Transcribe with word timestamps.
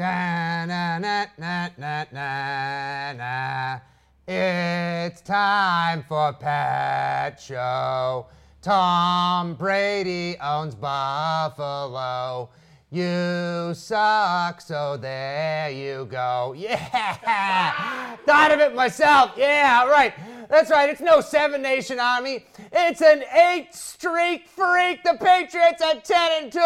Da, 0.00 0.64
na, 0.64 0.98
na, 0.98 1.26
na, 1.36 1.68
na, 1.76 2.06
na, 2.10 3.12
na. 3.12 3.80
It's 4.26 5.20
time 5.20 6.02
for 6.08 6.32
Pat 6.32 7.38
Show. 7.38 8.24
Tom 8.62 9.56
Brady 9.56 10.38
owns 10.40 10.74
Buffalo. 10.74 12.48
You 12.92 13.72
suck, 13.72 14.60
so 14.60 14.96
there 14.96 15.70
you 15.70 16.06
go. 16.10 16.56
Yeah! 16.58 18.16
Thought 18.26 18.50
of 18.50 18.58
it 18.58 18.74
myself. 18.74 19.30
Yeah, 19.36 19.86
right. 19.86 20.12
That's 20.48 20.72
right. 20.72 20.90
It's 20.90 21.00
no 21.00 21.20
seven 21.20 21.62
nation 21.62 22.00
army. 22.00 22.46
It's 22.72 23.00
an 23.00 23.22
eight 23.32 23.72
streak 23.76 24.48
freak. 24.48 25.04
The 25.04 25.16
Patriots 25.20 25.80
at 25.80 26.04
10 26.04 26.42
and 26.42 26.52
2. 26.52 26.58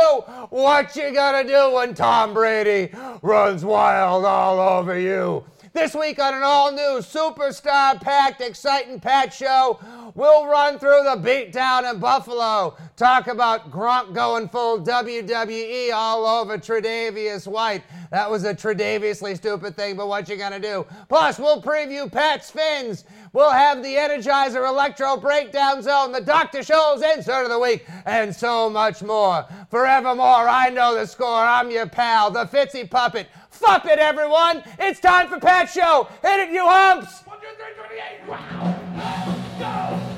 What 0.48 0.96
you 0.96 1.12
gonna 1.12 1.46
do 1.46 1.74
when 1.74 1.92
Tom 1.92 2.32
Brady 2.32 2.90
runs 3.20 3.62
wild 3.62 4.24
all 4.24 4.58
over 4.58 4.98
you? 4.98 5.44
This 5.74 5.92
week 5.92 6.20
on 6.20 6.34
an 6.34 6.44
all 6.44 6.70
new 6.70 7.00
superstar 7.00 8.00
packed, 8.00 8.40
exciting 8.40 9.00
Pat 9.00 9.34
show, 9.34 9.80
we'll 10.14 10.46
run 10.46 10.78
through 10.78 11.02
the 11.02 11.16
beatdown 11.20 11.92
in 11.92 11.98
Buffalo, 11.98 12.76
talk 12.96 13.26
about 13.26 13.72
Gronk 13.72 14.14
going 14.14 14.48
full 14.48 14.78
WWE 14.78 15.92
all 15.92 16.26
over 16.26 16.58
Tre'Davious 16.58 17.48
White. 17.48 17.82
That 18.12 18.30
was 18.30 18.44
a 18.44 18.54
Tredaviously 18.54 19.34
stupid 19.34 19.74
thing, 19.74 19.96
but 19.96 20.06
what 20.06 20.28
you 20.28 20.36
gonna 20.36 20.60
do? 20.60 20.86
Plus, 21.08 21.40
we'll 21.40 21.60
preview 21.60 22.10
Pat's 22.10 22.52
Fins. 22.52 23.04
We'll 23.32 23.50
have 23.50 23.82
the 23.82 23.96
Energizer 23.96 24.68
Electro 24.68 25.16
Breakdown 25.16 25.82
Zone, 25.82 26.12
the 26.12 26.20
Dr. 26.20 26.60
Scholl's 26.60 27.02
Insert 27.02 27.46
of 27.46 27.50
the 27.50 27.58
Week, 27.58 27.84
and 28.06 28.32
so 28.32 28.70
much 28.70 29.02
more. 29.02 29.44
Forevermore, 29.70 30.48
I 30.48 30.70
know 30.70 30.94
the 30.94 31.04
score. 31.04 31.40
I'm 31.40 31.72
your 31.72 31.88
pal, 31.88 32.30
the 32.30 32.44
Fitzy 32.44 32.88
Puppet. 32.88 33.26
Fuck 33.54 33.86
it, 33.86 34.00
everyone. 34.00 34.62
It's 34.78 34.98
time 34.98 35.28
for 35.28 35.38
Pat 35.38 35.70
Show. 35.70 36.08
Hit 36.22 36.40
it, 36.40 36.50
you 36.50 36.66
humps. 36.66 37.20
One, 37.24 37.38
two, 37.40 37.46
three, 37.56 37.72
28. 37.76 38.28
Wow. 38.28 40.00
Go. 40.10 40.13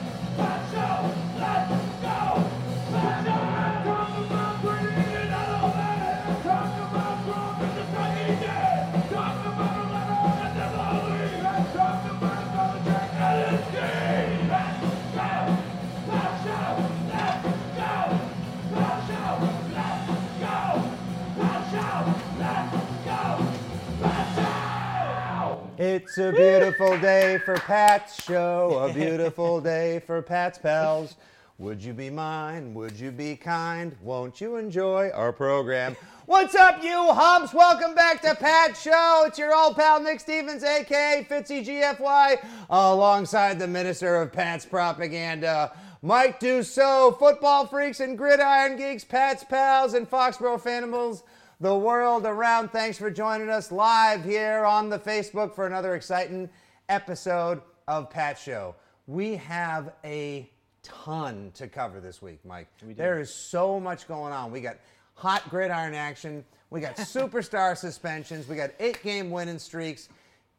It's 25.79 26.17
a 26.17 26.33
beautiful 26.33 26.99
day 27.01 27.37
for 27.45 27.57
Pat's 27.57 28.25
show, 28.25 28.79
a 28.89 28.95
beautiful 28.95 29.61
day 29.61 30.01
for 30.07 30.23
Pat's 30.23 30.57
pals. 30.57 31.17
Would 31.59 31.85
you 31.85 31.93
be 31.93 32.09
mine? 32.09 32.73
Would 32.73 32.99
you 32.99 33.11
be 33.11 33.37
kind? 33.37 33.95
Won't 34.01 34.41
you 34.41 34.57
enjoy 34.57 35.11
our 35.11 35.35
program? 35.35 35.95
What's 36.25 36.55
up, 36.55 36.83
you 36.83 37.13
humps? 37.13 37.53
Welcome 37.53 37.95
back 37.95 38.23
to 38.23 38.35
Pat's 38.35 38.81
show. 38.81 39.25
It's 39.27 39.39
your 39.39 39.55
old 39.55 39.77
pal 39.77 40.01
Nick 40.01 40.21
Stevens, 40.21 40.65
aka 40.65 41.27
Fitzy 41.29 41.63
GFY, 41.63 42.43
alongside 42.71 43.59
the 43.59 43.69
minister 43.69 44.17
of 44.17 44.33
Pat's 44.33 44.65
propaganda, 44.65 45.77
Mike 46.01 46.41
Dussault, 46.41 47.19
football 47.19 47.67
freaks 47.67 48.01
and 48.01 48.17
gridiron 48.17 48.79
geeks, 48.79 49.05
Pat's 49.05 49.45
pals 49.45 49.93
and 49.93 50.09
Foxborough 50.09 50.59
fanimals 50.59 51.23
the 51.61 51.75
world 51.75 52.27
around. 52.27 52.71
Thanks 52.71 52.99
for 52.99 53.11
joining 53.11 53.49
us 53.49 53.73
live 53.73 54.25
here 54.25 54.65
on 54.65 54.91
the 54.91 54.99
Facebook 54.99 55.55
for 55.55 55.67
another 55.67 55.95
exciting 55.95 56.51
episode 56.89 57.63
of 57.89 58.11
Pat 58.11 58.39
Show. 58.39 58.75
We 59.07 59.37
have 59.37 59.95
a 60.05 60.51
ton 60.83 61.53
to 61.55 61.67
cover 61.67 62.01
this 62.01 62.20
week, 62.20 62.41
Mike. 62.45 62.69
We 62.86 62.92
There 62.92 63.20
is 63.20 63.33
so 63.33 63.80
much 63.80 64.07
going 64.07 64.33
on. 64.35 64.51
We 64.51 64.61
got 64.61 64.77
hot 65.14 65.48
gridiron 65.48 65.95
action. 65.95 66.45
We 66.69 66.80
got 66.80 66.97
superstar 66.97 67.77
suspensions. 67.77 68.48
We 68.48 68.57
got 68.57 68.73
eight 68.79 69.03
game 69.03 69.30
winning 69.30 69.59
streaks. 69.59 70.11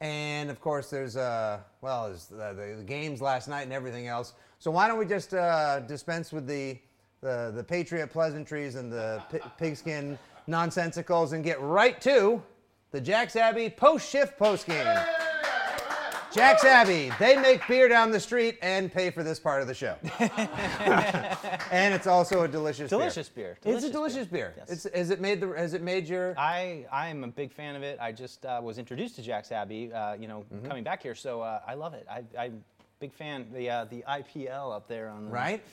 And 0.01 0.49
of 0.49 0.59
course, 0.59 0.89
there's 0.89 1.15
uh, 1.15 1.59
well, 1.81 2.07
there's 2.07 2.25
the, 2.25 2.75
the 2.77 2.83
games 2.83 3.21
last 3.21 3.47
night 3.47 3.63
and 3.63 3.73
everything 3.73 4.07
else. 4.07 4.33
So 4.59 4.71
why 4.71 4.87
don't 4.87 4.97
we 4.97 5.05
just 5.05 5.33
uh, 5.33 5.81
dispense 5.81 6.31
with 6.31 6.47
the 6.47 6.77
the, 7.21 7.51
the 7.55 7.63
patriot 7.63 8.07
pleasantries 8.07 8.75
and 8.75 8.91
the 8.91 9.21
pi- 9.31 9.39
pigskin 9.57 10.19
nonsensicals 10.47 11.33
and 11.33 11.43
get 11.43 11.59
right 11.61 11.99
to 12.01 12.41
the 12.91 13.01
Jack's 13.01 13.35
Abby 13.35 13.69
post 13.69 14.09
shift 14.09 14.37
post 14.37 14.65
game. 14.65 14.85
Jack's 16.33 16.63
Abby, 16.65 17.09
they 17.19 17.37
make 17.37 17.65
beer 17.67 17.87
down 17.87 18.11
the 18.11 18.19
street 18.19 18.59
and 18.61 18.91
pay 18.91 19.09
for 19.09 19.23
this 19.23 19.39
part 19.39 19.61
of 19.61 19.67
the 19.67 19.73
show. 19.73 19.95
and 20.19 21.93
it's 21.93 22.05
also 22.05 22.43
a 22.43 22.47
delicious 22.47 22.89
Delicious 22.89 23.29
beer. 23.29 23.51
It's 23.57 23.65
a 23.65 23.69
Delicious 23.69 23.91
delicious 23.91 24.27
beer. 24.27 24.53
Yes. 24.57 24.69
It's, 24.85 24.95
has 24.95 25.09
it 25.09 25.19
made 25.21 25.39
the 25.41 25.47
has 25.57 25.73
it 25.73 25.81
made 25.81 26.07
your 26.07 26.35
I 26.37 26.85
I 26.91 27.07
am 27.07 27.23
a 27.23 27.27
big 27.27 27.51
fan 27.51 27.75
of 27.75 27.81
it. 27.83 27.97
I 28.01 28.11
just 28.11 28.45
uh, 28.45 28.59
was 28.61 28.77
introduced 28.77 29.15
to 29.15 29.21
Jack's 29.21 29.51
Abby, 29.51 29.91
uh, 29.91 30.13
you 30.15 30.27
know, 30.27 30.43
Mm-hmm. 30.53 30.67
coming 30.67 30.83
back 30.83 31.01
here, 31.01 31.15
so 31.15 31.41
uh, 31.41 31.61
I 31.65 31.73
love 31.73 31.93
it. 31.93 32.05
I, 32.09 32.23
I'm 32.37 32.63
big 32.99 33.13
fan. 33.13 33.47
The 33.53 33.69
uh, 33.69 33.85
the 33.85 34.03
IPL 34.07 34.75
up 34.75 34.87
there 34.87 35.09
on 35.09 35.25
the, 35.25 35.31
right? 35.31 35.63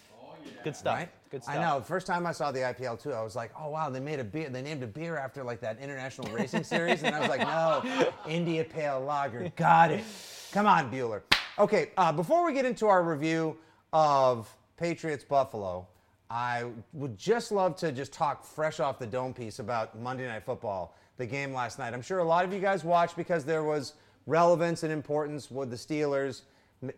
Good 0.63 0.77
stuff. 0.77 0.97
Right? 0.97 1.09
Good 1.31 1.43
stuff. 1.43 1.57
I 1.57 1.61
know. 1.61 1.79
The 1.79 1.85
first 1.85 2.07
time 2.07 2.27
I 2.27 2.33
saw 2.33 2.53
the 2.53 2.61
IPL 2.61 3.01
too, 3.01 3.13
I 3.13 3.23
was 3.23 3.37
like, 3.37 3.51
oh 3.59 3.69
wow, 3.71 3.91
they 3.91 4.01
made 4.01 4.21
a 4.21 4.25
beer. 4.25 4.49
They 4.49 4.63
named 4.63 4.83
a 4.83 4.87
beer 4.87 5.17
after 5.17 5.45
like 5.45 5.61
that 5.61 5.79
international 5.79 6.33
racing 6.33 6.65
series, 6.65 7.03
and 7.03 7.15
I 7.15 7.21
was 7.21 7.29
like, 7.29 7.41
no, 7.41 8.13
India 8.29 8.65
Pale 8.65 9.01
Lager. 9.01 9.53
Got 9.57 9.91
it. 9.91 10.05
Come 10.53 10.67
on, 10.67 10.91
Bueller. 10.91 11.23
Okay, 11.59 11.91
uh, 11.97 12.13
before 12.13 12.45
we 12.45 12.53
get 12.53 12.65
into 12.65 12.87
our 12.87 13.03
review 13.03 13.57
of 13.93 14.55
Patriots 14.77 15.25
Buffalo, 15.25 15.87
I 16.31 16.65
would 16.93 17.17
just 17.17 17.53
love 17.53 17.77
to 17.77 17.93
just 17.93 18.13
talk 18.13 18.45
fresh 18.45 18.81
off 18.81 18.99
the 18.99 19.07
dome 19.07 19.35
piece 19.35 19.59
about 19.59 19.99
Monday 19.99 20.27
Night 20.27 20.45
Football, 20.45 20.97
the 21.17 21.27
game 21.27 21.53
last 21.53 21.79
night. 21.79 21.95
I'm 21.95 22.03
sure 22.03 22.19
a 22.19 22.25
lot 22.25 22.45
of 22.45 22.53
you 22.53 22.61
guys 22.61 22.83
watched 22.83 23.17
because 23.17 23.45
there 23.45 23.63
was 23.63 23.95
relevance 24.27 24.83
and 24.83 24.93
importance 24.93 25.51
with 25.51 25.71
the 25.71 25.77
Steelers 25.77 26.43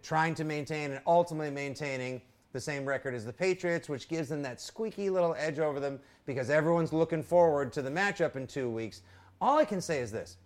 trying 0.03 0.35
to 0.35 0.45
maintain 0.45 0.91
and 0.93 1.01
ultimately 1.06 1.51
maintaining 1.51 2.23
the 2.53 2.61
same 2.61 2.87
record 2.87 3.15
as 3.15 3.25
the 3.25 3.33
Patriots, 3.33 3.89
which 3.89 4.09
gives 4.09 4.29
them 4.29 4.43
that 4.43 4.61
squeaky 4.61 5.11
little 5.11 5.34
edge 5.39 5.59
over 5.59 5.81
them 5.81 6.01
because 6.25 6.51
everyone's 6.51 6.93
looking 6.93 7.23
forward 7.23 7.73
to 7.73 7.83
the 7.83 7.91
matchup 7.91 8.37
in 8.37 8.47
two 8.47 8.71
weeks. 8.71 9.03
All 9.41 9.59
I 9.59 9.65
can 9.65 9.81
say 9.81 10.01
is 10.01 10.11
this 10.11 10.37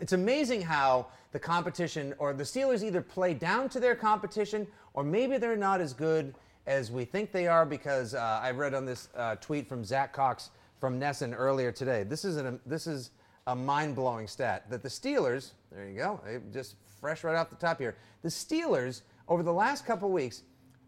it's 0.00 0.12
amazing 0.12 0.62
how 0.62 1.06
the 1.32 1.38
competition 1.38 2.14
or 2.18 2.32
the 2.32 2.44
Steelers 2.44 2.82
either 2.82 3.02
play 3.02 3.34
down 3.34 3.68
to 3.70 3.80
their 3.80 3.94
competition 3.94 4.66
or 4.94 5.04
maybe 5.04 5.38
they're 5.38 5.56
not 5.56 5.80
as 5.80 5.92
good 5.92 6.34
as 6.66 6.90
we 6.90 7.04
think 7.04 7.32
they 7.32 7.46
are 7.46 7.64
because 7.64 8.14
uh, 8.14 8.40
I 8.42 8.50
read 8.50 8.74
on 8.74 8.84
this 8.84 9.08
uh, 9.16 9.36
tweet 9.36 9.68
from 9.68 9.84
Zach 9.84 10.12
Cox 10.12 10.50
from 10.80 11.00
NESN 11.00 11.34
earlier 11.36 11.72
today. 11.72 12.02
This 12.02 12.24
is 12.24 12.36
an, 12.36 12.60
this 12.66 12.86
is 12.86 13.10
a 13.46 13.54
mind-blowing 13.54 14.26
stat 14.26 14.68
that 14.70 14.82
the 14.82 14.88
Steelers, 14.88 15.52
there 15.70 15.88
you 15.88 15.96
go, 15.96 16.20
just 16.52 16.76
fresh 17.00 17.24
right 17.24 17.36
off 17.36 17.50
the 17.50 17.56
top 17.56 17.78
here. 17.78 17.96
The 18.22 18.28
Steelers 18.28 19.02
over 19.28 19.42
the 19.42 19.52
last 19.52 19.86
couple 19.86 20.10
weeks, 20.10 20.42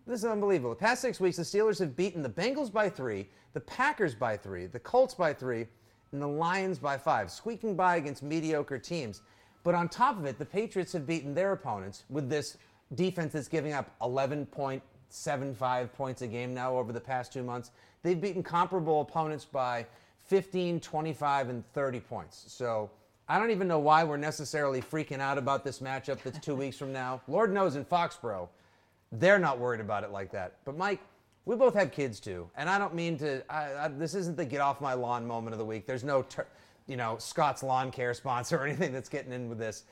this 0.08 0.20
is 0.20 0.24
unbelievable. 0.24 0.70
The 0.70 0.76
past 0.76 1.02
six 1.02 1.20
weeks, 1.20 1.36
the 1.36 1.42
Steelers 1.42 1.78
have 1.80 1.94
beaten 1.94 2.22
the 2.22 2.30
Bengals 2.30 2.72
by 2.72 2.88
three, 2.88 3.28
the 3.52 3.60
Packers 3.60 4.14
by 4.14 4.38
three, 4.38 4.64
the 4.64 4.78
Colts 4.78 5.12
by 5.12 5.34
three, 5.34 5.66
and 6.12 6.22
the 6.22 6.26
Lions 6.26 6.78
by 6.78 6.96
five, 6.96 7.30
squeaking 7.30 7.76
by 7.76 7.96
against 7.96 8.22
mediocre 8.22 8.78
teams. 8.78 9.20
But 9.64 9.74
on 9.74 9.88
top 9.90 10.18
of 10.18 10.24
it, 10.24 10.38
the 10.38 10.46
Patriots 10.46 10.94
have 10.94 11.06
beaten 11.06 11.34
their 11.34 11.52
opponents 11.52 12.04
with 12.08 12.30
this 12.30 12.56
defense 12.94 13.34
that's 13.34 13.48
giving 13.48 13.74
up 13.74 13.90
11.75 14.00 15.92
points 15.92 16.22
a 16.22 16.26
game 16.26 16.54
now 16.54 16.74
over 16.74 16.90
the 16.90 17.00
past 17.00 17.30
two 17.30 17.42
months. 17.42 17.70
They've 18.02 18.18
beaten 18.18 18.42
comparable 18.42 19.02
opponents 19.02 19.44
by 19.44 19.84
15, 20.24 20.80
25, 20.80 21.50
and 21.50 21.72
30 21.74 22.00
points. 22.00 22.44
So 22.46 22.90
I 23.28 23.38
don't 23.38 23.50
even 23.50 23.68
know 23.68 23.78
why 23.78 24.04
we're 24.04 24.16
necessarily 24.16 24.80
freaking 24.80 25.20
out 25.20 25.36
about 25.36 25.64
this 25.64 25.80
matchup 25.80 26.22
that's 26.22 26.38
two 26.38 26.54
weeks 26.54 26.78
from 26.78 26.94
now. 26.94 27.20
Lord 27.28 27.52
knows 27.52 27.76
in 27.76 27.84
Foxborough, 27.84 28.48
they're 29.12 29.38
not 29.38 29.58
worried 29.58 29.80
about 29.80 30.04
it 30.04 30.10
like 30.10 30.30
that. 30.32 30.56
But 30.64 30.76
Mike, 30.76 31.00
we 31.44 31.56
both 31.56 31.74
have 31.74 31.92
kids 31.92 32.20
too, 32.20 32.50
and 32.56 32.68
I 32.68 32.78
don't 32.78 32.94
mean 32.94 33.16
to. 33.18 33.42
I, 33.50 33.86
I, 33.86 33.88
this 33.88 34.14
isn't 34.14 34.36
the 34.36 34.44
get 34.44 34.60
off 34.60 34.80
my 34.80 34.94
lawn 34.94 35.26
moment 35.26 35.54
of 35.54 35.58
the 35.58 35.64
week. 35.64 35.86
There's 35.86 36.04
no, 36.04 36.22
ter, 36.22 36.46
you 36.86 36.96
know, 36.96 37.16
Scott's 37.18 37.62
Lawn 37.62 37.90
Care 37.90 38.12
sponsor 38.14 38.58
or 38.58 38.66
anything 38.66 38.92
that's 38.92 39.08
getting 39.08 39.32
in 39.32 39.48
with 39.48 39.58
this. 39.58 39.84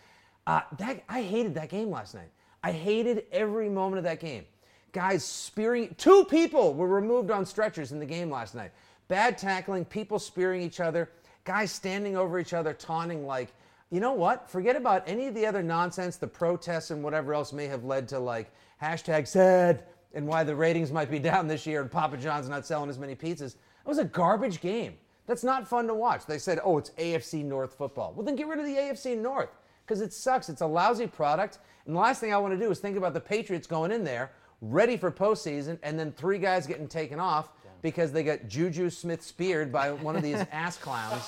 Uh, 0.46 0.60
that 0.78 1.02
I 1.08 1.22
hated 1.22 1.54
that 1.54 1.70
game 1.70 1.90
last 1.90 2.14
night. 2.14 2.30
I 2.62 2.72
hated 2.72 3.24
every 3.32 3.68
moment 3.68 3.98
of 3.98 4.04
that 4.04 4.20
game. 4.20 4.44
Guys 4.92 5.24
spearing. 5.24 5.94
Two 5.98 6.24
people 6.24 6.74
were 6.74 6.88
removed 6.88 7.30
on 7.30 7.46
stretchers 7.46 7.92
in 7.92 7.98
the 7.98 8.06
game 8.06 8.30
last 8.30 8.54
night. 8.54 8.72
Bad 9.08 9.38
tackling, 9.38 9.84
people 9.84 10.18
spearing 10.18 10.60
each 10.60 10.80
other, 10.80 11.10
guys 11.44 11.70
standing 11.70 12.16
over 12.16 12.38
each 12.38 12.52
other, 12.52 12.74
taunting 12.74 13.26
like. 13.26 13.52
You 13.90 14.00
know 14.00 14.14
what? 14.14 14.50
Forget 14.50 14.74
about 14.74 15.04
any 15.06 15.28
of 15.28 15.34
the 15.34 15.46
other 15.46 15.62
nonsense, 15.62 16.16
the 16.16 16.26
protests 16.26 16.90
and 16.90 17.04
whatever 17.04 17.32
else 17.32 17.52
may 17.52 17.66
have 17.66 17.84
led 17.84 18.08
to 18.08 18.18
like 18.18 18.52
hashtag 18.82 19.26
sad 19.26 19.84
and 20.14 20.26
why 20.26 20.44
the 20.44 20.54
ratings 20.54 20.92
might 20.92 21.10
be 21.10 21.18
down 21.30 21.46
this 21.46 21.66
year 21.66 21.80
and 21.80 21.90
Papa 21.90 22.16
John's 22.16 22.48
not 22.48 22.66
selling 22.66 22.90
as 22.90 22.98
many 22.98 23.14
pizzas. 23.14 23.54
It 23.54 23.88
was 23.88 23.98
a 23.98 24.04
garbage 24.04 24.60
game. 24.60 24.94
That's 25.26 25.44
not 25.44 25.66
fun 25.66 25.86
to 25.88 25.94
watch. 25.94 26.26
They 26.26 26.38
said, 26.38 26.60
oh, 26.64 26.78
it's 26.78 26.90
AFC 26.90 27.44
North 27.44 27.74
football. 27.74 28.12
Well, 28.14 28.24
then 28.24 28.36
get 28.36 28.46
rid 28.46 28.60
of 28.60 28.64
the 28.64 28.76
AFC 28.76 29.18
North 29.18 29.50
because 29.84 30.00
it 30.00 30.12
sucks. 30.12 30.48
It's 30.48 30.60
a 30.60 30.66
lousy 30.66 31.06
product. 31.06 31.58
And 31.84 31.94
the 31.94 32.00
last 32.00 32.20
thing 32.20 32.32
I 32.32 32.38
want 32.38 32.54
to 32.54 32.64
do 32.64 32.70
is 32.70 32.78
think 32.78 32.96
about 32.96 33.14
the 33.14 33.20
Patriots 33.20 33.66
going 33.66 33.90
in 33.90 34.04
there 34.04 34.32
ready 34.60 34.96
for 34.96 35.10
postseason 35.10 35.78
and 35.82 35.98
then 35.98 36.12
three 36.12 36.38
guys 36.38 36.66
getting 36.66 36.88
taken 36.88 37.20
off 37.20 37.50
because 37.82 38.12
they 38.12 38.22
got 38.22 38.48
Juju 38.48 38.90
Smith 38.90 39.22
speared 39.22 39.72
by 39.72 39.92
one 39.92 40.16
of 40.16 40.22
these 40.22 40.36
ass 40.52 40.76
clowns 40.76 41.22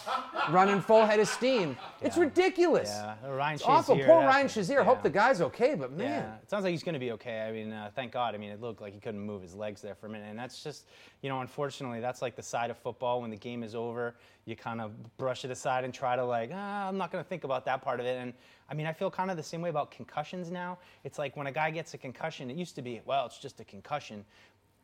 running 0.50 0.80
full 0.80 1.04
head 1.04 1.20
of 1.20 1.28
steam. 1.28 1.76
It's 2.00 2.16
ridiculous. 2.16 2.90
Yeah, 2.90 3.14
Ryan 3.28 3.54
It's 3.54 3.64
awful. 3.64 3.96
Shazier, 3.96 4.06
Poor 4.06 4.20
Ryan 4.20 4.46
Shazier. 4.46 4.84
Hope 4.84 5.02
the 5.02 5.10
guy's 5.10 5.40
okay, 5.40 5.74
but 5.74 5.92
man. 5.92 6.08
Yeah, 6.08 6.34
it 6.42 6.50
sounds 6.50 6.64
like 6.64 6.72
he's 6.72 6.82
going 6.82 6.94
to 6.94 6.98
be 6.98 7.12
okay. 7.12 7.42
I 7.42 7.52
mean, 7.52 7.72
uh, 7.72 7.90
thank 7.94 8.12
God. 8.12 8.34
I 8.34 8.38
mean, 8.38 8.50
it 8.50 8.60
looked 8.60 8.80
like 8.80 8.92
he 8.92 9.00
couldn't 9.00 9.20
move 9.20 9.42
his 9.42 9.54
legs 9.54 9.80
there 9.80 9.94
for 9.94 10.06
a 10.06 10.10
minute, 10.10 10.28
and 10.28 10.38
that's 10.38 10.62
just, 10.62 10.86
you 11.22 11.28
know, 11.28 11.40
unfortunately, 11.40 12.00
that's 12.00 12.22
like 12.22 12.36
the 12.36 12.42
side 12.42 12.70
of 12.70 12.78
football 12.78 13.20
when 13.20 13.30
the 13.30 13.36
game 13.36 13.62
is 13.62 13.74
over, 13.74 14.14
you 14.44 14.56
kind 14.56 14.80
of 14.80 14.92
brush 15.18 15.44
it 15.44 15.50
aside 15.50 15.84
and 15.84 15.92
try 15.92 16.16
to 16.16 16.24
like, 16.24 16.50
ah, 16.52 16.88
I'm 16.88 16.96
not 16.96 17.12
going 17.12 17.22
to 17.22 17.28
think 17.28 17.44
about 17.44 17.64
that 17.66 17.82
part 17.82 18.00
of 18.00 18.06
it. 18.06 18.18
And 18.18 18.32
I 18.70 18.74
mean, 18.74 18.86
I 18.86 18.92
feel 18.92 19.10
kind 19.10 19.30
of 19.30 19.36
the 19.36 19.42
same 19.42 19.60
way 19.60 19.70
about 19.70 19.90
concussions 19.90 20.50
now. 20.50 20.78
It's 21.04 21.18
like 21.18 21.36
when 21.36 21.46
a 21.46 21.52
guy 21.52 21.70
gets 21.70 21.94
a 21.94 21.98
concussion, 21.98 22.50
it 22.50 22.56
used 22.56 22.74
to 22.76 22.82
be, 22.82 23.00
well, 23.04 23.26
it's 23.26 23.38
just 23.38 23.60
a 23.60 23.64
concussion, 23.64 24.24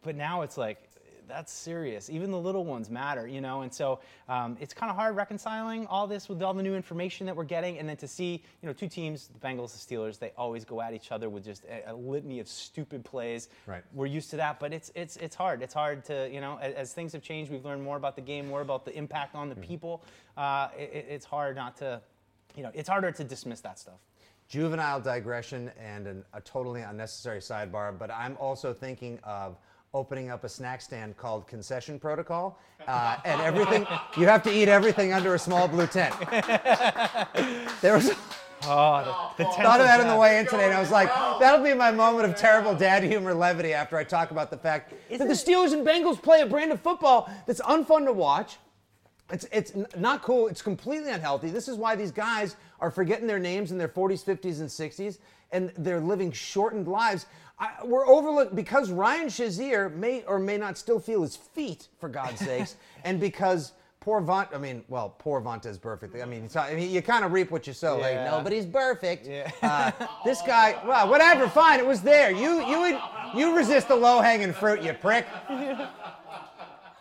but 0.03 0.17
now 0.17 0.43
it's 0.43 0.57
like. 0.57 0.91
That's 1.27 1.53
serious. 1.53 2.11
Even 2.11 2.31
the 2.31 2.39
little 2.39 2.65
ones 2.65 2.91
matter, 2.91 3.27
you 3.27 3.41
know. 3.41 3.63
And 3.63 3.73
so 3.73 4.01
um, 4.29 4.57
it's 4.61 4.75
kind 4.75 4.91
of 4.91 4.97
hard 4.97 5.17
reconciling 5.17 5.87
all 5.87 6.07
this 6.07 6.29
with 6.29 6.43
all 6.43 6.53
the 6.55 6.63
new 6.63 6.75
information 6.75 7.27
that 7.27 7.35
we're 7.35 7.45
getting, 7.45 7.79
and 7.79 7.89
then 7.89 7.97
to 7.99 8.09
see, 8.09 8.43
you 8.63 8.67
know, 8.67 8.73
two 8.73 8.89
teams, 8.89 9.29
the 9.29 9.39
Bengals, 9.39 9.73
the 9.73 9.95
Steelers, 9.95 10.19
they 10.19 10.33
always 10.37 10.65
go 10.65 10.81
at 10.81 10.93
each 10.93 11.11
other 11.13 11.29
with 11.31 11.45
just 11.45 11.65
a, 11.65 11.91
a 11.91 11.95
litany 11.95 12.41
of 12.41 12.49
stupid 12.49 13.05
plays. 13.05 13.49
Right. 13.67 13.83
We're 13.95 14.07
used 14.07 14.31
to 14.31 14.37
that, 14.37 14.61
but 14.61 14.73
it's 14.73 14.93
it's 14.95 15.17
it's 15.17 15.35
hard. 15.35 15.63
It's 15.63 15.75
hard 15.75 16.05
to, 16.07 16.29
you 16.33 16.41
know, 16.41 16.59
as, 16.61 16.75
as 16.75 16.93
things 16.93 17.13
have 17.13 17.23
changed, 17.23 17.51
we've 17.51 17.65
learned 17.65 17.83
more 17.83 17.97
about 17.97 18.17
the 18.17 18.23
game, 18.23 18.47
more 18.49 18.61
about 18.61 18.85
the 18.85 18.95
impact 18.97 19.35
on 19.35 19.49
the 19.49 19.57
people. 19.57 20.03
Uh, 20.37 20.69
it- 20.79 21.07
it's 21.09 21.25
hard 21.25 21.57
not 21.57 21.77
to, 21.79 22.01
you 22.57 22.63
know, 22.63 22.71
it's 22.75 22.89
harder 22.89 23.11
to 23.13 23.25
dismiss 23.25 23.61
that 23.61 23.79
stuff. 23.79 23.99
juvenile 24.49 25.01
digression 25.01 25.71
and 25.81 26.07
an, 26.07 26.25
a 26.35 26.41
totally 26.41 26.83
unnecessary 26.83 27.41
sidebar, 27.41 27.97
but 27.99 28.11
I'm 28.11 28.37
also 28.39 28.73
thinking 28.75 29.19
of 29.25 29.57
opening 29.95 30.29
up 30.29 30.45
a 30.45 30.49
snack 30.49 30.83
stand 30.83 31.17
called 31.17 31.47
Concession 31.47 31.99
Protocol, 31.99 32.59
uh, 32.87 33.17
and 33.25 33.41
everything 33.41 33.87
you 34.19 34.27
have 34.27 34.43
to 34.43 34.53
eat 34.53 34.69
everything 34.69 35.13
under 35.13 35.35
a 35.35 35.39
small 35.39 35.69
blue 35.69 35.87
tent. 35.87 36.15
There 37.81 37.95
was 37.95 38.15
Oh, 38.67 39.35
the, 39.37 39.45
the 39.45 39.51
thought 39.51 39.81
of 39.81 39.87
that 39.87 40.01
on 40.01 40.09
the 40.09 40.17
way 40.17 40.39
in 40.39 40.47
today, 40.47 40.65
and 40.65 40.73
I 40.73 40.81
was 40.81 40.91
like, 40.91 41.09
that'll 41.39 41.63
be 41.63 41.75
my 41.75 41.91
moment 41.91 42.31
of 42.31 42.35
terrible 42.35 42.75
dad 42.75 43.03
humor 43.03 43.35
levity 43.35 43.75
after 43.75 43.99
I 43.99 44.05
talk 44.05 44.31
about 44.31 44.51
the 44.51 44.57
fact 44.57 44.95
that 45.11 45.19
the 45.19 45.35
Steelers 45.35 45.75
and 45.75 45.87
Bengals 45.87 46.23
play 46.23 46.41
a 46.41 46.47
brand 46.47 46.73
of 46.73 46.81
football 46.81 47.31
that's 47.47 47.61
unfun 47.61 48.07
to 48.07 48.13
watch. 48.13 48.57
It's 49.31 49.47
it's 49.53 49.73
not 49.97 50.23
cool. 50.23 50.49
It's 50.49 50.63
completely 50.63 51.11
unhealthy. 51.11 51.51
This 51.51 51.69
is 51.69 51.77
why 51.77 51.95
these 51.97 52.11
guys 52.11 52.57
are 52.81 52.91
forgetting 52.91 53.27
their 53.27 53.39
names 53.39 53.71
in 53.71 53.79
their 53.79 53.89
40s, 53.89 54.25
50s, 54.25 54.61
and 54.61 54.69
60s, 54.69 55.19
and 55.53 55.73
they're 55.79 56.01
living 56.01 56.31
shortened 56.31 56.89
lives. 56.89 57.27
I, 57.59 57.71
we're 57.85 58.07
overlooked 58.07 58.55
because 58.57 58.91
Ryan 58.91 59.29
Shazier 59.29 59.95
may 59.95 60.23
or 60.25 60.39
may 60.39 60.57
not 60.59 60.77
still 60.77 60.99
feel 60.99 61.23
his 61.23 61.37
feet, 61.37 61.89
for 62.01 62.09
God's 62.09 62.41
sakes, 62.41 62.75
and 63.05 63.21
because 63.21 63.73
poor 64.01 64.21
Vont. 64.21 64.49
I 64.53 64.59
mean, 64.59 64.83
well, 64.89 65.15
poor 65.19 65.41
Vontaze 65.41 65.81
perfectly. 65.81 66.21
I 66.21 66.25
mean, 66.27 66.49
not- 66.55 66.69
I 66.71 66.75
mean, 66.75 66.91
you 66.91 67.01
kind 67.01 67.25
of 67.25 67.33
reap 67.33 67.51
what 67.53 67.67
you 67.67 67.73
sow. 67.73 67.99
Like 67.99 68.15
Yeah. 68.15 68.31
nobody's 68.31 68.67
perfect. 68.67 69.27
Yeah. 69.27 69.51
Uh, 69.63 69.93
this 70.25 70.43
guy, 70.43 70.77
well, 70.87 71.09
whatever, 71.09 71.49
fine. 71.49 71.79
It 71.79 71.87
was 71.87 72.01
there. 72.03 72.31
You 72.33 72.67
you 72.67 72.81
would 72.81 72.99
you 73.37 73.57
resist 73.57 73.89
the 73.89 73.97
low 73.97 74.21
hanging 74.21 74.53
fruit, 74.53 74.83
you 74.83 74.93
prick. 74.93 75.27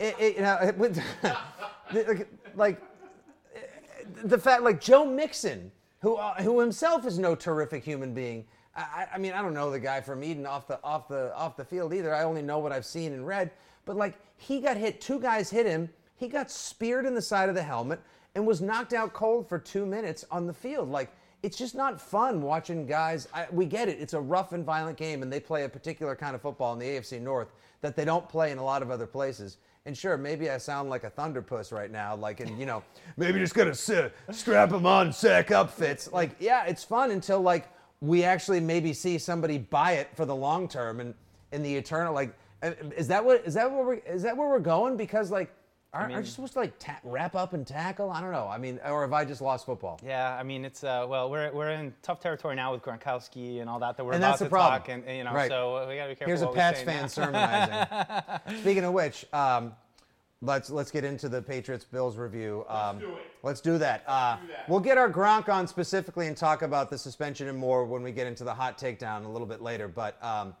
It, 0.00 0.16
it, 0.18 0.36
you 0.36 0.42
know, 0.42 0.58
it, 0.60 0.76
would- 0.76 1.00
like, 1.94 2.28
like 2.56 2.82
the 4.24 4.36
fact, 4.38 4.62
like 4.62 4.80
Joe 4.80 5.04
Mixon, 5.06 5.70
who 6.00 6.16
uh, 6.16 6.34
who 6.42 6.58
himself 6.60 7.06
is 7.06 7.16
no 7.18 7.34
terrific 7.36 7.84
human 7.84 8.12
being. 8.12 8.44
I, 8.76 9.06
I- 9.14 9.18
mean, 9.18 9.32
I 9.32 9.42
don't 9.42 9.54
know 9.54 9.70
the 9.70 9.80
guy 9.80 10.00
from 10.00 10.22
Eden 10.24 10.46
off 10.46 10.66
the 10.66 10.82
off 10.82 11.08
the 11.08 11.34
off 11.36 11.56
the 11.56 11.64
field 11.64 11.92
either. 11.94 12.14
I 12.14 12.24
only 12.24 12.42
know 12.42 12.58
what 12.58 12.72
I've 12.72 12.86
seen 12.86 13.12
and 13.12 13.26
read. 13.26 13.50
But 13.84 13.96
like, 13.96 14.14
he 14.36 14.60
got 14.60 14.76
hit. 14.76 15.00
Two 15.00 15.20
guys 15.20 15.50
hit 15.50 15.66
him. 15.66 15.88
He 16.16 16.28
got 16.28 16.50
speared 16.50 17.06
in 17.06 17.14
the 17.14 17.22
side 17.22 17.48
of 17.48 17.54
the 17.54 17.62
helmet 17.62 18.00
and 18.34 18.46
was 18.46 18.60
knocked 18.60 18.92
out 18.92 19.12
cold 19.12 19.48
for 19.48 19.58
two 19.58 19.84
minutes 19.86 20.24
on 20.30 20.46
the 20.46 20.52
field. 20.52 20.88
Like, 20.90 21.10
it's 21.42 21.56
just 21.56 21.74
not 21.74 22.00
fun 22.00 22.40
watching 22.40 22.86
guys. 22.86 23.28
I, 23.34 23.46
we 23.52 23.66
get 23.66 23.88
it. 23.88 23.98
It's 24.00 24.14
a 24.14 24.20
rough 24.20 24.52
and 24.52 24.64
violent 24.64 24.96
game, 24.96 25.22
and 25.22 25.32
they 25.32 25.40
play 25.40 25.64
a 25.64 25.68
particular 25.68 26.16
kind 26.16 26.34
of 26.34 26.40
football 26.40 26.72
in 26.72 26.78
the 26.78 26.86
AFC 26.86 27.20
North 27.20 27.48
that 27.82 27.94
they 27.94 28.04
don't 28.04 28.26
play 28.28 28.50
in 28.50 28.58
a 28.58 28.64
lot 28.64 28.80
of 28.82 28.90
other 28.90 29.06
places. 29.06 29.58
And 29.86 29.96
sure, 29.96 30.16
maybe 30.16 30.48
I 30.48 30.56
sound 30.56 30.88
like 30.88 31.04
a 31.04 31.10
thunderpuss 31.10 31.70
right 31.70 31.90
now, 31.90 32.16
like, 32.16 32.40
and 32.40 32.58
you 32.58 32.64
know, 32.64 32.82
maybe 33.18 33.38
just 33.38 33.54
gonna 33.54 33.74
sit, 33.74 34.14
strap 34.30 34.70
them 34.70 34.86
on, 34.86 35.12
sack 35.12 35.50
up 35.50 35.70
fits. 35.70 36.10
Like, 36.10 36.30
yeah, 36.40 36.64
it's 36.64 36.82
fun 36.82 37.10
until 37.10 37.42
like 37.42 37.68
we 38.04 38.24
actually 38.24 38.60
maybe 38.60 38.92
see 38.92 39.18
somebody 39.18 39.58
buy 39.58 39.92
it 39.92 40.08
for 40.16 40.24
the 40.26 40.34
long 40.36 40.68
term 40.68 41.00
and 41.00 41.14
in 41.52 41.62
the 41.62 41.74
eternal. 41.74 42.12
Like, 42.14 42.34
uh, 42.62 42.72
is 42.96 43.08
that 43.08 43.24
what 43.24 43.42
is 43.46 43.54
that 43.54 43.70
where 43.70 43.84
we 43.84 43.96
is 43.98 44.22
that 44.22 44.36
where 44.36 44.48
we're 44.48 44.58
going? 44.58 44.96
Because 44.96 45.30
like, 45.30 45.52
aren't, 45.92 46.12
aren't 46.12 46.26
you 46.26 46.32
supposed 46.32 46.52
to 46.54 46.58
like 46.58 46.78
ta- 46.78 46.98
wrap 47.04 47.34
up 47.34 47.52
and 47.54 47.66
tackle? 47.66 48.10
I 48.10 48.20
don't 48.20 48.32
know. 48.32 48.46
I 48.48 48.58
mean, 48.58 48.80
or 48.84 49.02
have 49.02 49.12
I 49.12 49.24
just 49.24 49.40
lost 49.40 49.64
football? 49.64 50.00
Yeah, 50.04 50.36
I 50.38 50.42
mean 50.42 50.64
it's 50.64 50.82
uh, 50.84 51.06
well, 51.08 51.30
we're, 51.30 51.52
we're 51.52 51.70
in 51.70 51.94
tough 52.02 52.20
territory 52.20 52.56
now 52.56 52.72
with 52.72 52.82
Gronkowski 52.82 53.60
and 53.60 53.70
all 53.70 53.78
that 53.78 53.96
that 53.96 54.04
we're 54.04 54.12
And 54.12 54.22
about 54.22 54.30
that's 54.30 54.38
the 54.40 54.44
to 54.46 54.50
problem. 54.50 54.80
talk, 54.80 54.88
and, 54.90 55.04
and, 55.04 55.16
you 55.18 55.24
know, 55.24 55.32
Right. 55.32 55.48
so 55.50 55.86
we 55.88 55.96
gotta 55.96 56.10
be 56.10 56.14
careful. 56.16 56.26
Here's 56.26 56.42
a 56.42 56.48
Pats 56.48 56.82
fan 56.82 57.02
now. 57.02 57.06
sermonizing. 57.06 58.60
Speaking 58.60 58.84
of 58.84 58.92
which, 58.92 59.24
um, 59.32 59.72
let's 60.44 60.70
let's 60.70 60.90
get 60.90 61.04
into 61.04 61.28
the 61.28 61.40
Patriots 61.42 61.84
Bills 61.84 62.16
review. 62.16 62.64
Um, 62.68 62.98
do 62.98 63.08
it. 63.10 63.22
Let's 63.42 63.60
do 63.60 63.78
that. 63.78 64.04
Uh, 64.06 64.36
do 64.36 64.48
that. 64.48 64.68
We'll 64.68 64.80
get 64.80 64.98
our 64.98 65.10
Gronk 65.10 65.48
on 65.48 65.66
specifically 65.66 66.26
and 66.26 66.36
talk 66.36 66.62
about 66.62 66.90
the 66.90 66.98
suspension 66.98 67.48
and 67.48 67.58
more 67.58 67.84
when 67.84 68.02
we 68.02 68.12
get 68.12 68.26
into 68.26 68.44
the 68.44 68.54
hot 68.54 68.78
takedown 68.78 69.24
a 69.24 69.28
little 69.28 69.46
bit 69.46 69.60
later. 69.62 69.88
But 69.88 70.22
um, 70.22 70.54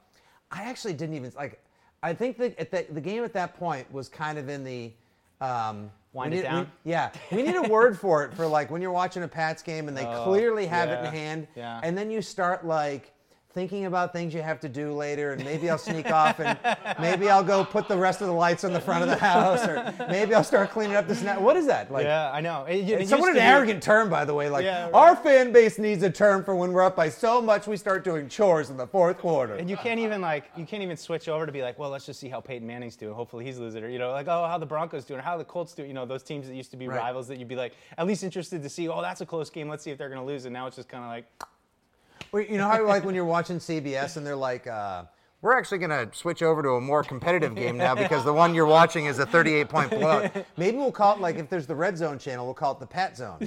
I 0.50 0.62
actually 0.64 0.94
didn't 0.94 1.16
even 1.16 1.32
like. 1.36 1.60
I 2.02 2.12
think 2.12 2.36
that 2.38 2.58
at 2.58 2.70
the, 2.70 2.86
the 2.92 3.00
game 3.00 3.24
at 3.24 3.32
that 3.32 3.56
point 3.58 3.90
was 3.92 4.08
kind 4.08 4.38
of 4.38 4.48
in 4.48 4.64
the. 4.64 4.92
Um, 5.40 5.90
Wind 6.12 6.32
we 6.32 6.38
it 6.38 6.42
down? 6.42 6.70
we- 6.84 6.90
yeah, 6.92 7.10
we 7.32 7.42
need 7.42 7.56
a 7.56 7.62
word 7.68 7.98
for 7.98 8.24
it 8.24 8.32
for 8.34 8.46
like 8.46 8.70
when 8.70 8.80
you're 8.80 8.92
watching 8.92 9.24
a 9.24 9.28
Pats 9.28 9.62
game 9.64 9.88
and 9.88 9.96
they 9.96 10.06
Oh, 10.06 10.24
clearly 10.24 10.64
have 10.66 10.88
it 10.88 11.04
in 11.04 11.12
hand, 11.12 11.48
yeah. 11.56 11.80
and 11.82 11.98
then 11.98 12.08
you 12.08 12.22
start 12.22 12.64
like 12.64 13.10
thinking 13.54 13.86
about 13.86 14.12
things 14.12 14.34
you 14.34 14.42
have 14.42 14.58
to 14.60 14.68
do 14.68 14.92
later, 14.92 15.32
and 15.32 15.44
maybe 15.44 15.70
I'll 15.70 15.78
sneak 15.78 16.10
off 16.10 16.40
and 16.40 16.58
maybe 17.00 17.30
I'll 17.30 17.44
go 17.44 17.64
put 17.64 17.86
the 17.88 17.96
rest 17.96 18.20
of 18.20 18.26
the 18.26 18.32
lights 18.34 18.64
on 18.64 18.72
the 18.72 18.80
front 18.80 19.04
of 19.04 19.08
the 19.08 19.16
house, 19.16 19.66
or 19.66 19.94
maybe 20.08 20.34
I'll 20.34 20.42
start 20.44 20.70
cleaning 20.70 20.96
up 20.96 21.06
this 21.06 21.22
net. 21.22 21.40
What 21.40 21.56
is 21.56 21.66
that? 21.66 21.90
Like, 21.92 22.04
Yeah, 22.04 22.30
I 22.32 22.40
know. 22.40 22.64
It, 22.64 22.78
it 22.88 23.00
it's 23.02 23.10
somewhat 23.10 23.28
an 23.30 23.34
to 23.36 23.40
be- 23.40 23.46
arrogant 23.46 23.82
term, 23.82 24.10
by 24.10 24.24
the 24.24 24.34
way. 24.34 24.48
Like, 24.50 24.64
Yeah, 24.64 24.84
right. 24.86 24.92
our 24.94 25.16
fan 25.16 25.52
base 25.52 25.78
needs 25.78 26.02
a 26.02 26.10
term 26.10 26.42
for 26.44 26.56
when 26.56 26.72
we're 26.72 26.82
up 26.82 26.96
by 26.96 27.08
so 27.08 27.40
much 27.40 27.66
we 27.68 27.76
start 27.76 28.02
doing 28.04 28.28
chores 28.28 28.70
in 28.70 28.76
the 28.76 28.86
fourth 28.86 29.18
quarter. 29.18 29.54
And 29.54 29.70
you 29.70 29.76
can't 29.76 30.00
even 30.00 30.20
like 30.20 30.50
you 30.56 30.66
can't 30.66 30.82
even 30.82 30.96
switch 30.96 31.28
over 31.28 31.46
to 31.46 31.52
be 31.52 31.62
like, 31.62 31.78
well, 31.78 31.90
let's 31.90 32.06
just 32.06 32.18
see 32.18 32.28
how 32.28 32.40
Peyton 32.40 32.66
Manning's 32.66 32.96
doing. 32.96 33.14
Hopefully 33.14 33.44
he's 33.44 33.58
losing. 33.58 33.84
Or, 33.84 33.88
you 33.88 33.98
know, 34.00 34.10
like 34.10 34.26
oh, 34.28 34.46
how 34.48 34.58
the 34.58 34.66
Broncos 34.66 35.04
doing, 35.04 35.20
or 35.20 35.22
how 35.22 35.36
the 35.38 35.44
Colts 35.44 35.74
doing. 35.74 35.88
You 35.88 35.94
know, 35.94 36.04
those 36.06 36.22
teams 36.24 36.48
that 36.48 36.54
used 36.56 36.72
to 36.72 36.76
be 36.76 36.88
Right. 36.88 36.98
rivals 36.98 37.28
that 37.28 37.38
you'd 37.38 37.48
be 37.48 37.56
like 37.56 37.74
at 37.96 38.06
least 38.06 38.24
interested 38.24 38.62
to 38.62 38.68
see. 38.68 38.88
Oh, 38.88 39.00
that's 39.00 39.20
a 39.20 39.26
close 39.26 39.48
game. 39.48 39.68
Let's 39.68 39.84
see 39.84 39.90
if 39.92 39.98
they're 39.98 40.08
going 40.08 40.20
to 40.20 40.26
lose. 40.26 40.44
And 40.44 40.52
now 40.52 40.66
it's 40.66 40.76
just 40.76 40.88
kind 40.88 41.04
of 41.04 41.10
like, 41.10 41.24
Well, 42.34 42.42
you 42.42 42.58
know 42.58 42.66
how 42.68 42.84
like 42.84 43.04
when 43.04 43.14
you're 43.14 43.24
watching 43.24 43.58
CBS 43.60 44.16
and 44.16 44.26
they're 44.26 44.34
like, 44.34 44.66
uh, 44.66 45.04
we're 45.40 45.56
actually 45.56 45.78
going 45.78 45.90
to 45.90 46.08
switch 46.16 46.42
over 46.42 46.64
to 46.64 46.70
a 46.70 46.80
more 46.80 47.04
competitive 47.04 47.54
game 47.54 47.76
now 47.76 47.94
because 47.94 48.24
the 48.24 48.32
one 48.32 48.56
you're 48.56 48.66
watching 48.66 49.04
is 49.06 49.20
a 49.20 49.26
38 49.26 49.68
point 49.68 49.90
blowout. 49.90 50.32
Maybe 50.56 50.76
we'll 50.78 50.90
call 50.90 51.14
it 51.14 51.20
like 51.20 51.36
if 51.36 51.48
there's 51.48 51.68
the 51.68 51.76
red 51.76 51.96
zone 51.96 52.18
channel, 52.18 52.44
we'll 52.44 52.54
call 52.54 52.72
it 52.72 52.80
the 52.80 52.86
Pat 52.88 53.16
Zone. 53.16 53.38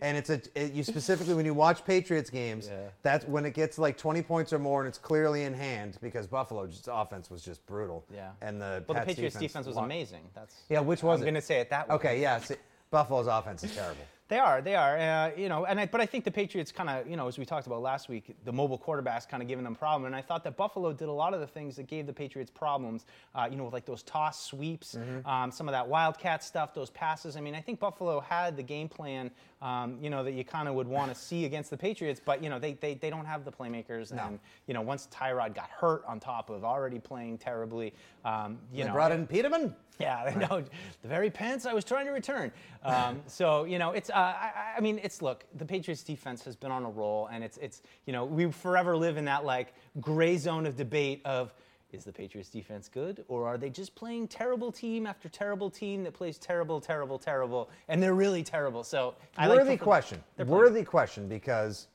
and 0.00 0.16
it's 0.16 0.30
a 0.30 0.40
it, 0.54 0.72
you 0.72 0.82
specifically 0.82 1.34
when 1.34 1.44
you 1.44 1.52
watch 1.52 1.84
Patriots 1.84 2.30
games, 2.30 2.68
Yeah. 2.72 2.78
that's 3.02 3.26
when 3.26 3.44
it 3.44 3.52
gets 3.52 3.78
like 3.78 3.98
20 3.98 4.22
points 4.22 4.54
or 4.54 4.58
more 4.58 4.80
and 4.80 4.88
it's 4.88 4.96
clearly 4.96 5.42
in 5.42 5.52
hand 5.52 5.98
because 6.00 6.26
Buffalo's 6.26 6.88
offense 6.90 7.28
was 7.30 7.42
just 7.42 7.66
brutal. 7.66 8.06
yeah. 8.14 8.30
And 8.40 8.58
the 8.58 8.82
well, 8.88 8.98
the 8.98 9.04
Patriots 9.04 9.36
defense, 9.36 9.66
was 9.66 9.76
lo- 9.76 9.82
amazing. 9.84 10.22
That's 10.34 10.54
Yeah, 10.70 10.80
which 10.80 11.02
was 11.02 11.20
I'm 11.20 11.24
going 11.24 11.34
to 11.34 11.42
say 11.42 11.60
it 11.60 11.68
that 11.68 11.90
way. 11.90 11.94
Okay, 11.96 12.22
yeah. 12.22 12.38
see, 12.38 12.54
Buffalo's 12.90 13.26
offense 13.26 13.64
is 13.64 13.74
terrible. 13.74 14.00
They 14.30 14.38
are, 14.38 14.62
they 14.62 14.76
are, 14.76 14.96
uh, 14.96 15.32
you 15.36 15.48
know, 15.48 15.64
and 15.64 15.80
I, 15.80 15.86
but 15.86 16.00
I 16.00 16.06
think 16.06 16.24
the 16.24 16.30
Patriots 16.30 16.70
kind 16.70 16.88
of, 16.88 17.10
you 17.10 17.16
know, 17.16 17.26
as 17.26 17.36
we 17.36 17.44
talked 17.44 17.66
about 17.66 17.82
last 17.82 18.08
week, 18.08 18.32
the 18.44 18.52
mobile 18.52 18.78
quarterbacks 18.78 19.28
kind 19.28 19.42
of 19.42 19.48
giving 19.48 19.64
them 19.64 19.74
problem, 19.74 20.06
and 20.06 20.14
I 20.14 20.22
thought 20.22 20.44
that 20.44 20.56
Buffalo 20.56 20.92
did 20.92 21.08
a 21.08 21.12
lot 21.12 21.34
of 21.34 21.40
the 21.40 21.48
things 21.48 21.74
that 21.74 21.88
gave 21.88 22.06
the 22.06 22.12
Patriots 22.12 22.48
problems, 22.48 23.06
uh, 23.34 23.48
you 23.50 23.56
know, 23.56 23.64
with 23.64 23.72
like 23.72 23.86
those 23.86 24.04
toss 24.04 24.40
sweeps, 24.44 24.96
um, 25.24 25.50
some 25.50 25.66
of 25.66 25.72
that 25.72 25.88
wildcat 25.88 26.44
stuff, 26.44 26.74
those 26.74 26.90
passes. 26.90 27.36
I 27.36 27.40
mean, 27.40 27.56
I 27.56 27.60
think 27.60 27.80
Buffalo 27.80 28.20
had 28.20 28.56
the 28.56 28.62
game 28.62 28.88
plan, 28.88 29.32
um, 29.62 29.98
you 30.00 30.10
know, 30.10 30.22
that 30.22 30.32
you 30.32 30.44
kind 30.44 30.68
of 30.68 30.76
would 30.76 30.86
want 30.86 31.12
to 31.12 31.20
see 31.20 31.44
against 31.44 31.68
the 31.70 31.76
Patriots, 31.76 32.20
but 32.24 32.40
you 32.40 32.50
know, 32.50 32.60
they, 32.60 32.74
they 32.74 32.94
they 32.94 33.10
don't 33.10 33.26
have 33.26 33.44
the 33.44 33.50
playmakers, 33.50 34.12
and 34.12 34.38
you 34.68 34.74
know, 34.74 34.80
once 34.80 35.08
Tyrod 35.12 35.56
got 35.56 35.70
hurt 35.70 36.04
on 36.06 36.20
top 36.20 36.50
of 36.50 36.64
already 36.64 37.00
playing 37.00 37.38
terribly, 37.38 37.92
um, 38.24 38.58
you 38.72 38.84
They 38.84 38.88
know, 38.88 38.94
brought 38.94 39.10
in 39.10 39.26
Peterman. 39.26 39.74
Yeah, 40.00 40.22
I 40.24 40.34
know 40.34 40.64
the 41.02 41.08
very 41.08 41.30
pants 41.30 41.66
I 41.66 41.74
was 41.74 41.84
trying 41.84 42.06
to 42.06 42.12
return. 42.12 42.50
Um, 42.82 43.20
so 43.26 43.64
you 43.64 43.78
know, 43.78 43.90
it's. 43.92 44.10
Uh, 44.10 44.14
I, 44.14 44.74
I 44.78 44.80
mean, 44.80 44.98
it's. 45.02 45.22
Look, 45.22 45.44
the 45.56 45.64
Patriots 45.64 46.02
defense 46.02 46.42
has 46.44 46.56
been 46.56 46.70
on 46.72 46.84
a 46.84 46.90
roll, 46.90 47.28
and 47.30 47.44
it's. 47.44 47.58
It's. 47.58 47.82
You 48.06 48.12
know, 48.12 48.24
we 48.24 48.50
forever 48.50 48.96
live 48.96 49.16
in 49.16 49.26
that 49.26 49.44
like 49.44 49.74
gray 50.00 50.36
zone 50.38 50.66
of 50.66 50.76
debate 50.76 51.20
of. 51.24 51.52
is 51.92 52.04
the 52.04 52.12
Patriots 52.12 52.48
defense 52.48 52.88
good 52.88 53.24
or 53.26 53.48
are 53.48 53.58
they 53.58 53.68
just 53.68 53.96
playing 53.96 54.28
terrible 54.28 54.70
team 54.70 55.06
after 55.08 55.28
terrible 55.28 55.68
team 55.68 56.04
that 56.04 56.14
plays 56.14 56.38
terrible, 56.38 56.80
terrible, 56.80 57.18
terrible, 57.18 57.68
and 57.88 58.00
they're 58.02 58.14
really 58.14 58.42
terrible? 58.44 58.84
So 58.84 59.14
I 59.36 59.48
like 59.48 59.58
worthy 59.58 59.76
for- 59.76 59.84
question. 59.84 60.22
Worthy 60.46 60.84
question 60.84 61.28
because, 61.28 61.88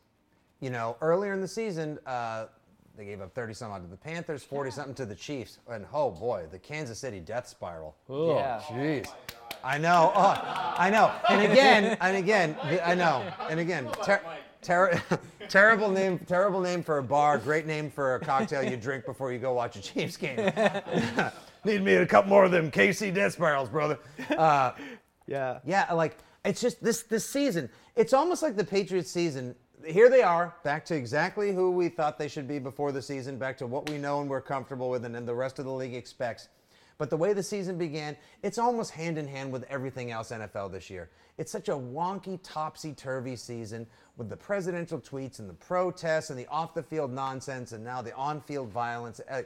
you 0.59 0.69
know, 0.69 0.97
earlier 0.99 1.31
in 1.33 1.39
the 1.39 1.47
season, 1.47 1.97
uh, 2.05 2.47
they 2.97 3.05
gave 3.05 3.21
up 3.21 3.33
30 3.33 3.53
something 3.53 3.81
to 3.83 3.87
the 3.89 3.97
Panthers, 3.97 4.43
40 4.43 4.71
something 4.71 4.95
to 4.95 5.05
the 5.05 5.15
Chiefs, 5.15 5.59
and 5.69 5.85
oh 5.93 6.11
boy, 6.11 6.45
the 6.51 6.59
Kansas 6.59 6.99
City 6.99 7.19
death 7.19 7.47
spiral. 7.47 7.95
Oh, 8.09 8.35
Yeah. 8.37 8.61
jeez. 8.67 9.07
I 9.63 9.77
know. 9.77 10.11
Oh, 10.15 10.73
I 10.77 10.89
know. 10.89 11.11
And 11.29 11.41
again, 11.51 11.97
and 11.99 12.17
again, 12.17 12.55
the- 12.69 12.87
I 12.87 12.93
know. 12.95 13.23
And 13.49 13.59
again, 13.59 13.89
ter- 14.03 14.21
ter- 14.61 15.01
terrible 15.49 15.89
name, 15.89 16.19
terrible 16.19 16.61
name 16.61 16.83
for 16.83 16.99
a 16.99 17.03
bar. 17.03 17.37
Great 17.37 17.65
name 17.65 17.89
for 17.89 18.15
a 18.15 18.19
cocktail 18.19 18.63
you 18.63 18.77
drink 18.77 19.05
before 19.05 19.31
you 19.33 19.39
go 19.39 19.53
watch 19.53 19.75
a 19.75 19.81
Chiefs 19.81 20.17
game. 20.17 20.37
Need 21.65 21.83
me 21.83 21.95
a 21.95 22.05
couple 22.05 22.29
more 22.29 22.45
of 22.45 22.51
them 22.51 22.69
KC 22.69 23.13
death 23.13 23.33
spirals, 23.33 23.69
brother. 23.69 23.97
Uh, 24.37 24.71
Yeah. 25.27 25.59
yeah, 25.65 25.91
like 25.93 26.17
it's 26.45 26.61
just 26.61 26.83
this 26.83 27.01
this 27.03 27.27
season. 27.27 27.69
It's 27.95 28.13
almost 28.13 28.43
like 28.43 28.55
the 28.55 28.63
Patriots 28.63 29.09
season. 29.11 29.55
Here 29.85 30.09
they 30.09 30.21
are, 30.21 30.55
back 30.63 30.85
to 30.85 30.95
exactly 30.95 31.53
who 31.53 31.71
we 31.71 31.89
thought 31.89 32.17
they 32.17 32.27
should 32.27 32.47
be 32.47 32.59
before 32.59 32.91
the 32.91 33.01
season, 33.01 33.37
back 33.37 33.57
to 33.59 33.67
what 33.67 33.89
we 33.89 33.97
know 33.97 34.21
and 34.21 34.29
we're 34.29 34.41
comfortable 34.41 34.89
with, 34.89 35.05
and 35.05 35.13
then 35.13 35.25
the 35.25 35.35
rest 35.35 35.59
of 35.59 35.65
the 35.65 35.71
league 35.71 35.93
expects. 35.93 36.49
But 36.97 37.09
the 37.09 37.17
way 37.17 37.33
the 37.33 37.43
season 37.43 37.77
began, 37.77 38.15
it's 38.41 38.57
almost 38.57 38.91
hand 38.91 39.17
in 39.17 39.27
hand 39.27 39.51
with 39.51 39.63
everything 39.69 40.11
else 40.11 40.31
NFL 40.31 40.71
this 40.71 40.89
year. 40.89 41.09
It's 41.37 41.51
such 41.51 41.67
a 41.67 41.73
wonky, 41.73 42.39
topsy 42.41 42.93
turvy 42.93 43.35
season 43.35 43.85
with 44.17 44.29
the 44.29 44.37
presidential 44.37 44.99
tweets 44.99 45.39
and 45.39 45.49
the 45.49 45.53
protests 45.53 46.29
and 46.29 46.39
the 46.39 46.47
off 46.47 46.73
the 46.73 46.83
field 46.83 47.11
nonsense 47.11 47.73
and 47.73 47.83
now 47.83 48.01
the 48.01 48.15
on 48.15 48.39
field 48.41 48.69
violence. 48.69 49.19
Uh, 49.29 49.41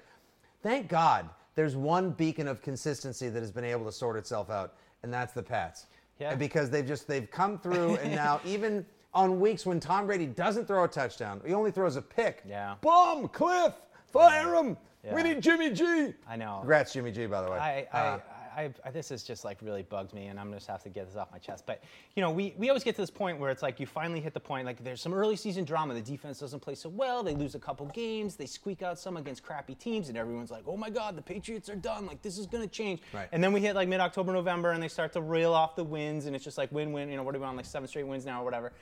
Thank 0.61 0.89
God 0.89 1.29
there's 1.55 1.75
one 1.75 2.11
beacon 2.11 2.47
of 2.47 2.61
consistency 2.61 3.29
that 3.29 3.39
has 3.39 3.51
been 3.51 3.63
able 3.63 3.85
to 3.85 3.91
sort 3.91 4.17
itself 4.17 4.49
out, 4.49 4.75
and 5.03 5.13
that's 5.13 5.33
the 5.33 5.43
Pats. 5.43 5.85
Yeah. 6.19 6.35
Because 6.35 6.69
they've 6.69 6.85
just 6.85 7.07
they've 7.07 7.29
come 7.29 7.57
through, 7.57 7.95
and 7.95 8.13
now 8.15 8.41
even 8.45 8.85
on 9.13 9.39
weeks 9.39 9.65
when 9.65 9.79
Tom 9.79 10.07
Brady 10.07 10.27
doesn't 10.27 10.65
throw 10.67 10.83
a 10.83 10.87
touchdown, 10.87 11.41
he 11.45 11.53
only 11.53 11.71
throws 11.71 11.95
a 11.95 12.01
pick. 12.01 12.43
Yeah. 12.47 12.75
Bomb, 12.81 13.27
Cliff, 13.29 13.73
fire 14.11 14.55
him. 14.55 14.77
Yeah. 15.03 15.15
We 15.15 15.23
need 15.23 15.41
Jimmy 15.41 15.71
G. 15.71 16.13
I 16.27 16.35
know. 16.35 16.57
Congrats, 16.59 16.93
Jimmy 16.93 17.11
G. 17.11 17.25
By 17.25 17.41
the 17.41 17.49
way. 17.51 17.57
I, 17.57 17.87
I, 17.93 17.99
Uh, 17.99 18.19
I, 18.57 18.73
I, 18.83 18.91
this 18.91 19.07
has 19.09 19.23
just 19.23 19.45
like 19.45 19.59
really 19.61 19.83
bugged 19.83 20.13
me, 20.13 20.25
and 20.25 20.37
I'm 20.37 20.51
just 20.51 20.67
have 20.67 20.83
to 20.83 20.89
get 20.89 21.07
this 21.07 21.15
off 21.15 21.31
my 21.31 21.37
chest. 21.37 21.65
But 21.65 21.81
you 22.15 22.21
know, 22.21 22.29
we, 22.29 22.53
we 22.57 22.67
always 22.67 22.83
get 22.83 22.95
to 22.95 23.01
this 23.01 23.09
point 23.09 23.39
where 23.39 23.51
it's 23.51 23.61
like 23.61 23.79
you 23.79 23.85
finally 23.85 24.19
hit 24.19 24.33
the 24.33 24.39
point. 24.39 24.65
Like 24.65 24.83
there's 24.83 25.01
some 25.01 25.13
early 25.13 25.37
season 25.37 25.63
drama. 25.63 25.93
The 25.93 26.01
defense 26.01 26.39
doesn't 26.39 26.59
play 26.59 26.75
so 26.75 26.89
well. 26.89 27.23
They 27.23 27.35
lose 27.35 27.55
a 27.55 27.59
couple 27.59 27.85
games. 27.87 28.35
They 28.35 28.47
squeak 28.47 28.81
out 28.81 28.99
some 28.99 29.15
against 29.15 29.43
crappy 29.43 29.75
teams, 29.75 30.09
and 30.09 30.17
everyone's 30.17 30.51
like, 30.51 30.63
"Oh 30.67 30.75
my 30.75 30.89
God, 30.89 31.15
the 31.15 31.21
Patriots 31.21 31.69
are 31.69 31.75
done. 31.75 32.05
Like 32.05 32.21
this 32.21 32.37
is 32.37 32.47
gonna 32.47 32.67
change." 32.67 33.01
Right. 33.13 33.29
And 33.31 33.41
then 33.41 33.53
we 33.53 33.61
hit 33.61 33.75
like 33.75 33.87
mid-October, 33.87 34.33
November, 34.33 34.71
and 34.71 34.83
they 34.83 34.89
start 34.89 35.13
to 35.13 35.21
reel 35.21 35.53
off 35.53 35.77
the 35.77 35.83
wins, 35.85 36.25
and 36.25 36.35
it's 36.35 36.43
just 36.43 36.57
like 36.57 36.69
win-win. 36.73 37.09
You 37.09 37.15
know, 37.15 37.23
what 37.23 37.35
are 37.35 37.39
we 37.39 37.45
on 37.45 37.55
like 37.55 37.65
seven 37.65 37.87
straight 37.87 38.07
wins 38.07 38.25
now 38.25 38.41
or 38.41 38.45
whatever. 38.45 38.73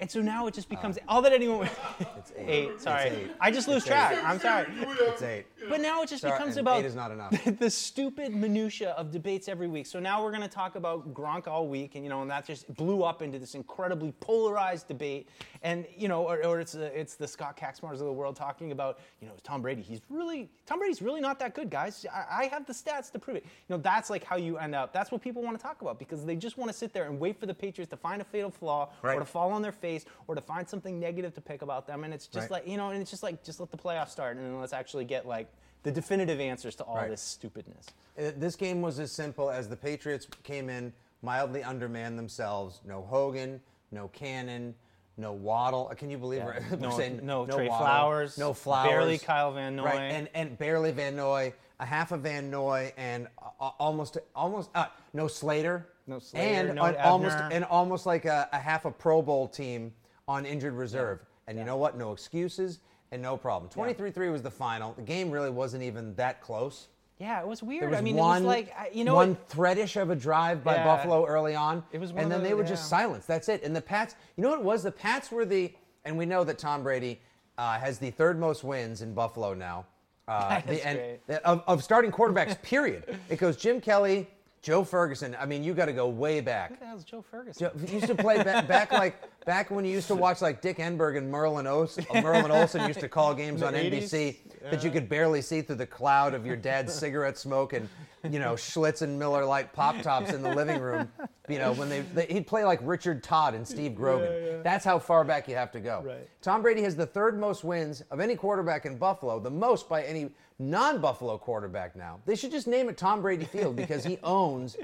And 0.00 0.10
so 0.10 0.20
now 0.22 0.46
it 0.46 0.54
just 0.54 0.68
uh, 0.68 0.74
becomes 0.76 0.98
all 1.08 1.20
that 1.22 1.32
anyone. 1.32 1.68
it's 2.16 2.32
eight. 2.36 2.80
Sorry, 2.80 3.04
It's 3.08 3.16
eight. 3.16 3.30
I 3.40 3.50
just 3.50 3.68
lose 3.68 3.78
It's 3.78 3.86
track. 3.86 4.12
eight. 4.12 4.24
I'm 4.24 4.38
sorry. 4.38 4.66
It's 4.80 5.22
eight. 5.22 5.46
But 5.68 5.80
now 5.82 6.02
it 6.02 6.08
just 6.08 6.22
Sorry, 6.22 6.32
becomes 6.32 6.56
about 6.56 6.78
eight 6.80 6.86
is 6.86 6.94
not 6.94 7.10
enough. 7.10 7.32
the 7.58 7.68
stupid 7.68 8.34
minutia 8.34 8.90
of 8.92 9.10
debates 9.10 9.46
every 9.48 9.66
week. 9.68 9.84
So 9.86 10.00
now 10.00 10.22
we're 10.22 10.30
going 10.30 10.42
to 10.42 10.48
talk 10.48 10.74
about 10.74 11.12
Gronk 11.12 11.46
all 11.46 11.68
week, 11.68 11.94
and 11.96 12.04
you 12.04 12.08
know, 12.08 12.22
and 12.22 12.30
that 12.30 12.46
just 12.46 12.72
blew 12.76 13.02
up 13.02 13.20
into 13.20 13.38
this 13.38 13.54
incredibly 13.54 14.12
polarized 14.20 14.88
debate. 14.88 15.28
And 15.62 15.86
you 15.94 16.08
know, 16.08 16.22
or, 16.26 16.42
or 16.46 16.58
it's 16.60 16.74
uh, 16.74 16.88
it's 16.94 17.16
the 17.16 17.28
Scott 17.28 17.54
Kacsmars 17.54 17.92
of 17.94 17.98
the 17.98 18.12
world 18.12 18.34
talking 18.34 18.72
about 18.72 18.98
you 19.20 19.28
know 19.28 19.34
Tom 19.42 19.60
Brady. 19.60 19.82
He's 19.82 20.00
really 20.08 20.48
Tom 20.64 20.78
Brady's 20.78 21.02
really 21.02 21.20
not 21.20 21.38
that 21.40 21.54
good, 21.54 21.68
guys. 21.68 22.06
I, 22.10 22.44
I 22.44 22.44
have 22.46 22.64
the 22.66 22.72
stats 22.72 23.10
to 23.12 23.18
prove 23.18 23.36
it. 23.36 23.44
You 23.44 23.76
know, 23.76 23.82
that's 23.82 24.08
like 24.08 24.24
how 24.24 24.36
you 24.36 24.56
end 24.56 24.74
up. 24.74 24.92
That's 24.94 25.10
what 25.12 25.20
people 25.20 25.42
want 25.42 25.58
to 25.58 25.62
talk 25.62 25.82
about 25.82 25.98
because 25.98 26.24
they 26.24 26.34
just 26.34 26.56
want 26.56 26.70
to 26.70 26.76
sit 26.76 26.94
there 26.94 27.04
and 27.04 27.20
wait 27.20 27.38
for 27.38 27.44
the 27.44 27.52
Patriots 27.52 27.90
to 27.90 27.96
find 27.98 28.22
a 28.22 28.24
fatal 28.24 28.50
flaw 28.50 28.88
Right. 29.02 29.16
or 29.16 29.20
to 29.20 29.26
fall 29.26 29.52
on 29.52 29.60
their 29.60 29.72
face 29.72 30.06
or 30.28 30.34
to 30.34 30.40
find 30.40 30.66
something 30.66 30.98
negative 30.98 31.34
to 31.34 31.42
pick 31.42 31.60
about 31.60 31.86
them. 31.86 32.04
And 32.04 32.14
it's 32.14 32.26
just 32.26 32.44
Right. 32.50 32.62
like 32.62 32.66
you 32.66 32.78
know, 32.78 32.88
and 32.88 33.02
it's 33.02 33.10
just 33.10 33.22
like 33.22 33.42
just 33.44 33.60
let 33.60 33.70
the 33.70 33.76
playoffs 33.76 34.08
start 34.10 34.38
and 34.38 34.46
then 34.46 34.58
let's 34.60 34.72
actually 34.72 35.04
get 35.04 35.26
like 35.26 35.46
the 35.82 35.90
definitive 35.92 36.40
answers 36.40 36.74
to 36.76 36.84
all 36.84 36.96
Right. 36.96 37.10
this 37.10 37.20
stupidness. 37.20 37.86
Uh, 38.18 38.30
This 38.34 38.56
game 38.56 38.80
was 38.80 38.98
as 38.98 39.12
simple 39.12 39.50
as 39.50 39.68
the 39.68 39.76
Patriots 39.76 40.26
came 40.42 40.70
in 40.70 40.92
mildly 41.20 41.62
undermanned 41.62 42.18
themselves. 42.18 42.80
No 42.86 43.02
Hogan, 43.02 43.60
no 43.90 44.08
Cannon, 44.08 44.74
no 45.20 45.32
Waddle. 45.32 45.88
Uh, 45.90 45.94
Can 45.94 46.10
you 46.10 46.18
believe 46.18 46.40
Yeah. 46.40 46.60
we're, 46.70 46.76
No- 46.78 46.90
saying 46.96 47.20
no 47.22 47.46
Trey 47.46 47.68
Waddle, 47.68 47.86
Flowers, 47.86 48.38
no 48.38 48.52
Flowers, 48.52 48.88
barely 48.90 49.18
Kyle 49.18 49.52
Van 49.52 49.76
Noy. 49.76 49.84
right? 49.84 50.00
And 50.00 50.28
and 50.34 50.58
barely 50.58 50.90
Van 50.92 51.14
Noy, 51.16 51.52
a 51.78 51.86
half 51.86 52.12
of 52.12 52.20
Van 52.22 52.50
Noy, 52.50 52.92
and 52.96 53.28
uh, 53.60 53.70
almost 53.78 54.18
almost 54.34 54.70
uh, 54.74 54.86
no 55.12 55.28
Slater, 55.28 55.86
No 56.06 56.18
Slater, 56.18 56.46
and 56.68 56.74
no 56.76 56.84
an- 56.84 56.96
almost 56.96 57.36
and 57.36 57.64
almost 57.64 58.06
like 58.06 58.24
a, 58.24 58.48
a 58.52 58.58
half 58.58 58.84
a 58.84 58.90
Pro 58.90 59.22
Bowl 59.22 59.46
team 59.48 59.92
on 60.26 60.46
injured 60.46 60.74
reserve. 60.74 61.20
And 61.46 61.58
you 61.58 61.64
know 61.64 61.76
what? 61.76 61.98
No 61.98 62.12
excuses 62.12 62.78
and 63.12 63.20
no 63.20 63.36
problem. 63.36 63.68
23-3 63.72 64.30
was 64.30 64.40
the 64.40 64.50
final. 64.50 64.92
The 64.92 65.02
game 65.02 65.32
really 65.32 65.50
wasn't 65.50 65.82
even 65.82 66.14
that 66.14 66.40
close. 66.40 66.86
Yeah, 67.20 67.40
it 67.40 67.46
was 67.46 67.62
weird. 67.62 67.90
Was 67.90 67.98
I 67.98 68.02
mean, 68.02 68.16
one, 68.16 68.42
it 68.42 68.46
was 68.46 68.56
like 68.56 68.74
you 68.94 69.04
know 69.04 69.14
one 69.14 69.36
threadish 69.48 69.96
of 69.96 70.08
a 70.10 70.16
drive 70.16 70.64
by 70.64 70.76
Yeah. 70.76 70.84
Buffalo 70.84 71.26
early 71.26 71.54
on. 71.54 71.84
It 71.92 72.00
was 72.00 72.12
one 72.14 72.22
and 72.22 72.32
then 72.32 72.42
they 72.42 72.50
the- 72.50 72.56
were 72.56 72.64
just 72.64 72.84
yeah. 72.90 72.98
silenced. 72.98 73.28
That's 73.28 73.48
it. 73.50 73.62
And 73.62 73.76
the 73.76 73.82
Pats, 73.82 74.14
you 74.36 74.42
know 74.42 74.48
what 74.50 74.58
it 74.60 74.64
was? 74.64 74.82
The 74.82 74.90
Pats 74.90 75.30
were 75.30 75.44
the, 75.44 75.72
and 76.06 76.16
we 76.16 76.24
know 76.24 76.44
that 76.44 76.58
Tom 76.58 76.82
Brady 76.82 77.20
uh, 77.58 77.78
has 77.78 77.98
the 77.98 78.10
third 78.10 78.40
most 78.40 78.64
wins 78.64 79.02
in 79.02 79.12
Buffalo 79.12 79.52
now. 79.52 79.84
Uh, 80.26 80.60
the- 80.66 80.86
and- 80.86 81.40
Of, 81.44 81.62
of 81.66 81.84
starting 81.84 82.10
quarterbacks, 82.10 82.60
period. 82.62 83.18
It 83.28 83.36
goes 83.38 83.56
Jim 83.58 83.82
Kelly, 83.82 84.26
Joe 84.62 84.84
Ferguson. 84.84 85.34
I 85.40 85.46
mean, 85.46 85.64
you 85.64 85.72
got 85.72 85.86
to 85.86 85.92
go 85.92 86.08
way 86.08 86.40
back. 86.40 86.70
Who 86.70 86.76
the 86.76 86.86
hell's 86.86 87.04
Joe 87.04 87.22
Ferguson? 87.22 87.70
Joe- 87.74 87.92
used 87.92 88.06
to 88.08 88.14
play 88.14 88.42
back, 88.42 88.68
back 88.68 88.92
like 88.92 89.16
back 89.46 89.70
when 89.70 89.84
you 89.86 89.92
used 89.92 90.08
to 90.08 90.14
watch 90.14 90.42
like 90.42 90.60
Dick 90.60 90.76
Enberg 90.76 91.16
and 91.16 91.30
Merlin, 91.30 91.66
Os- 91.66 91.98
uh, 91.98 92.20
Merlin 92.20 92.50
Olsen 92.50 92.86
used 92.86 93.00
to 93.00 93.08
call 93.08 93.34
games 93.34 93.62
on 93.62 93.72
80s? 93.74 93.92
NBC 94.04 94.36
that 94.70 94.84
you 94.84 94.90
could 94.90 95.08
barely 95.08 95.40
see 95.40 95.62
through 95.62 95.76
the 95.76 95.86
cloud 95.86 96.34
of 96.34 96.44
your 96.44 96.56
dad's 96.56 96.92
cigarette 96.94 97.38
smoke 97.38 97.72
and 97.72 97.88
you 98.24 98.38
know 98.38 98.54
Schlitz 98.54 99.02
and 99.02 99.18
Miller 99.18 99.44
Lite 99.44 99.72
pop 99.72 100.00
tops 100.02 100.32
in 100.32 100.42
the 100.42 100.54
living 100.54 100.80
room. 100.80 101.10
You 101.48 101.58
know 101.58 101.72
when 101.72 101.88
they, 101.88 102.00
they 102.00 102.26
he'd 102.26 102.46
play 102.46 102.64
like 102.64 102.78
Richard 102.82 103.22
Todd 103.22 103.54
and 103.54 103.66
Steve 103.66 103.94
Grogan. 103.94 104.62
That's 104.62 104.84
how 104.84 104.98
far 104.98 105.24
back 105.24 105.48
you 105.48 105.54
have 105.56 105.72
to 105.72 105.80
go. 105.80 106.02
Right. 106.04 106.28
Tom 106.42 106.62
Brady 106.62 106.82
has 106.82 106.94
the 106.96 107.06
third 107.06 107.38
most 107.38 107.64
wins 107.64 108.02
of 108.10 108.20
any 108.20 108.36
quarterback 108.36 108.84
in 108.86 108.96
Buffalo, 108.98 109.40
the 109.40 109.50
most 109.50 109.88
by 109.88 110.02
any 110.04 110.30
non-Buffalo 110.58 111.38
quarterback 111.38 111.96
now. 111.96 112.20
They 112.26 112.36
should 112.36 112.50
just 112.50 112.66
name 112.66 112.88
it 112.90 112.96
Tom 112.98 113.22
Brady 113.22 113.46
Field 113.46 113.76
because 113.76 114.04
he 114.04 114.18
owns 114.22 114.76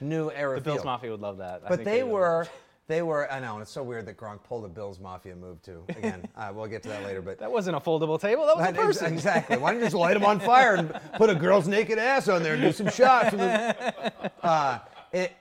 New 0.00 0.30
Era 0.32 0.56
the 0.56 0.60
Bills 0.62 0.76
Field. 0.78 0.86
Mafia 0.86 1.10
would 1.12 1.20
love 1.20 1.38
that. 1.38 1.62
I 1.64 1.68
But 1.68 1.76
think 1.76 1.84
they 1.84 2.02
would. 2.02 2.12
were, 2.12 2.48
they 2.90 3.02
were. 3.02 3.30
I 3.32 3.38
know, 3.40 3.54
and 3.54 3.62
it's 3.62 3.70
so 3.70 3.82
weird 3.82 4.04
that 4.06 4.16
Gronk 4.16 4.42
pulled 4.42 4.64
a 4.64 4.68
Bills 4.68 4.98
Mafia 5.00 5.34
move 5.36 5.62
too. 5.62 5.84
Again, 5.88 6.28
uh, 6.36 6.50
we'll 6.54 6.66
get 6.66 6.82
to 6.82 6.88
that 6.90 7.04
later. 7.04 7.22
But 7.22 7.38
That 7.38 7.50
wasn't 7.50 7.76
a 7.76 7.80
foldable 7.80 8.20
table. 8.20 8.46
That 8.46 8.56
was 8.56 8.66
a 8.66 8.68
Ex- 8.70 8.78
person. 8.78 9.12
exactly. 9.14 9.56
Why 9.56 9.70
don't 9.70 9.78
you 9.80 9.86
just 9.86 9.96
light 9.96 10.14
them 10.14 10.24
on 10.24 10.40
fire 10.52 10.74
and 10.74 10.92
put 11.14 11.30
a 11.30 11.34
girl's 11.34 11.68
naked 11.68 11.98
ass 11.98 12.28
on 12.28 12.42
there 12.42 12.54
and 12.54 12.62
do 12.62 12.72
some 12.72 12.90
shots? 12.90 13.34
Uh, 14.42 14.78
it, 15.12 15.32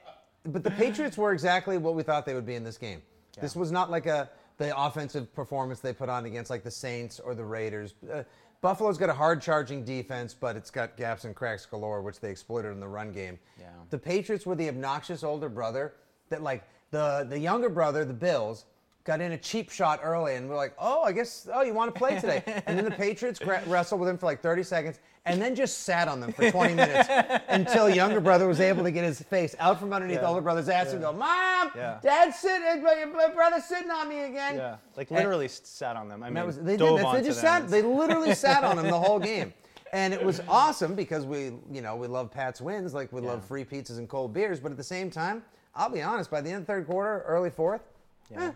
but 0.43 0.61
the 0.63 0.71
Patriots 0.71 1.17
were 1.17 1.31
exactly 1.31 1.77
what 1.77 1.95
we 1.95 2.03
thought 2.03 2.25
they 2.25 2.33
would 2.33 2.45
be 2.45 2.55
in 2.55 2.63
this 2.63 2.77
game. 2.77 3.01
This 3.39 3.55
was 3.55 3.71
not 3.71 3.89
like 3.89 4.05
a 4.05 4.29
the 4.57 4.77
offensive 4.77 5.33
performance 5.33 5.79
they 5.79 5.93
put 5.93 6.09
on 6.09 6.25
against 6.25 6.49
like 6.49 6.63
the 6.63 6.71
Saints 6.71 7.19
or 7.19 7.33
the 7.33 7.45
Raiders. 7.45 7.93
Uh, 8.13 8.23
Buffalo's 8.61 8.97
got 8.97 9.09
a 9.09 9.13
hard 9.13 9.41
charging 9.41 9.85
defense, 9.85 10.33
but 10.37 10.57
it's 10.57 10.69
got 10.69 10.97
gaps 10.97 11.23
and 11.23 11.33
cracks 11.33 11.65
galore, 11.65 12.01
which 12.01 12.19
they 12.19 12.29
exploited 12.29 12.73
in 12.73 12.81
the 12.81 12.87
run 12.87 13.13
game. 13.13 13.39
Yeah. 13.57 13.67
The 13.89 13.97
Patriots 13.97 14.45
were 14.45 14.55
the 14.55 14.67
obnoxious 14.67 15.23
older 15.23 15.47
brother 15.47 15.93
that 16.27 16.43
like 16.43 16.63
the 16.91 17.25
the 17.29 17.39
younger 17.39 17.69
brother, 17.69 18.05
the 18.05 18.13
Bills, 18.13 18.65
got 19.03 19.21
in 19.21 19.31
a 19.31 19.37
cheap 19.37 19.69
shot 19.69 19.99
early, 20.03 20.35
and 20.35 20.49
we're 20.49 20.55
like, 20.55 20.73
oh, 20.79 21.03
I 21.03 21.11
guess 21.11 21.47
oh 21.53 21.61
you 21.61 21.73
want 21.73 21.93
to 21.93 21.97
play 21.97 22.15
today, 22.19 22.43
and 22.65 22.77
then 22.77 22.85
the 22.85 22.91
Patriots 22.91 23.39
gra- 23.39 23.63
wrestled 23.67 23.99
with 23.99 24.09
him 24.09 24.17
for 24.17 24.25
like 24.25 24.41
30 24.41 24.63
seconds, 24.63 24.99
and 25.25 25.41
then 25.41 25.55
just 25.55 25.79
sat 25.79 26.07
on 26.07 26.19
them 26.19 26.31
for 26.33 26.49
20 26.49 26.73
minutes 26.75 27.09
until 27.49 27.89
younger 27.89 28.19
brother 28.19 28.47
was 28.47 28.59
able 28.59 28.83
to 28.83 28.91
get 28.91 29.03
his 29.03 29.21
face 29.21 29.55
out 29.59 29.79
from 29.79 29.93
underneath 29.93 30.17
Yeah. 30.21 30.27
older 30.27 30.41
brother's 30.41 30.69
ass 30.69 30.91
and 30.93 31.01
go, 31.01 31.11
mom, 31.13 31.71
Yeah. 31.75 31.99
dad's 32.01 32.37
sitting, 32.39 32.65
uh, 32.67 32.77
my 32.83 33.05
my 33.05 33.27
brother's 33.33 33.65
sitting 33.65 33.91
on 33.91 34.09
me 34.09 34.23
again. 34.25 34.55
Yeah, 34.55 34.77
like 34.97 35.11
literally 35.11 35.45
s 35.45 35.61
sat 35.63 35.95
on 35.95 36.07
them. 36.09 36.23
I 36.23 36.27
mean, 36.27 36.35
that 36.35 36.45
was 36.45 36.57
they 36.57 36.77
did. 36.77 36.79
dove 36.79 37.13
they 37.13 37.21
just 37.23 37.41
them. 37.41 37.61
sat. 37.63 37.69
They 37.69 37.81
literally 37.81 38.33
sat 38.33 38.63
on 38.63 38.79
him 38.79 38.87
the 38.87 38.99
whole 38.99 39.19
game, 39.33 39.53
and 39.93 40.13
it 40.13 40.23
was 40.23 40.41
awesome 40.47 40.95
because 40.95 41.25
we, 41.25 41.51
you 41.71 41.81
know, 41.81 41.95
we 41.95 42.07
love 42.07 42.31
Pat's 42.31 42.61
wins, 42.61 42.93
like 42.93 43.11
we 43.13 43.21
love 43.21 43.43
free 43.45 43.63
pizzas 43.63 43.97
and 43.97 44.07
cold 44.09 44.33
beers. 44.33 44.59
But 44.59 44.71
at 44.71 44.77
the 44.77 44.83
same 44.83 45.09
time, 45.11 45.43
I'll 45.79 45.89
be 45.89 46.01
honest. 46.01 46.29
By 46.29 46.41
the 46.41 46.49
end 46.49 46.57
of 46.61 46.67
the 46.67 46.73
third 46.73 46.87
quarter, 46.87 47.23
early 47.25 47.49
fourth, 47.49 47.81
Yeah. 48.29 48.47
eh, 48.47 48.51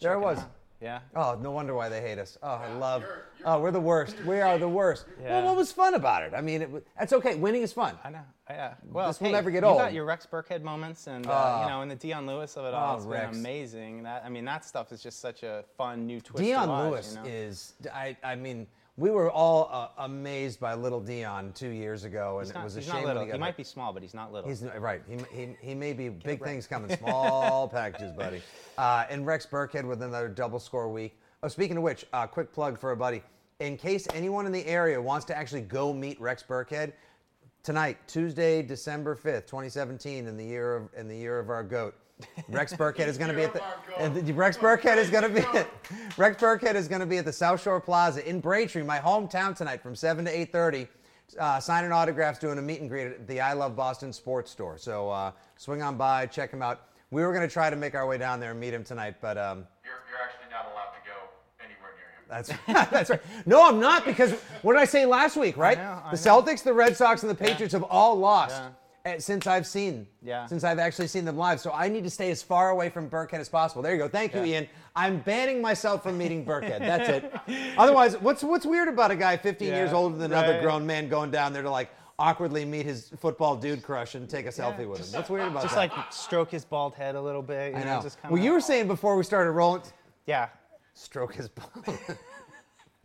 there 0.00 0.14
it 0.14 0.20
was. 0.20 0.38
out. 0.38 0.50
Yeah. 0.80 1.00
Oh, 1.14 1.38
no 1.40 1.52
wonder 1.52 1.74
why 1.74 1.88
they 1.88 2.00
hate 2.02 2.18
us. 2.18 2.36
Oh, 2.42 2.48
I 2.48 2.70
love. 2.74 3.02
Oh, 3.46 3.60
we're 3.60 3.70
the 3.70 3.80
worst. 3.80 4.18
We 4.26 4.40
are 4.40 4.58
the 4.58 4.68
worst. 4.68 5.06
Well, 5.20 5.44
what 5.44 5.56
was 5.56 5.72
fun 5.72 5.94
about 5.94 6.22
it? 6.22 6.34
I 6.34 6.40
mean, 6.42 6.62
it, 6.62 6.70
wa- 6.70 6.80
that's 6.98 7.12
okay. 7.14 7.34
Winning 7.34 7.62
is 7.62 7.72
fun. 7.72 7.98
I 8.04 8.10
know. 8.10 8.20
Yeah. 8.50 8.74
Well, 8.92 9.06
This 9.08 9.18
will 9.20 9.30
never 9.30 9.50
get 9.50 9.62
you 9.62 9.68
old. 9.70 9.78
got 9.78 9.92
your 9.94 10.04
Rex 10.04 10.26
Burkhead 10.30 10.62
moments, 10.62 11.06
and 11.06 11.26
uh, 11.26 11.30
Ah. 11.32 11.62
you 11.64 11.70
know, 11.70 11.80
and 11.82 11.90
the 11.90 11.94
Dion 11.96 12.26
Lewis 12.26 12.56
of 12.58 12.66
it 12.66 12.74
all. 12.74 12.94
Oh, 12.94 12.96
it's 12.96 13.06
been 13.06 13.30
amazing. 13.40 14.02
That 14.02 14.22
I 14.24 14.28
mean, 14.28 14.44
that 14.44 14.64
stuff 14.66 14.92
is 14.92 15.02
just 15.02 15.20
such 15.20 15.42
a 15.44 15.64
fun 15.78 16.06
new 16.06 16.20
twist. 16.20 16.36
to 16.38 16.42
Dion 16.44 16.68
watch, 16.68 16.90
Lewis 16.90 17.16
you 17.16 17.22
know? 17.22 17.28
is. 17.36 17.72
I. 17.92 18.16
I 18.22 18.34
mean, 18.34 18.66
we 18.98 19.10
were 19.10 19.30
all 19.30 19.68
uh, 19.70 19.88
amazed 20.04 20.58
by 20.58 20.74
little 20.74 21.00
Dion 21.00 21.52
two 21.54 21.68
years 21.68 22.04
ago, 22.04 22.38
and 22.38 22.46
He's 22.46 22.50
it 22.50 22.54
not, 22.54 22.64
was 22.64 22.76
a 22.76 22.80
he's 22.80 22.86
shame 22.86 22.94
not 22.94 23.04
when 23.04 23.06
little. 23.08 23.24
he 23.24 23.30
got 23.32 23.40
might 23.40 23.46
hurt. 23.48 23.56
be 23.58 23.64
small, 23.64 23.92
but 23.92 24.02
he's 24.02 24.14
not 24.14 24.32
little. 24.32 24.48
He's 24.48 24.62
n- 24.62 24.72
right. 24.80 25.02
He, 25.08 25.18
he, 25.38 25.56
he 25.60 25.74
may 25.74 25.92
be 25.92 26.08
big 26.08 26.42
things 26.42 26.66
coming, 26.66 26.96
small 26.98 27.68
packages, 27.68 28.12
buddy. 28.12 28.40
Uh, 28.78 29.04
and 29.10 29.26
Rex 29.26 29.46
Burkhead 29.46 29.84
with 29.84 30.02
another 30.02 30.28
double 30.28 30.58
score 30.58 30.88
week. 30.90 31.18
Oh, 31.42 31.48
speaking 31.48 31.76
of 31.76 31.82
which, 31.82 32.06
uh, 32.14 32.26
quick 32.26 32.52
plug 32.52 32.78
for 32.78 32.92
a 32.92 32.96
buddy. 32.96 33.22
In 33.60 33.76
case 33.76 34.06
anyone 34.14 34.46
in 34.46 34.52
the 34.52 34.64
area 34.66 35.00
wants 35.00 35.24
to 35.26 35.36
actually 35.36 35.62
go 35.62 35.92
meet 35.92 36.18
Rex 36.20 36.42
Burkhead, 36.42 36.92
tonight, 37.62 37.98
Tuesday, 38.06 38.62
December 38.62 39.14
fifth, 39.14 39.46
2017, 39.46 40.26
in 40.26 40.36
the 40.36 40.44
year 40.44 40.74
of 40.76 40.88
in 40.96 41.06
the 41.08 41.16
year 41.16 41.38
of 41.38 41.50
our 41.50 41.62
goat. 41.64 41.94
Rex 42.48 42.72
Burkhead 42.72 43.08
is 43.08 43.18
going 43.18 43.30
to 43.30 43.36
be 43.36 43.42
at 43.42 43.52
the, 43.52 43.58
Year 43.58 43.68
of 43.68 43.94
our 44.00 44.06
and 44.06 44.14
goat. 44.14 44.24
the- 44.26 44.32
Rex 44.34 44.56
Burkhead 44.56 44.96
is 44.96 45.10
going 45.10 45.22
to 45.24 45.28
be 45.28 45.40
at, 45.58 45.68
Rex 46.16 46.40
Burkhead 46.42 46.74
is 46.74 46.88
going 46.88 47.00
to 47.00 47.06
be 47.06 47.18
at 47.18 47.24
the 47.24 47.32
South 47.32 47.62
Shore 47.62 47.80
Plaza 47.80 48.26
in 48.28 48.40
Braintree, 48.40 48.82
my 48.82 48.98
hometown 48.98 49.54
tonight 49.54 49.82
from 49.82 49.94
7 49.94 50.24
to 50.24 50.30
8:30, 50.30 50.88
uh, 51.38 51.60
signing 51.60 51.92
autographs, 51.92 52.38
doing 52.38 52.58
a 52.58 52.62
meet 52.62 52.80
and 52.80 52.88
greet 52.88 53.06
at 53.08 53.26
the 53.26 53.40
I 53.40 53.52
Love 53.52 53.76
Boston 53.76 54.12
Sports 54.12 54.50
Store. 54.50 54.78
So 54.78 55.10
uh, 55.10 55.32
swing 55.56 55.82
on 55.82 55.96
by, 55.96 56.26
check 56.26 56.50
him 56.52 56.62
out. 56.62 56.82
We 57.10 57.22
were 57.22 57.32
going 57.32 57.46
to 57.46 57.52
try 57.52 57.68
to 57.70 57.76
make 57.76 57.94
our 57.94 58.06
way 58.06 58.16
down 58.18 58.40
there 58.40 58.50
and 58.52 58.60
meet 58.60 58.72
him 58.74 58.82
tonight, 58.84 59.16
but 59.20 59.36
um, 59.38 59.66
You're, 59.84 59.94
you're 60.10 60.20
actually 60.22 60.50
not 60.50 60.66
allowed 60.72 60.92
to 60.92 61.00
go 61.06 61.28
anywhere 61.62 61.92
near 61.96 62.08
him. 62.16 62.24
that's 62.66 62.90
that's 62.90 63.10
right. 63.10 63.20
No, 63.46 63.66
I'm 63.68 63.78
not 63.78 64.04
because 64.06 64.32
what 64.62 64.72
did 64.72 64.80
I 64.80 64.86
say 64.86 65.04
last 65.06 65.36
week? 65.36 65.56
Right? 65.56 65.76
know, 65.78 66.00
I 66.04 66.14
the 66.14 66.16
know. 66.28 66.42
Celtics, 66.42 66.62
the 66.64 66.72
Red 66.72 66.96
Sox, 66.96 67.22
and 67.22 67.30
the 67.30 67.34
Patriots 67.34 67.72
have 67.74 67.82
all 67.84 68.16
lost 68.16 68.56
Yeah. 68.56 68.68
Eh, 69.06 69.18
since 69.18 69.46
I've 69.46 69.66
seen. 69.66 70.06
Yeah. 70.22 70.46
Since 70.46 70.64
I've 70.64 70.78
actually 70.78 71.06
seen 71.08 71.24
them 71.24 71.36
live, 71.36 71.60
so 71.60 71.72
I 71.72 71.88
need 71.88 72.04
to 72.04 72.10
stay 72.10 72.30
as 72.30 72.42
far 72.42 72.70
away 72.70 72.88
from 72.90 73.08
Burkhead 73.08 73.38
as 73.40 73.48
possible. 73.48 73.82
There 73.82 73.92
you 73.92 73.98
go. 73.98 74.08
Thank 74.08 74.34
you, 74.34 74.40
Yeah. 74.40 74.46
Ian. 74.46 74.68
I'm 74.94 75.18
banning 75.20 75.60
myself 75.62 76.02
from 76.02 76.18
meeting 76.18 76.44
Burkhead. 76.44 76.80
That's 76.80 77.08
it. 77.08 77.32
Otherwise, 77.78 78.18
what's 78.20 78.42
what's 78.42 78.66
weird 78.66 78.88
about 78.88 79.10
a 79.10 79.16
guy 79.16 79.36
15 79.36 79.68
years 79.68 79.92
older 79.92 80.16
than 80.16 80.32
another 80.32 80.54
right. 80.54 80.62
grown 80.62 80.86
man 80.86 81.08
going 81.08 81.30
down 81.30 81.52
there 81.52 81.62
to 81.62 81.70
like 81.70 81.90
awkwardly 82.18 82.64
meet 82.64 82.86
his 82.86 83.10
football 83.18 83.56
dude 83.56 83.82
crush 83.82 84.14
and 84.14 84.28
take 84.28 84.46
a 84.46 84.50
selfie 84.50 84.88
with 84.88 85.00
him? 85.00 85.18
What's 85.18 85.30
weird 85.30 85.48
about 85.48 85.62
just 85.62 85.74
that? 85.74 85.88
Just 85.88 85.96
like 85.98 86.12
stroke 86.12 86.50
his 86.50 86.64
bald 86.64 86.94
head 86.94 87.14
a 87.14 87.20
little 87.20 87.42
bit. 87.42 87.72
You 87.72 87.78
I 87.78 87.84
know, 87.84 87.96
know. 87.96 88.02
Just 88.02 88.18
Well, 88.28 88.42
you 88.42 88.52
were 88.52 88.60
saying 88.60 88.86
before 88.86 89.16
we 89.16 89.22
started 89.24 89.52
rolling. 89.52 89.82
yeah. 90.26 90.48
Stroke 90.94 91.34
his 91.34 91.48
ball. 91.48 91.70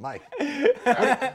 Mike. 0.02 0.24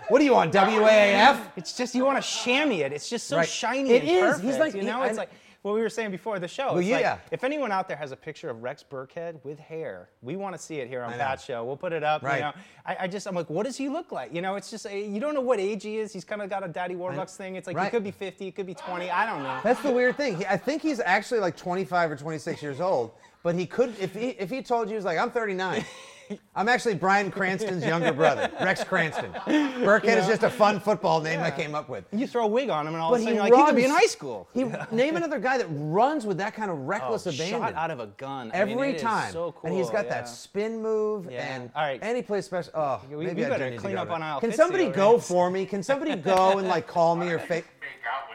what, 0.08 0.20
are 0.20 0.24
you 0.24 0.34
on, 0.34 0.50
WAAF? 0.50 1.40
It's 1.56 1.76
just 1.76 1.94
you 1.94 2.04
want 2.04 2.22
to 2.22 2.28
chamois 2.28 2.84
it. 2.84 2.92
It's 2.92 3.08
just 3.08 3.28
so 3.28 3.36
Right. 3.38 3.48
shiny 3.48 3.90
It 3.92 4.02
and 4.02 4.10
is. 4.10 4.20
perfect. 4.20 4.44
He's 4.44 4.58
like- 4.58 4.74
you 4.74 4.80
he- 4.80 4.86
know, 4.86 5.02
I- 5.02 5.06
it's 5.08 5.18
like 5.18 5.30
what 5.62 5.74
we 5.74 5.80
were 5.80 5.88
saying 5.88 6.10
before 6.12 6.38
the 6.38 6.46
show. 6.46 6.66
Well, 6.68 6.78
it's 6.78 6.88
like, 6.90 7.00
yeah. 7.00 7.18
if 7.32 7.42
anyone 7.42 7.72
out 7.72 7.88
there 7.88 7.96
has 7.96 8.12
a 8.12 8.16
picture 8.16 8.48
of 8.50 8.62
Rex 8.62 8.84
Burkhead 8.88 9.42
with 9.44 9.58
hair, 9.58 10.08
we 10.22 10.36
want 10.36 10.54
to 10.54 10.62
see 10.62 10.76
it 10.76 10.86
here 10.88 11.02
on 11.02 11.12
I 11.14 11.16
know. 11.16 11.24
Pat 11.24 11.40
Show. 11.40 11.64
We'll 11.64 11.76
put 11.76 11.92
it 11.92 12.04
up. 12.04 12.22
Right. 12.22 12.36
You 12.36 12.40
know, 12.42 12.52
I, 12.84 12.96
I 13.00 13.06
just 13.08 13.26
I'm 13.26 13.34
like, 13.34 13.50
what 13.50 13.66
does 13.66 13.76
he 13.76 13.88
look 13.88 14.12
like? 14.12 14.32
You 14.32 14.42
know, 14.42 14.54
it's 14.56 14.70
just 14.70 14.86
uh, 14.86 14.90
you 14.90 15.18
don't 15.20 15.34
know 15.34 15.40
what 15.40 15.58
age 15.58 15.82
he 15.82 15.98
is. 15.98 16.12
He's 16.12 16.24
kind 16.24 16.40
of 16.42 16.50
got 16.50 16.64
a 16.64 16.68
Daddy 16.68 16.94
Warbucks 16.94 17.36
thing. 17.36 17.56
It's 17.56 17.66
like 17.66 17.76
he 17.76 17.82
Right. 17.82 17.90
could 17.90 18.04
be 18.04 18.12
50, 18.12 18.44
he 18.44 18.52
could 18.52 18.66
be 18.66 18.74
20. 18.74 19.10
I 19.10 19.26
don't 19.26 19.42
know. 19.42 19.58
That's 19.64 19.82
the 19.82 19.90
weird 19.90 20.16
thing. 20.16 20.36
He, 20.36 20.46
I 20.46 20.56
think 20.56 20.82
he's 20.82 21.00
actually 21.00 21.40
like 21.40 21.56
25 21.56 22.12
or 22.12 22.16
26 22.16 22.62
years 22.62 22.80
old, 22.80 23.10
but 23.42 23.54
he 23.56 23.66
could, 23.66 23.94
if 24.00 24.14
he, 24.14 24.30
if 24.38 24.50
he 24.50 24.62
told 24.62 24.86
you, 24.88 24.92
he 24.92 24.96
was 24.96 25.04
like, 25.04 25.18
I'm 25.18 25.30
39. 25.32 25.84
I'm 26.56 26.68
actually 26.68 26.94
Bryan 26.94 27.30
Cranston's 27.30 27.84
younger 27.84 28.12
brother, 28.12 28.50
Rex 28.60 28.82
Cranston. 28.84 29.32
Burkhead 29.32 30.16
is 30.18 30.26
just 30.26 30.42
a 30.42 30.50
fun 30.50 30.80
football 30.80 31.20
name 31.20 31.40
I 31.40 31.50
came 31.50 31.74
up 31.74 31.88
with. 31.88 32.04
You 32.12 32.26
throw 32.26 32.44
a 32.44 32.46
wig 32.46 32.70
on 32.70 32.86
him, 32.86 32.94
and 32.94 33.02
all 33.02 33.10
But 33.10 33.16
of 33.16 33.20
a 33.20 33.24
sudden 33.24 33.36
you're 33.36 33.44
like, 33.44 33.54
he 33.54 33.64
could 33.66 33.76
be 33.76 33.84
in 33.84 33.90
high 33.90 34.06
school. 34.06 34.48
He 34.52 34.64
name 34.90 35.16
another 35.16 35.38
guy 35.38 35.58
that 35.58 35.66
runs 35.70 36.26
with 36.26 36.38
that 36.38 36.54
kind 36.54 36.70
of 36.70 36.78
oh, 36.78 36.82
reckless 36.82 37.26
Oh, 37.26 37.30
abandon. 37.30 37.60
shot 37.60 37.74
out 37.74 37.90
of 37.90 38.00
a 38.00 38.06
gun. 38.06 38.50
I 38.52 38.56
Every 38.58 38.74
mean, 38.74 38.84
it 38.84 38.96
is 38.96 39.02
time. 39.02 39.32
so 39.32 39.52
cool. 39.52 39.68
and 39.70 39.76
he's 39.78 39.90
got 39.90 40.06
yeah. 40.06 40.10
that 40.14 40.28
spin 40.28 40.80
move 40.82 41.30
Yeah. 41.30 41.54
and 41.54 41.70
All 41.74 41.82
right. 41.82 41.98
and 42.02 42.16
he 42.16 42.22
plays 42.22 42.44
special. 42.46 42.72
Oh, 42.74 43.00
We- 43.10 43.26
maybe 43.26 43.42
we 43.42 43.46
I 43.46 43.48
better 43.50 43.64
do 43.64 43.70
need 43.70 43.76
to 43.76 43.82
clean 43.82 43.94
go 43.96 44.02
up 44.02 44.08
to 44.08 44.14
on 44.14 44.20
that. 44.20 44.26
Al 44.26 44.40
Can 44.40 44.52
somebody 44.52 44.88
go 44.88 45.12
here. 45.12 45.20
for 45.20 45.50
me? 45.50 45.66
Can 45.66 45.82
somebody 45.82 46.16
go 46.16 46.58
and 46.58 46.68
like 46.68 46.86
call 46.86 47.16
me 47.16 47.28
or 47.30 47.38
fake? 47.50 47.64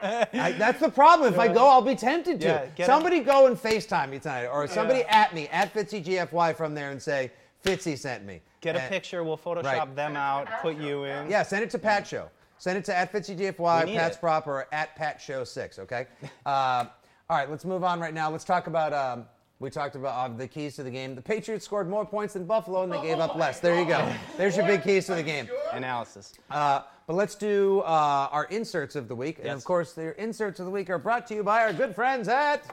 Out 0.04 0.32
with 0.32 0.36
I, 0.42 0.52
that's 0.54 0.80
the 0.80 0.90
problem. 0.90 1.32
If 1.34 1.40
I 1.40 1.48
go, 1.48 1.68
I'll 1.68 1.82
be 1.82 1.96
tempted 1.96 2.40
to. 2.42 2.48
Yeah, 2.48 2.66
get 2.76 2.86
Somebody 2.86 3.20
go 3.20 3.48
and 3.48 3.58
FaceTime 3.58 4.10
me 4.10 4.20
tonight, 4.20 4.48
or 4.48 4.68
somebody 4.68 5.04
at 5.04 5.34
me 5.34 5.48
at 5.50 5.74
FitzyGFY 5.74 6.56
from 6.56 6.74
there 6.74 6.92
and 6.92 7.02
say 7.02 7.32
Fitzy 7.63 7.98
sent 7.98 8.25
me. 8.25 8.41
Get 8.62 8.75
a 8.75 8.82
And- 8.82 8.89
picture. 8.91 9.24
We'll 9.24 9.38
Photoshop 9.38 9.63
Right. 9.63 9.96
them 9.96 10.15
out. 10.15 10.48
Put 10.62 10.77
you 10.77 11.03
in. 11.05 11.29
Yeah, 11.29 11.44
send 11.44 11.64
it 11.64 11.70
to 11.72 11.79
Pat 11.79 12.05
Show. 12.07 12.29
Send 12.57 12.77
it 12.77 12.86
to 12.86 12.96
at 12.96 13.12
FitzyGFY, 13.12 13.86
We 13.86 13.92
need 13.92 13.98
Pat's 13.98 14.18
it. 14.18 14.20
proper, 14.20 14.51
or 14.51 14.68
at 14.72 14.96
Pat 14.96 15.20
Show 15.20 15.44
Six. 15.44 15.79
Okay. 15.79 16.05
uh, 16.46 16.86
all 17.29 17.38
right, 17.38 17.50
let's 17.50 17.66
move 17.66 17.83
on 17.83 18.00
right 18.00 18.14
now. 18.14 18.29
Let's 18.29 18.44
talk 18.44 18.68
about. 18.68 18.94
Um, 18.94 19.25
we 19.59 19.70
talked 19.70 19.96
about 19.96 20.31
uh, 20.31 20.33
the 20.36 20.48
keys 20.48 20.75
to 20.77 20.83
the 20.83 20.90
game. 20.90 21.14
The 21.14 21.22
Patriots 21.22 21.64
scored 21.66 21.88
more 21.88 22.03
points 22.03 22.33
than 22.33 22.46
Buffalo, 22.46 22.81
and 22.81 22.92
they 22.92 23.00
gave 23.01 23.20
up 23.20 23.36
less. 23.36 23.59
There 23.59 23.79
you 23.79 23.86
go. 23.86 24.12
There's 24.36 24.57
your 24.57 24.66
big 24.66 24.81
keys 24.83 25.05
to 25.05 25.14
the 25.14 25.22
game. 25.22 25.48
Analysis. 25.72 26.33
Uh, 26.50 26.81
but 27.05 27.16
let's 27.16 27.36
do 27.36 27.81
uh, 27.81 28.27
our 28.31 28.46
inserts 28.46 28.96
of 28.96 29.07
the 29.07 29.16
week. 29.16 29.38
And 29.38 29.50
of 29.50 29.57
Yes. 29.57 29.64
course, 29.64 29.94
the 29.94 30.20
inserts 30.20 30.59
of 30.59 30.66
the 30.66 30.72
week 30.72 30.90
are 30.90 30.98
brought 30.98 31.27
to 31.27 31.36
you 31.36 31.44
by 31.44 31.62
our 31.64 31.74
good 31.74 31.94
friends 31.94 32.27
at 32.27 32.64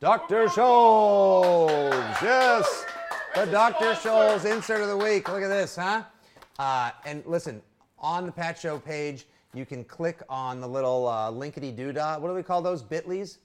Dr. 0.00 0.46
Scholl's. 0.48 1.92
Yes, 2.22 2.84
the 3.34 3.46
Dr. 3.46 3.94
Scholl's 3.94 4.44
insert 4.44 4.82
of 4.82 4.88
the 4.88 4.96
week. 4.96 5.28
Look 5.28 5.42
at 5.42 5.48
this, 5.48 5.76
huh? 5.76 6.02
Uh, 6.58 6.90
and 7.06 7.24
listen, 7.26 7.62
on 7.98 8.26
the 8.26 8.32
Pat 8.32 8.58
Show 8.58 8.78
page, 8.78 9.26
you 9.54 9.64
can 9.64 9.84
click 9.84 10.22
on 10.28 10.60
the 10.60 10.66
little 10.68 11.08
uh, 11.08 11.30
linkety 11.30 11.72
doodah. 11.72 12.20
What 12.20 12.28
do 12.28 12.34
we 12.34 12.42
call 12.42 12.62
those? 12.62 12.82
Bitleys? 12.82 13.38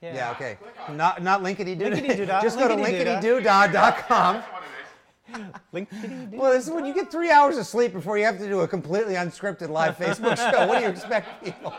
Yeah. 0.00 0.14
Yeah, 0.14 0.30
okay. 0.32 0.58
Not 0.92 1.22
not 1.22 1.42
linkety 1.42 1.76
doodah. 1.76 2.42
Just 2.42 2.58
go 2.58 2.68
to 2.68 2.74
linkety-doodah. 2.74 3.20
linketydoodah.com. 3.20 4.34
That's 4.36 4.52
what 4.52 4.62
it 4.62 4.66
is. 4.66 5.54
Link. 5.72 5.88
Well, 6.32 6.52
this 6.52 6.64
is 6.66 6.70
when 6.70 6.86
you 6.86 6.94
get 6.94 7.10
three 7.10 7.30
hours 7.30 7.58
of 7.58 7.66
sleep 7.66 7.92
before 7.92 8.16
you 8.16 8.24
have 8.24 8.38
to 8.38 8.46
do 8.48 8.60
a 8.60 8.68
completely 8.68 9.14
unscripted 9.14 9.68
live 9.68 9.96
Facebook 9.96 10.36
show. 10.52 10.66
What 10.66 10.78
do 10.78 10.84
you 10.84 10.90
expect 10.90 11.44
people? 11.44 11.74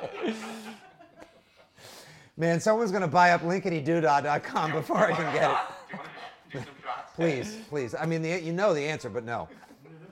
Man, 2.38 2.60
someone's 2.60 2.92
going 2.92 3.02
to 3.02 3.08
buy 3.08 3.32
up 3.32 3.42
linketydoodah.com 3.42 4.72
before 4.72 4.98
I 4.98 5.14
can 5.14 5.34
get 5.34 5.52
it. 5.52 6.64
Do 7.20 7.26
you 7.26 7.32
want 7.32 7.44
to 7.44 7.44
just 7.44 7.52
do 7.52 7.58
some 7.58 7.64
shots? 7.64 7.70
Please, 7.70 7.92
please. 7.92 7.96
I 7.96 8.06
mean, 8.06 8.22
the, 8.22 8.42
you 8.42 8.54
know 8.54 8.74
the 8.74 8.86
answer, 8.86 9.10
but 9.10 9.24
no. 9.24 9.48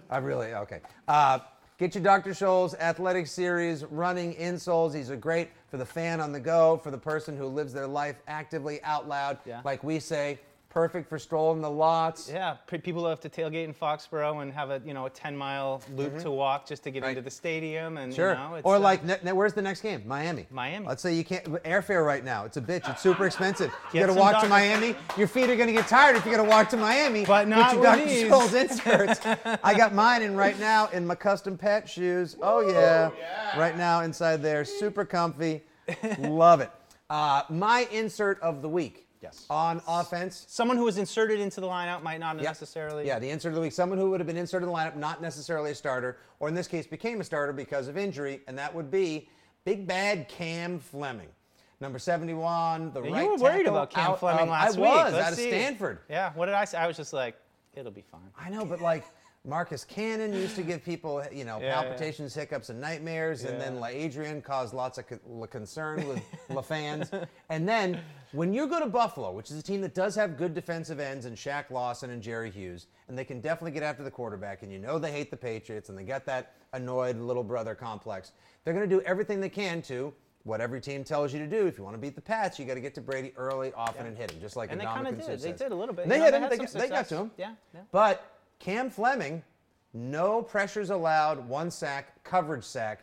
I 0.10 0.18
really, 0.18 0.54
okay. 0.54 0.82
Uh, 1.08 1.40
get 1.78 1.96
your 1.96 2.04
Dr. 2.04 2.32
Scholl's 2.32 2.76
Athletic 2.76 3.28
Series 3.28 3.84
running 3.86 4.36
insoles. 4.36 4.94
These 4.94 5.12
are 5.12 5.18
great 5.18 5.50
for 5.70 5.78
the 5.78 5.86
fan 5.86 6.22
on 6.22 6.32
the 6.32 6.40
go, 6.40 6.80
for 6.82 6.92
the 6.92 6.98
person 6.98 7.38
who 7.38 7.48
lives 7.48 7.74
their 7.74 7.88
life 7.88 8.16
actively 8.28 8.82
out 8.84 9.08
loud. 9.08 9.38
Yeah. 9.46 9.62
Like 9.66 9.84
we 9.84 10.00
say, 10.00 10.40
perfect 10.70 11.08
for 11.10 11.18
strolling 11.18 11.62
the 11.62 11.70
lots. 11.70 12.30
Yeah, 12.30 12.56
people 12.82 13.02
who 13.04 13.08
have 13.08 13.20
to 13.22 13.30
tailgate 13.30 13.64
in 13.66 13.74
Foxborough 13.74 14.42
and 14.42 14.52
have 14.54 14.70
a 14.70 14.82
you 14.86 14.94
know 14.94 15.06
a 15.06 15.10
10 15.10 15.36
mile 15.36 15.82
loop 15.96 16.20
to 16.20 16.32
walk 16.32 16.68
just 16.68 16.84
to 16.84 16.92
get 16.92 16.98
Mm-hmm. 16.98 17.04
Right. 17.06 17.10
into 17.18 17.22
the 17.22 17.30
stadium 17.32 17.98
and 17.98 18.14
Sure. 18.14 18.32
you 18.32 18.36
know, 18.38 18.56
it's, 18.56 18.66
or 18.66 18.76
uh, 18.76 18.80
like, 18.80 19.04
ne- 19.06 19.18
ne- 19.24 19.32
where's 19.34 19.54
the 19.54 19.62
next 19.62 19.82
game? 19.82 20.04
Miami. 20.06 20.46
Miami. 20.50 20.88
Let's 20.88 21.02
say 21.02 21.14
you 21.14 21.24
can't 21.24 21.44
airfare 21.64 22.06
right 22.06 22.24
now. 22.24 22.44
It's 22.46 22.58
a 22.58 22.62
bitch. 22.62 22.90
It's 22.90 23.02
super 23.02 23.26
expensive. 23.26 23.72
You 23.94 24.00
got 24.02 24.08
to 24.08 24.14
walk 24.20 24.42
to 24.44 24.50
Miami. 24.50 24.96
Your 25.18 25.28
feet 25.28 25.50
are 25.50 25.56
going 25.56 25.68
to 25.68 25.74
get 25.74 25.88
tired 25.88 26.16
if 26.16 26.26
you 26.26 26.32
got 26.32 26.44
to 26.44 26.50
walk 26.50 26.70
to 26.70 26.78
Miami. 26.78 27.26
But 27.26 27.48
not 27.48 27.72
Get 27.72 27.74
your 27.76 27.84
Dr. 27.84 28.06
these. 28.06 28.24
Scholl's 28.32 28.54
inserts. 28.54 29.20
I 29.64 29.74
got 29.76 29.94
mine 29.94 30.22
in 30.24 30.36
right 30.36 30.60
now 30.60 30.88
in 30.88 31.06
my 31.08 31.16
custom 31.16 31.58
pet 31.58 31.88
shoes. 31.90 32.36
Oh 32.42 32.68
yeah. 32.68 33.10
Right 33.58 33.78
now 33.78 34.02
inside 34.02 34.42
there, 34.42 34.66
super 34.66 35.06
comfy. 35.06 35.64
Love 36.20 36.62
it. 36.62 36.72
Uh, 37.10 37.44
my 37.50 37.88
insert 37.92 38.40
of 38.42 38.62
the 38.62 38.68
week. 38.70 39.07
Yes. 39.22 39.46
On 39.50 39.82
offense. 39.88 40.46
someone 40.48 40.78
who 40.78 40.84
was 40.84 40.98
inserted 40.98 41.40
into 41.40 41.60
the 41.60 41.68
lineup 41.68 42.04
might 42.04 42.20
not 42.20 42.36
Yep. 42.38 42.44
necessarily. 42.46 43.08
Yeah, 43.08 43.18
the 43.20 43.30
insert 43.30 43.50
of 43.50 43.56
the 43.56 43.62
week. 43.62 43.72
Someone 43.74 43.98
who 43.98 44.10
would 44.12 44.20
have 44.20 44.28
been 44.28 44.38
inserted 44.38 44.68
in 44.68 44.74
the 44.74 44.78
lineup, 44.80 44.96
not 44.96 45.22
necessarily 45.22 45.72
a 45.72 45.76
starter, 45.76 46.18
or 46.40 46.48
in 46.48 46.54
this 46.54 46.68
case 46.68 46.86
became 46.86 47.20
a 47.20 47.24
starter 47.24 47.52
because 47.54 47.88
of 47.88 47.98
injury, 47.98 48.42
and 48.48 48.58
that 48.58 48.74
would 48.74 48.92
be 48.92 49.28
Big 49.66 49.88
Bad 49.88 50.28
Cam 50.30 50.80
Fleming. 50.80 51.30
Number 51.80 52.00
71, 52.00 52.92
the 52.94 53.02
Yeah, 53.04 53.12
right 53.12 53.24
you 53.24 53.30
were 53.32 53.38
worried 53.38 53.58
tackle 53.66 53.76
about 53.76 53.90
Cam 53.92 54.12
out 54.12 54.20
Fleming 54.20 54.44
of- 54.44 54.50
last 54.50 54.78
I 54.78 54.82
week. 54.82 54.90
was, 54.90 55.14
Let's 55.14 55.26
out 55.28 55.34
of. 55.34 55.40
Stanford. 55.40 56.00
Yeah. 56.10 56.32
What 56.34 56.46
did 56.46 56.56
I 56.56 56.66
say? 56.66 56.78
I 56.78 56.88
was 56.88 56.98
just 56.98 57.14
like, 57.14 57.36
it'll 57.74 57.92
be 57.92 58.02
fine. 58.12 58.32
I 58.40 58.50
know, 58.50 58.66
but 58.66 58.82
like 58.82 59.04
Marcus 59.46 59.84
Cannon 59.86 60.34
used 60.34 60.56
to 60.56 60.64
give 60.64 60.84
people, 60.84 61.24
you 61.32 61.46
know, 61.46 61.60
Yeah, 61.60 61.66
yeah. 61.68 61.82
palpitations, 61.84 62.34
hiccups, 62.34 62.70
and 62.70 62.82
nightmares, 62.82 63.44
and 63.46 63.62
then 63.62 63.76
Yeah. 63.76 63.82
LaAdrian 63.82 64.44
caused 64.44 64.74
lots 64.74 64.98
of 64.98 65.06
co- 65.08 65.48
concern 65.48 66.08
with 66.08 66.22
La 66.50 66.62
fans. 66.62 67.12
And 67.50 67.68
then 67.70 68.02
when 68.32 68.54
you 68.54 68.68
go 68.68 68.80
to 68.80 68.86
Buffalo, 68.88 69.32
which 69.32 69.52
is 69.52 69.58
a 69.58 69.64
team 69.64 69.82
that 69.82 69.94
does 69.96 70.16
have 70.16 70.38
good 70.38 70.54
defensive 70.54 71.00
ends 71.00 71.26
and 71.26 71.36
Shaq 71.36 71.70
Lawson 71.70 72.10
and 72.10 72.22
Jerry 72.22 72.52
Hughes, 72.52 72.88
and 73.08 73.18
they 73.18 73.24
can 73.26 73.40
definitely 73.42 73.72
get 73.72 73.84
after 73.84 74.04
the 74.04 74.12
quarterback, 74.12 74.64
and 74.64 74.72
you 74.72 74.80
know 74.80 75.00
they 75.00 75.12
hate 75.12 75.32
the 75.32 75.38
Patriots, 75.38 75.90
and 75.90 75.98
they 75.98 76.04
got 76.04 76.26
that 76.26 76.56
annoyed 76.74 77.18
little 77.18 77.44
brother 77.44 77.76
complex. 77.76 78.32
They're 78.64 78.74
going 78.74 78.90
to 78.90 78.96
do 78.96 79.02
everything 79.04 79.40
they 79.40 79.50
can 79.50 79.82
to. 79.84 80.14
What 80.44 80.62
every 80.62 80.80
team 80.80 81.04
tells 81.04 81.34
you 81.34 81.40
to 81.40 81.48
do. 81.48 81.68
If 81.68 81.78
you 81.78 81.84
want 81.84 81.96
to 81.96 82.00
beat 82.00 82.16
the 82.16 82.22
Pats, 82.22 82.58
you 82.58 82.64
got 82.64 82.76
to 82.76 82.80
get 82.80 82.96
to 82.96 83.02
Brady 83.02 83.34
early, 83.36 83.74
often, 83.74 84.06
and 84.06 84.18
hit 84.18 84.32
him, 84.32 84.40
just 84.40 84.56
like 84.56 84.72
And 84.72 84.80
they 84.80 84.86
kind 84.86 85.06
of 85.06 85.18
did. 85.20 85.42
They 85.42 85.52
did 85.52 85.74
a 85.74 85.76
little 85.76 85.94
bit. 85.94 86.04
And 86.04 86.12
They 86.12 86.16
You 86.24 86.32
know, 86.32 86.40
hit 86.40 86.50
they 86.50 86.56
him. 86.56 86.60
They, 86.60 86.66
got- 86.66 86.74
they 86.74 86.88
got 86.90 87.08
to 87.10 87.16
him. 87.18 87.32
Yeah, 87.38 87.52
yeah. 87.74 87.82
But 87.92 88.38
Cam 88.60 88.90
Fleming, 88.90 89.44
no 89.94 90.42
pressures 90.42 90.90
allowed, 90.90 91.46
one 91.50 91.70
sack, 91.70 92.24
coverage 92.24 92.64
sack 92.64 93.02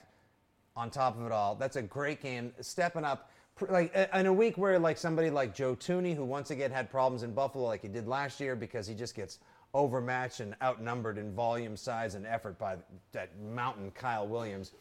on 0.75 0.91
top 0.91 1.19
of 1.19 1.27
it 1.27 1.33
all. 1.33 1.55
That's 1.55 1.77
a 1.77 1.83
great 1.83 2.23
game. 2.23 2.53
Stepping 2.61 3.05
up, 3.05 3.31
like 3.69 3.95
in 4.15 4.27
a 4.27 4.33
week 4.33 4.59
where 4.59 4.79
like 4.79 4.99
somebody 4.99 5.31
like 5.31 5.55
Joe 5.55 5.77
Thuney, 5.77 6.15
who 6.15 6.25
once 6.25 6.51
again 6.51 6.71
had 6.71 6.91
problems 6.91 7.23
in 7.23 7.33
Buffalo 7.33 7.65
like 7.67 7.83
he 7.83 7.89
did 7.89 8.09
last 8.09 8.41
year 8.41 8.57
because 8.57 8.87
he 8.87 8.95
just 8.95 9.15
gets 9.15 9.39
overmatched 9.75 10.41
and 10.41 10.55
outnumbered 10.63 11.19
in 11.19 11.33
volume, 11.35 11.77
size, 11.77 12.15
and 12.15 12.27
effort 12.27 12.59
by 12.59 12.77
that 13.13 13.31
mountain 13.41 13.91
Kyle 13.93 14.27
Williams. 14.27 14.73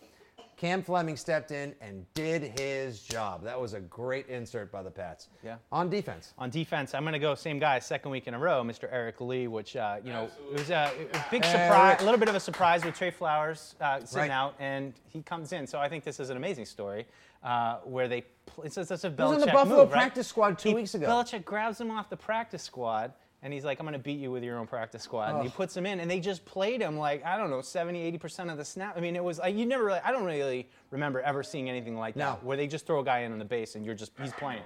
Cam 0.55 0.83
Fleming 0.83 1.17
stepped 1.17 1.49
in 1.51 1.73
and 1.81 2.05
did 2.13 2.57
his 2.59 3.01
job. 3.01 3.43
That 3.43 3.59
was 3.59 3.73
a 3.73 3.79
great 3.81 4.27
insert 4.27 4.71
by 4.71 4.83
the 4.83 4.91
Pats. 4.91 5.29
Yeah. 5.43 5.55
On 5.71 5.89
defense. 5.89 6.33
On 6.37 6.49
defense, 6.51 6.93
I'm 6.93 7.03
going 7.03 7.13
to 7.13 7.19
go 7.19 7.33
same 7.33 7.57
guy, 7.57 7.79
second 7.79 8.11
week 8.11 8.27
in 8.27 8.35
a 8.35 8.39
row, 8.39 8.61
Mr. 8.63 8.87
Eric 8.91 9.19
Lee, 9.19 9.47
which 9.47 9.75
uh, 9.75 9.97
you 10.05 10.13
know 10.13 10.29
it 10.51 10.59
was 10.59 10.69
a, 10.69 10.91
a 11.13 11.25
big 11.31 11.43
surprise, 11.43 11.97
a 12.01 12.05
little 12.05 12.19
bit 12.19 12.29
of 12.29 12.35
a 12.35 12.39
surprise 12.39 12.85
with 12.85 12.95
Trey 12.95 13.09
Flowers 13.11 13.75
uh, 13.81 13.99
sitting 14.05 14.29
Right. 14.29 14.31
out, 14.31 14.53
and 14.59 14.93
he 15.09 15.23
comes 15.23 15.53
in. 15.53 15.65
So 15.65 15.79
I 15.79 15.89
think 15.89 16.03
this 16.03 16.19
is 16.19 16.29
an 16.29 16.37
amazing 16.37 16.65
story 16.65 17.07
uh, 17.43 17.77
where 17.83 18.07
they. 18.07 18.21
Pl- 18.45 18.63
it's, 18.65 18.77
it's 18.77 18.91
a 18.91 18.95
Belichick 19.09 19.17
He 19.17 19.23
was 19.23 19.33
on 19.33 19.39
the 19.41 19.45
Buffalo 19.47 19.77
move, 19.83 19.91
right? 19.91 19.99
practice 20.01 20.27
squad 20.27 20.59
two 20.59 20.69
He- 20.69 20.75
weeks 20.75 20.95
ago. 20.95 21.07
Belichick 21.07 21.45
grabs 21.45 21.79
him 21.79 21.91
off 21.91 22.09
the 22.09 22.17
practice 22.17 22.63
squad. 22.63 23.13
And 23.41 23.51
he's 23.51 23.65
like, 23.65 23.77
I'm 23.81 23.85
going 23.85 23.91
to 23.91 23.99
beat 23.99 24.19
you 24.19 24.31
with 24.31 24.41
your 24.41 24.57
own 24.57 24.67
practice 24.67 25.03
squad. 25.03 25.35
And 25.35 25.43
he 25.43 25.49
puts 25.49 25.75
him 25.75 25.85
in, 25.85 25.99
and 25.99 26.09
they 26.09 26.21
just 26.21 26.45
played 26.45 26.79
him 26.79 26.97
like, 26.97 27.25
I 27.25 27.35
don't 27.37 27.49
know, 27.49 27.59
70, 27.61 28.17
80% 28.17 28.49
of 28.49 28.57
the 28.57 28.63
snap. 28.63 28.95
I 28.97 29.01
mean, 29.01 29.17
it 29.17 29.23
was 29.23 29.39
like, 29.39 29.53
you 29.53 29.65
never 29.65 29.83
really, 29.83 29.99
I 29.99 30.13
don't 30.13 30.23
really 30.23 30.69
remember 30.91 31.19
ever 31.19 31.43
seeing 31.43 31.69
anything 31.69 31.97
like 31.97 32.15
No. 32.15 32.25
that, 32.25 32.43
where 32.45 32.55
they 32.55 32.67
just 32.67 32.87
throw 32.87 33.01
a 33.01 33.03
guy 33.03 33.19
in 33.19 33.33
on 33.33 33.39
the 33.39 33.43
base 33.43 33.75
and 33.75 33.85
you're 33.85 33.95
just, 33.95 34.13
he's 34.21 34.31
playing. 34.31 34.61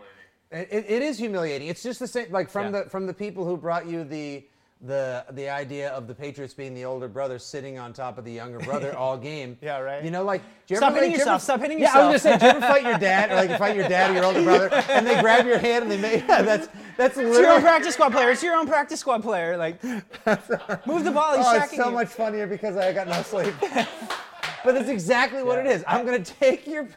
It, 0.51 0.67
it- 0.71 0.85
it 0.91 1.01
is 1.01 1.17
humiliating. 1.17 1.69
It's 1.69 1.81
just 1.81 1.99
the 1.99 2.07
same, 2.07 2.31
like 2.31 2.51
from 2.51 2.65
Yeah. 2.71 2.83
the 2.83 2.89
from 2.91 3.07
the 3.07 3.15
people 3.15 3.45
who 3.45 3.57
brought 3.57 3.87
you 3.87 4.03
the 4.03 4.45
the 4.81 5.25
the 5.31 5.49
idea 5.49 5.89
of 5.89 6.07
the 6.07 6.13
Patriots 6.13 6.53
being 6.53 6.73
the 6.75 6.85
older 6.85 7.07
brother 7.07 7.39
sitting 7.39 7.79
on 7.79 7.93
top 7.93 8.17
of 8.19 8.25
the 8.25 8.31
younger 8.31 8.59
brother 8.59 8.95
all 8.97 9.17
game. 9.17 9.57
Yeah, 9.61 9.79
right. 9.79 10.03
You 10.03 10.11
know, 10.11 10.23
like 10.23 10.41
do 10.67 10.73
you 10.73 10.77
Stop 10.77 10.91
ever, 10.91 10.95
hitting 10.97 11.11
like, 11.11 11.17
do 11.17 11.17
you 11.17 11.21
ever- 11.23 11.31
yourself, 11.31 11.41
stop 11.41 11.59
hitting 11.61 11.79
yeah, 11.79 11.91
I 11.97 12.05
was 12.11 12.13
yourself. 12.23 12.39
gonna 12.39 12.51
say, 12.51 12.53
do 12.53 12.59
you 12.59 12.65
ever 12.65 12.73
fight 12.73 12.83
your 12.83 12.99
dad, 12.99 13.31
or 13.31 13.35
like 13.35 13.49
you 13.49 13.57
fight 13.57 13.75
your 13.75 13.87
dad 13.89 14.11
or 14.11 14.13
your 14.13 14.25
older 14.25 14.43
brother, 14.43 14.69
and 14.89 15.07
they 15.07 15.19
grab 15.19 15.45
your 15.47 15.57
hand 15.57 15.83
and 15.83 15.91
they 15.91 15.97
make 15.99 16.21
yeah, 16.27 16.43
that's 16.43 16.67
that's 16.95 17.17
It's 17.17 17.37
your 17.39 17.51
own 17.53 17.61
practice 17.61 17.93
squad 17.95 18.11
player. 18.11 18.29
It's 18.31 18.43
your 18.43 18.55
own 18.55 18.67
practice 18.67 18.99
squad 18.99 19.23
player. 19.23 19.57
Like, 19.57 19.83
move 20.85 21.03
the 21.03 21.11
ball. 21.11 21.37
He's 21.37 21.45
Oh, 21.47 21.55
it's 21.55 21.75
so 21.75 21.87
you. 21.87 21.91
much 21.93 22.07
funnier 22.09 22.45
because 22.47 22.75
I 22.77 22.93
got 22.93 23.07
no 23.07 23.21
sleep. 23.23 23.53
but 24.63 24.73
that's 24.73 24.89
exactly 24.89 25.41
what 25.43 25.57
it 25.59 25.65
is. 25.65 25.83
I'm 25.87 26.05
gonna 26.05 26.19
take 26.23 26.67
your 26.67 26.87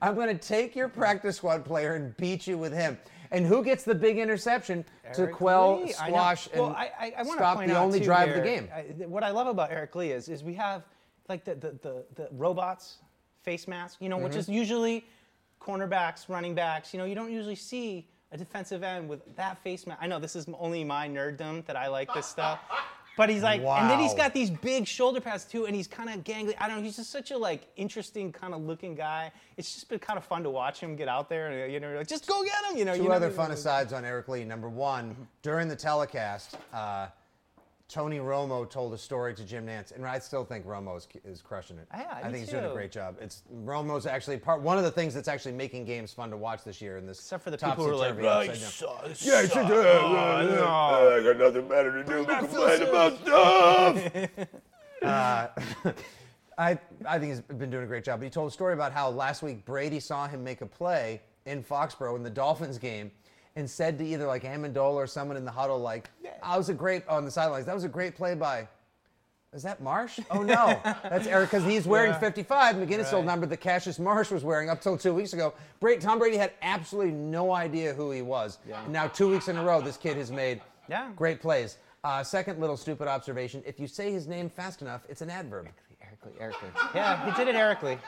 I'm 0.00 0.14
gonna 0.14 0.34
take 0.38 0.74
your 0.74 0.88
practice 0.88 1.36
squad 1.36 1.64
player 1.64 1.94
and 1.94 2.16
beat 2.16 2.46
you 2.46 2.56
with 2.56 2.72
him. 2.72 2.96
And 3.32 3.46
who 3.46 3.62
gets 3.62 3.84
the 3.84 3.94
big 3.94 4.18
interception 4.18 4.84
to 5.14 5.28
quell, 5.28 5.82
Lee, 5.82 5.94
I 5.94 6.08
squash, 6.08 6.48
well, 6.54 6.66
and 6.68 6.76
I, 6.76 6.90
I, 6.98 7.12
I 7.18 7.22
stop 7.24 7.56
point 7.58 7.68
the 7.70 7.78
only 7.78 8.00
too, 8.00 8.04
drive 8.06 8.28
of 8.30 8.34
the 8.36 8.40
game? 8.42 8.68
I, 8.74 8.80
what 9.06 9.22
I 9.22 9.30
love 9.30 9.46
about 9.46 9.70
Eric 9.70 9.94
Lee 9.94 10.10
is, 10.10 10.28
is 10.28 10.42
we 10.42 10.54
have 10.54 10.82
like 11.28 11.44
the, 11.44 11.54
the, 11.54 11.70
the, 11.82 12.04
the 12.16 12.28
robots 12.32 12.98
face 13.42 13.68
mask, 13.68 13.98
you 14.00 14.08
know, 14.08 14.18
which 14.18 14.32
Mm-hmm. 14.32 14.40
is 14.40 14.48
usually 14.48 15.04
cornerbacks, 15.60 16.28
running 16.28 16.54
backs. 16.54 16.92
You 16.92 16.98
know, 16.98 17.04
you 17.04 17.14
don't 17.14 17.32
usually 17.32 17.54
see 17.54 18.08
a 18.32 18.36
defensive 18.38 18.82
end 18.82 19.08
with 19.08 19.20
that 19.36 19.58
face 19.62 19.86
mask. 19.86 20.00
I 20.02 20.06
know 20.06 20.18
this 20.18 20.34
is 20.34 20.46
only 20.58 20.82
my 20.84 21.08
nerddom 21.08 21.64
that 21.66 21.76
I 21.76 21.86
like 21.88 22.12
this 22.14 22.26
stuff. 22.26 22.58
But 23.20 23.28
he's 23.28 23.42
like, 23.42 23.60
and 23.60 23.90
then 23.90 23.98
he's 23.98 24.14
got 24.14 24.32
these 24.32 24.48
big 24.48 24.86
shoulder 24.86 25.20
pads 25.20 25.44
too, 25.44 25.66
and 25.66 25.76
he's 25.76 25.86
kind 25.86 26.08
of 26.08 26.24
gangly. 26.24 26.54
I 26.58 26.66
don't 26.66 26.78
know. 26.78 26.82
He's 26.82 26.96
just 26.96 27.10
such 27.10 27.32
a 27.32 27.36
like 27.36 27.66
interesting 27.76 28.32
kind 28.32 28.54
of 28.54 28.62
looking 28.62 28.94
guy. 28.94 29.30
It's 29.58 29.74
just 29.74 29.90
been 29.90 29.98
kind 29.98 30.16
of 30.16 30.24
fun 30.24 30.42
to 30.44 30.48
watch 30.48 30.80
him 30.80 30.96
get 30.96 31.06
out 31.06 31.28
there 31.28 31.48
and 31.48 31.70
you 31.70 31.80
know, 31.80 31.96
like, 31.96 32.06
just 32.06 32.26
go 32.26 32.42
get 32.42 32.54
him. 32.70 32.78
You 32.78 32.86
know, 32.86 32.96
Two 32.96 33.02
you 33.02 33.12
other 33.12 33.26
never- 33.26 33.34
fun 33.36 33.50
asides 33.50 33.92
on 33.92 34.06
Eric 34.06 34.28
Lee. 34.28 34.46
Number 34.46 34.70
one, 34.70 35.14
during 35.42 35.68
the 35.68 35.76
telecast, 35.76 36.56
uh, 36.72 37.08
Tony 37.90 38.18
Romo 38.18 38.68
told 38.70 38.94
a 38.94 38.98
story 38.98 39.34
to 39.34 39.44
Jim 39.44 39.66
Nantz, 39.66 39.92
and 39.92 40.06
I 40.06 40.20
still 40.20 40.44
think 40.44 40.64
Romo 40.64 40.96
is, 40.96 41.08
is 41.24 41.42
crushing 41.42 41.76
it. 41.76 41.88
Yeah, 41.92 42.06
I 42.12 42.28
me 42.28 42.32
think 42.32 42.36
he's 42.44 42.50
doing 42.50 42.64
a 42.64 42.68
too. 42.68 42.74
great 42.74 42.92
job. 42.92 43.16
It's 43.20 43.42
Romo's 43.64 44.06
actually 44.06 44.38
part 44.38 44.62
one 44.62 44.78
of 44.78 44.84
the 44.84 44.92
things 44.92 45.12
that's 45.12 45.26
actually 45.26 45.52
making 45.52 45.86
games 45.86 46.12
fun 46.12 46.30
to 46.30 46.36
watch 46.36 46.62
this 46.62 46.80
year 46.80 46.98
in 46.98 47.06
this 47.06 47.18
Except 47.18 47.42
for 47.42 47.50
the 47.50 47.58
people 47.58 47.84
who 47.84 47.90
are 47.90 47.96
like, 47.96 48.20
topsy-turvy, 48.20 48.48
"Right, 48.48 48.50
upside. 48.50 49.26
Yeah, 49.26 49.40
it's 49.40 49.52
just, 49.52 49.56
uh, 49.56 49.74
uh, 49.74 50.62
uh, 50.62 51.16
I 51.16 51.22
got 51.22 51.36
nothing 51.36 51.68
better 51.68 51.92
to 51.92 52.04
do 52.04 52.24
but 52.24 52.38
complain 52.38 52.82
about 52.82 53.18
stuff. 53.22 54.34
I, 56.58 56.78
I 57.08 57.18
think 57.18 57.32
he's 57.32 57.40
been 57.40 57.70
doing 57.70 57.84
a 57.84 57.86
great 57.86 58.04
job. 58.04 58.20
But 58.20 58.24
he 58.24 58.30
told 58.30 58.48
a 58.48 58.52
story 58.52 58.74
about 58.74 58.92
how 58.92 59.08
last 59.08 59.42
week 59.42 59.64
Brady 59.64 59.98
saw 59.98 60.28
him 60.28 60.44
make 60.44 60.60
a 60.60 60.66
play 60.66 61.22
in 61.46 61.64
Foxborough 61.64 62.16
in 62.16 62.22
the 62.22 62.30
Dolphins 62.30 62.78
game 62.78 63.10
and 63.60 63.70
said 63.70 63.96
to 63.98 64.04
either 64.04 64.26
like 64.26 64.42
Amendola 64.42 64.94
or 64.94 65.06
someone 65.06 65.36
in 65.36 65.44
the 65.44 65.50
huddle, 65.52 65.78
like, 65.78 66.10
"That 66.24 66.56
was 66.56 66.68
a 66.68 66.74
great 66.74 67.06
on 67.06 67.24
the 67.24 67.30
sidelines. 67.30 67.66
That 67.66 67.74
was 67.74 67.84
a 67.84 67.88
great 67.88 68.16
play 68.16 68.34
by." 68.34 68.66
Is 69.52 69.62
that 69.64 69.80
Marsh? 69.82 70.18
Oh 70.30 70.42
no, 70.42 70.78
that's 70.84 71.26
Eric 71.26 71.50
because 71.50 71.64
he's 71.64 71.86
wearing 71.86 72.14
55. 72.14 72.76
McGinnis 72.76 73.12
old 73.12 73.26
number 73.26 73.46
that 73.46 73.56
Cassius 73.58 73.98
Marsh 73.98 74.30
was 74.30 74.42
wearing 74.44 74.68
up 74.70 74.80
till 74.80 74.96
two 74.96 75.12
weeks 75.14 75.32
ago. 75.32 75.52
Brady, 75.80 76.00
Tom 76.00 76.18
Brady 76.20 76.36
had 76.36 76.52
absolutely 76.62 77.12
no 77.12 77.52
idea 77.52 77.92
who 77.94 78.10
he 78.10 78.22
was. 78.22 78.58
And 78.72 78.92
now 78.92 79.08
two 79.08 79.28
weeks 79.28 79.48
in 79.48 79.56
a 79.56 79.64
row, 79.64 79.80
this 79.80 79.96
kid 79.96 80.16
has 80.16 80.30
made 80.30 80.60
Yeah. 80.88 81.10
great 81.16 81.40
plays. 81.40 81.78
Uh, 82.04 82.22
second 82.24 82.60
little 82.60 82.76
stupid 82.76 83.08
observation: 83.08 83.62
if 83.66 83.78
you 83.80 83.86
say 83.86 84.10
his 84.12 84.26
name 84.26 84.48
fast 84.48 84.82
enough, 84.82 85.02
it's 85.08 85.20
an 85.20 85.30
adverb. 85.30 85.68
Eric 86.00 86.18
Lee, 86.26 86.32
Eric 86.40 86.62
Lee. 86.62 86.68
Yeah, 86.94 87.24
he 87.24 87.32
did 87.36 87.48
it 87.48 87.56
Eric 87.56 87.82
Lee. 87.82 87.98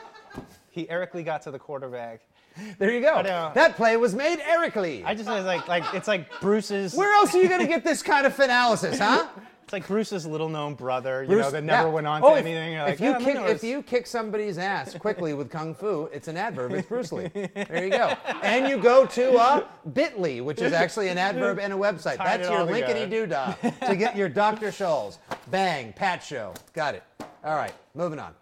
He 0.71 0.89
Eric 0.89 1.13
Lee 1.13 1.23
got 1.23 1.41
to 1.43 1.51
the 1.51 1.59
quarterback. 1.59 2.21
There 2.77 2.91
you 2.91 3.01
go. 3.01 3.21
That 3.23 3.75
play 3.75 3.97
was 3.97 4.13
made 4.15 4.39
Eric 4.39 4.75
Lee. 4.75 5.03
I 5.03 5.15
just 5.15 5.29
was 5.29 5.45
like, 5.45 5.67
like 5.67 5.83
it's 5.93 6.07
like 6.07 6.39
Bruce's. 6.41 6.93
Where 6.93 7.13
else 7.13 7.33
are 7.35 7.41
you 7.41 7.49
going 7.49 7.61
to 7.61 7.67
get 7.67 7.83
this 7.83 8.01
kind 8.03 8.25
of 8.25 8.39
analysis, 8.39 8.99
huh? 8.99 9.27
It's 9.63 9.71
like 9.71 9.87
Bruce's 9.87 10.25
little 10.27 10.49
known 10.49 10.73
brother, 10.73 11.23
you 11.23 11.37
know, 11.37 11.49
that 11.49 11.63
never 11.63 11.87
yeah. 11.87 11.93
went 11.93 12.05
on 12.05 12.21
Oh, 12.21 12.31
to 12.31 12.35
if- 12.35 12.45
anything. 12.45 12.73
You're 12.73 12.87
If 12.89 12.99
you 12.99 13.09
"Yeah, 13.11 13.17
kick, 13.19 13.35
if 13.55 13.63
you 13.63 13.81
kick 13.81 14.07
somebody's 14.07 14.57
ass 14.57 14.93
quickly 14.95 15.33
with 15.33 15.49
kung 15.49 15.73
fu, 15.73 16.09
it's 16.11 16.27
an 16.27 16.35
adverb. 16.35 16.73
It's 16.73 16.85
Bruce 16.87 17.13
Lee. 17.13 17.29
There 17.33 17.85
you 17.85 17.89
go. 17.89 18.13
And 18.43 18.67
you 18.67 18.77
go 18.77 19.05
to 19.05 19.33
uh, 19.35 19.65
Bitly, 19.93 20.43
which 20.43 20.61
is 20.61 20.73
actually 20.73 21.07
an 21.07 21.17
adverb 21.17 21.59
and 21.59 21.71
a 21.71 21.77
website. 21.77 22.17
Tied 22.17 22.41
That's 22.41 22.49
your 22.49 22.63
linkety 22.65 23.05
doo 23.09 23.25
dah 23.25 23.53
to 23.87 23.95
get 23.95 24.17
your 24.17 24.27
Dr. 24.27 24.67
Scholl's. 24.67 25.19
Bang, 25.49 25.93
Pat 25.93 26.21
Show. 26.21 26.53
Got 26.73 26.95
it. 26.95 27.03
All 27.45 27.55
right, 27.55 27.73
moving 27.95 28.19
on. 28.19 28.33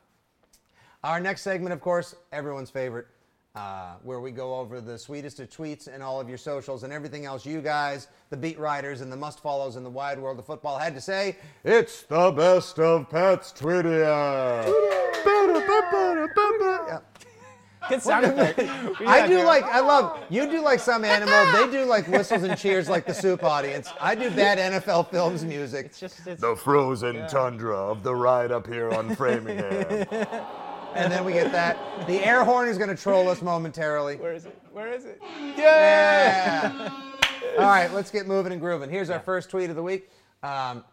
Our 1.04 1.20
next 1.20 1.42
segment, 1.44 1.72
of 1.72 1.82
course, 1.82 2.16
everyone's 2.32 2.72
favorite, 2.72 3.06
uh, 3.56 3.96
where 4.04 4.22
we 4.22 4.32
go 4.32 4.56
over 4.56 4.80
the 4.80 4.98
sweetest 4.98 5.40
of 5.40 5.50
tweets 5.50 5.88
and 5.94 6.02
all 6.02 6.22
of 6.22 6.30
your 6.30 6.38
socials 6.38 6.84
and 6.84 6.94
everything 6.94 7.26
else 7.26 7.46
you 7.46 7.62
guys, 7.62 8.08
the 8.30 8.38
beat 8.38 8.58
writers 8.58 9.02
and 9.02 9.12
the 9.12 9.18
must 9.18 9.42
follows 9.42 9.76
in 9.76 9.84
the 9.84 9.90
wide 9.90 10.20
world 10.20 10.40
of 10.40 10.46
football, 10.46 10.78
had 10.78 10.96
to 10.96 11.02
say. 11.02 11.36
It's 11.64 12.04
the 12.04 12.32
best 12.32 12.80
of 12.80 13.10
Pat's 13.10 13.52
Twitter. 13.52 14.64
Good 17.90 18.02
sound 18.02 18.26
effect. 18.26 18.60
I 19.06 19.28
do 19.28 19.44
like, 19.44 19.64
I 19.64 19.82
love, 19.82 20.24
you 20.30 20.50
do 20.50 20.62
like 20.62 20.80
some 20.80 21.04
animal, 21.04 21.52
they 21.52 21.70
do 21.70 21.84
like 21.84 22.08
whistles 22.08 22.44
and 22.44 22.58
cheers 22.58 22.88
like 22.88 23.06
the 23.06 23.14
soup 23.14 23.44
audience. 23.44 23.92
I 24.00 24.16
do 24.16 24.30
bad 24.30 24.60
NFL 24.60 25.10
films 25.10 25.44
music. 25.44 25.88
It's 25.88 26.00
just 26.00 26.26
it's, 26.26 26.40
The 26.40 26.56
frozen 26.56 27.28
tundra 27.28 27.76
of 27.76 28.04
the 28.04 28.16
ride 28.16 28.52
up 28.52 28.66
here 28.68 28.92
on 28.92 29.14
Framingham. 29.16 30.06
And 30.96 31.12
then 31.12 31.24
we 31.26 31.34
get 31.34 31.52
that. 31.52 31.78
The 32.08 32.24
air 32.26 32.44
horn 32.44 32.68
is 32.68 32.78
going 32.78 32.90
to 32.90 33.02
troll 33.02 33.30
us 33.30 33.42
momentarily. 33.42 34.18
where 34.18 34.34
is 34.34 34.46
it? 34.46 34.62
Where 34.72 34.94
is 34.94 35.06
it? 35.06 35.22
Yeah. 35.58 36.90
All 37.58 37.66
right, 37.66 37.92
let's 37.94 38.12
get 38.12 38.28
moving 38.28 38.52
and 38.52 38.62
grooving. 38.62 38.90
Here's 38.90 39.10
our 39.10 39.20
first 39.20 39.50
tweet 39.50 39.70
of 39.70 39.76
the 39.76 39.84
week. 39.84 40.10
Um, 40.44 40.84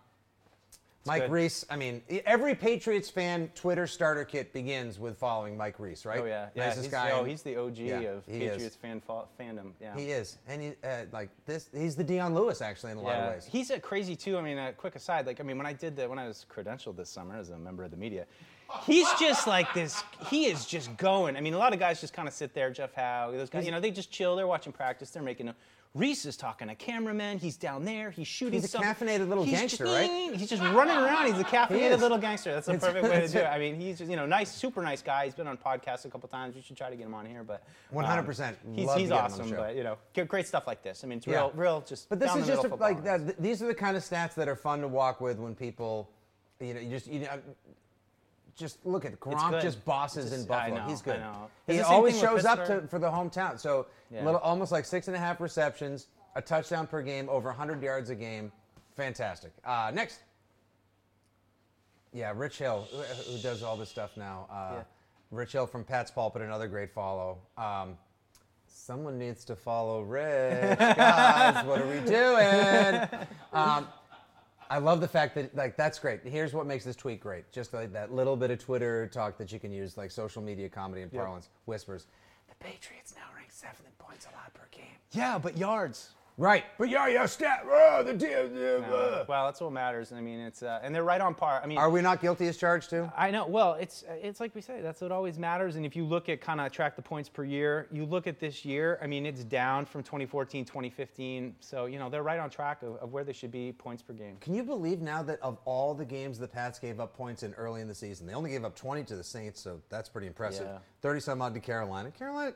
Mike 1.07 1.23
good. 1.23 1.31
Reiss. 1.31 1.65
I 1.71 1.77
mean, 1.77 2.03
every 2.27 2.55
Patriots 2.55 3.09
fan 3.09 3.51
Twitter 3.55 3.87
starter 3.87 4.25
kit 4.25 4.53
begins 4.53 4.99
with 4.99 5.17
following 5.17 5.57
Mike 5.57 5.79
Reiss, 5.79 6.05
right? 6.05 6.21
Oh 6.21 6.27
yeah, 6.27 6.49
yeah. 6.55 6.67
Nicest 6.67 6.85
he's, 6.85 6.93
guy. 6.93 7.11
oh, 7.13 7.25
he's 7.25 7.43
the 7.43 7.57
OG 7.57 7.79
Yeah, 7.79 8.01
of 8.01 8.27
he 8.27 8.45
is. 8.45 8.51
Patriots 8.53 8.77
fan 8.77 9.01
fa- 9.01 9.25
fandom. 9.41 9.73
Yeah. 9.81 9.97
He 9.97 10.11
is, 10.11 10.39
and 10.47 10.61
he 10.61 10.73
uh, 10.85 11.05
like 11.13 11.31
this. 11.47 11.71
He's 11.75 11.97
the 11.97 12.05
Dion 12.05 12.35
Lewis 12.35 12.61
actually 12.61 12.93
in 12.93 12.99
a 12.99 13.01
lot 13.01 13.15
of 13.17 13.35
ways. 13.35 13.49
he's 13.51 13.71
a 13.71 13.81
crazy 13.81 14.15
too. 14.17 14.37
I 14.37 14.43
mean, 14.43 14.59
a 14.59 14.73
quick 14.73 14.97
aside, 14.97 15.27
like 15.27 15.41
I 15.41 15.45
mean, 15.45 15.57
when 15.57 15.67
I 15.67 15.73
did 15.73 15.97
the 15.97 16.09
when 16.09 16.19
I 16.19 16.27
was 16.27 16.45
credentialed 16.55 16.97
this 16.97 17.09
summer 17.09 17.37
as 17.37 17.49
a 17.51 17.59
member 17.59 17.85
of 17.85 17.91
the 17.91 17.97
media, 17.97 18.27
he's 18.85 19.09
just 19.15 19.47
like 19.47 19.73
this. 19.75 20.03
He 20.29 20.47
is 20.47 20.67
just 20.67 20.97
going. 20.97 21.37
I 21.37 21.41
mean, 21.41 21.55
a 21.55 21.59
lot 21.59 21.73
of 21.73 21.79
guys 21.79 22.01
just 22.01 22.13
kind 22.13 22.29
of 22.29 22.35
sit 22.35 22.55
there. 22.55 22.71
Jeff 22.71 22.95
Howe, 22.95 23.31
those 23.33 23.51
guys, 23.51 23.65
you 23.65 23.71
know, 23.71 23.81
they 23.81 23.91
just 23.91 24.11
chill. 24.11 24.37
They're 24.37 24.47
watching 24.47 24.73
practice. 24.73 25.11
They're 25.11 25.23
making. 25.23 25.49
A, 25.49 25.55
Reiss 25.95 26.27
is 26.27 26.37
talking 26.37 26.69
to 26.69 26.75
cameramen. 26.75 27.39
He's 27.39 27.57
down 27.57 27.85
there. 27.85 28.11
He's 28.11 28.29
shooting. 28.29 28.53
He's 28.61 28.65
a 28.67 28.69
some- 28.69 28.85
caffeinated 28.85 29.27
little 29.29 29.43
he's 29.43 29.59
gangster, 29.59 29.85
just, 29.87 29.97
right? 29.97 30.31
He's 30.35 30.49
just 30.51 30.63
running 30.63 30.97
around. 30.97 31.29
He's 31.33 31.41
a 31.41 31.45
caffeinated 31.45 31.93
is. 31.93 32.01
little 32.01 32.19
gangster. 32.19 32.53
That's 32.53 32.67
the 32.67 32.75
It's- 32.75 32.93
perfect 32.93 33.11
way 33.11 33.21
to 33.23 33.29
do 33.33 33.39
it. 33.39 33.47
I 33.47 33.59
mean, 33.59 33.81
he's 33.81 33.99
just 33.99 34.11
you 34.11 34.17
know 34.17 34.27
nice, 34.27 34.53
super 34.53 34.83
nice 34.83 35.01
guy. 35.01 35.25
He's 35.25 35.35
been 35.35 35.47
on 35.49 35.57
podcasts 35.57 36.05
a 36.05 36.11
couple 36.11 36.29
times. 36.29 36.55
We 36.55 36.61
should 36.61 36.77
try 36.77 36.91
to 36.91 36.97
get 36.97 37.07
him 37.07 37.15
on 37.15 37.25
here, 37.25 37.43
but 37.43 37.63
um, 37.97 38.05
100%. 38.05 38.27
He's, 38.29 38.37
he's 38.37 38.87
get 38.87 38.99
him 38.99 39.01
on 39.01 39.09
the 39.09 39.15
awesome, 39.17 39.51
but 39.51 39.77
you 39.77 39.83
know, 39.83 39.97
great 40.27 40.47
stuff 40.47 40.67
like 40.67 40.83
this. 40.83 41.03
I 41.05 41.07
mean, 41.07 41.19
it's 41.19 41.27
Yeah. 41.27 41.37
real, 41.37 41.53
real, 41.57 41.81
just. 41.81 42.09
But 42.11 42.21
this 42.21 42.37
is 42.37 42.47
just 42.47 42.65
a, 42.65 42.75
like 42.75 43.03
that. 43.05 43.41
These 43.43 43.63
are 43.63 43.67
the 43.67 43.75
kind 43.75 43.97
of 43.97 44.03
stats 44.05 44.35
that 44.35 44.47
are 44.47 44.57
fun 44.57 44.83
to 44.83 44.89
walk 44.89 45.23
with 45.23 45.39
when 45.39 45.55
people, 45.55 46.11
you 46.61 46.75
know, 46.75 46.81
you 46.81 46.91
just 46.91 47.07
you 47.07 47.21
know. 47.21 47.41
Just 48.59 48.85
look 48.85 49.05
at 49.05 49.19
Gronk. 49.21 49.63
Just 49.63 49.85
bosses 49.85 50.31
Just- 50.31 50.43
in 50.43 50.47
Buffalo. 50.49 50.77
know, 50.79 50.83
He's 50.89 51.01
good. 51.01 51.23
He 51.67 51.75
It's 51.75 51.79
the 51.83 51.85
same 51.85 51.95
always 51.95 52.19
shows 52.19 52.45
up 52.45 52.67
to, 52.67 52.83
for 52.89 52.99
the 52.99 53.09
hometown. 53.09 53.59
So 53.59 53.87
Yeah. 54.11 54.25
little, 54.25 54.41
almost 54.41 54.73
like 54.73 54.85
six 54.85 55.07
and 55.07 55.17
a 55.17 55.21
half 55.21 55.41
receptions, 55.41 56.09
a 56.35 56.43
touchdown 56.43 56.87
per 56.89 57.01
game, 57.01 57.29
over 57.29 57.49
100 57.51 57.81
yards 57.83 58.11
a 58.11 58.17
game. 58.17 58.51
Fantastic. 58.97 59.53
Uh, 59.65 59.93
next. 59.95 60.19
Yeah, 62.13 62.33
Rich 62.35 62.59
Hill, 62.59 62.89
who, 62.91 62.99
who 63.33 63.39
does 63.43 63.63
all 63.63 63.77
this 63.77 63.89
stuff 63.91 64.17
now. 64.17 64.47
Uh, 64.51 64.71
Yeah. 64.79 64.83
Rich 65.31 65.53
Hill 65.53 65.67
from 65.67 65.85
Pat's 65.85 66.11
Pulpit, 66.11 66.43
another 66.43 66.67
great 66.69 66.93
follow. 66.93 67.39
Um, 67.57 67.97
Someone 68.67 69.19
needs 69.19 69.45
to 69.45 69.55
follow 69.57 70.01
Rich, 70.03 70.79
guys. 70.97 71.65
what 71.67 71.81
are 71.83 71.87
we 71.87 72.01
doing? 72.01 73.27
Um, 73.53 73.87
I 74.71 74.79
love 74.79 75.01
the 75.01 75.09
fact 75.09 75.35
that 75.37 75.55
like 75.57 75.77
that's 75.77 75.99
great. 75.99 76.21
Here's 76.25 76.53
what 76.53 76.67
makes 76.67 76.85
this 76.85 76.97
tweet 76.97 77.21
great. 77.21 77.51
Just 77.53 77.73
like 77.73 77.93
that 77.93 78.13
little 78.13 78.37
bit 78.37 78.51
of 78.51 78.59
Twitter 78.59 79.07
talk 79.07 79.39
that 79.39 79.51
you 79.53 79.59
can 79.59 79.73
use, 79.73 79.97
like 79.97 80.11
social 80.11 80.43
media 80.43 80.69
comedy 80.69 81.03
and 81.03 81.13
parlance. 81.13 81.49
Whispers. 81.67 82.07
The 82.49 82.55
Patriots 82.65 83.15
now 83.17 83.35
rank 83.37 83.51
seventh 83.51 83.87
in 83.87 83.93
points 83.99 84.27
allowed 84.27 84.53
per 84.55 84.67
game. 84.71 84.97
Yeah, 85.13 85.39
but 85.39 85.57
yards. 85.57 86.11
Right, 86.39 86.65
but 86.79 86.89
yeah, 86.89 87.09
yeah, 87.09 87.27
stat. 87.27 87.67
Uh, 87.67 88.05
the, 88.05 88.15
the, 88.15 88.85
uh. 88.87 89.25
Well, 89.29 89.47
that's 89.47 89.61
what 89.61 89.73
matters. 89.73 90.13
I 90.13 90.21
mean, 90.21 90.39
it's 90.39 90.63
uh, 90.63 90.79
and 90.85 90.95
they're 90.95 91.03
right 91.03 91.21
on 91.21 91.35
par. 91.35 91.61
I 91.63 91.67
mean, 91.67 91.79
Are 91.79 91.91
we 91.91 92.01
not 92.01 92.23
guilty 92.23 92.47
as 92.47 92.57
charged 92.57 92.91
too? 92.91 93.11
I 93.17 93.33
know. 93.33 93.45
Well, 93.45 93.75
it's 93.75 94.05
it's 94.09 94.39
like 94.39 94.55
we 94.55 94.61
say. 94.61 94.81
That's 94.81 95.01
what 95.01 95.11
always 95.11 95.37
matters. 95.37 95.75
And 95.75 95.85
if 95.85 95.97
you 95.97 96.05
look 96.05 96.29
at 96.29 96.41
kind 96.41 96.61
of 96.61 96.71
track 96.71 96.95
the 96.95 97.03
points 97.03 97.29
per 97.29 97.43
year, 97.43 97.89
you 97.91 98.05
look 98.05 98.29
at 98.29 98.39
this 98.39 98.65
year. 98.65 99.01
I 99.03 99.09
mean, 99.09 99.27
it's 99.27 99.43
down 99.43 99.85
from 99.85 100.05
2014, 100.05 100.65
2015. 100.65 101.57
So 101.59 101.87
you 101.87 101.99
know 101.99 102.09
they're 102.09 102.23
right 102.23 102.39
on 102.39 102.51
track 102.51 102.85
of, 102.85 102.95
of 102.97 103.13
where 103.13 103.25
they 103.25 103.33
should 103.33 103.51
be 103.51 103.73
points 103.73 104.01
per 104.01 104.13
game. 104.13 104.37
Can 104.41 104.55
you 104.55 104.63
believe 104.63 105.01
now 105.01 105.25
that 105.25 105.41
of 105.43 105.59
all 105.65 105.93
the 105.93 106.05
games 106.05 106.39
the 106.39 106.47
Pats 106.47 106.79
gave 106.79 107.01
up 107.01 107.17
points 107.17 107.43
in 107.43 107.53
early 107.55 107.81
in 107.81 107.89
the 107.89 107.95
season, 107.95 108.29
they 108.29 108.35
only 108.35 108.51
gave 108.51 108.65
up 108.65 108.77
20 108.77 109.03
to 109.05 109.17
the 109.17 109.25
Saints, 109.25 109.61
so 109.61 109.81
that's 109.89 110.09
pretty 110.09 110.29
impressive. 110.29 110.67
Yeah. 110.67 110.79
30 111.03 111.21
some 111.21 111.43
odd 111.43 111.55
to 111.55 111.61
Carolina. 111.61 112.13
Carolina, 112.13 112.53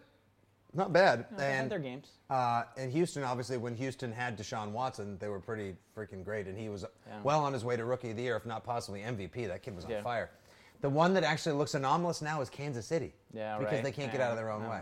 not 0.74 0.92
bad. 0.92 1.26
They 1.36 1.44
had 1.44 1.62
and 1.62 1.70
their 1.70 1.78
games. 1.78 2.08
Uh, 2.30 2.62
and 2.76 2.90
Houston, 2.92 3.22
obviously, 3.24 3.58
when 3.58 3.74
Houston 3.76 4.10
had 4.12 4.38
Deshaun 4.38 4.70
Watson, 4.70 5.18
they 5.18 5.28
were 5.28 5.40
pretty 5.40 5.74
freaking 5.96 6.24
great, 6.24 6.46
and 6.46 6.56
he 6.58 6.68
was 6.68 6.84
Yeah. 7.06 7.20
well 7.22 7.44
on 7.44 7.52
his 7.52 7.64
way 7.64 7.76
to 7.76 7.84
Rookie 7.84 8.10
of 8.10 8.16
the 8.16 8.22
Year, 8.22 8.36
if 8.36 8.46
not 8.46 8.64
possibly 8.64 9.02
MVP. 9.02 9.46
That 9.46 9.62
kid 9.62 9.76
was 9.76 9.84
on 9.84 9.90
Yeah. 9.90 10.02
fire. 10.02 10.30
The 10.80 10.88
one 10.90 11.14
that 11.14 11.24
actually 11.24 11.52
looks 11.56 11.74
anomalous 11.74 12.22
now 12.22 12.40
is 12.40 12.50
Kansas 12.50 12.86
City. 12.86 13.14
Yeah, 13.32 13.58
because 13.58 13.74
right. 13.74 13.84
they 13.84 13.92
can't 13.92 14.10
get 14.10 14.20
out 14.20 14.30
of 14.30 14.36
their 14.36 14.50
own 14.50 14.62
no, 14.64 14.70
way. 14.70 14.80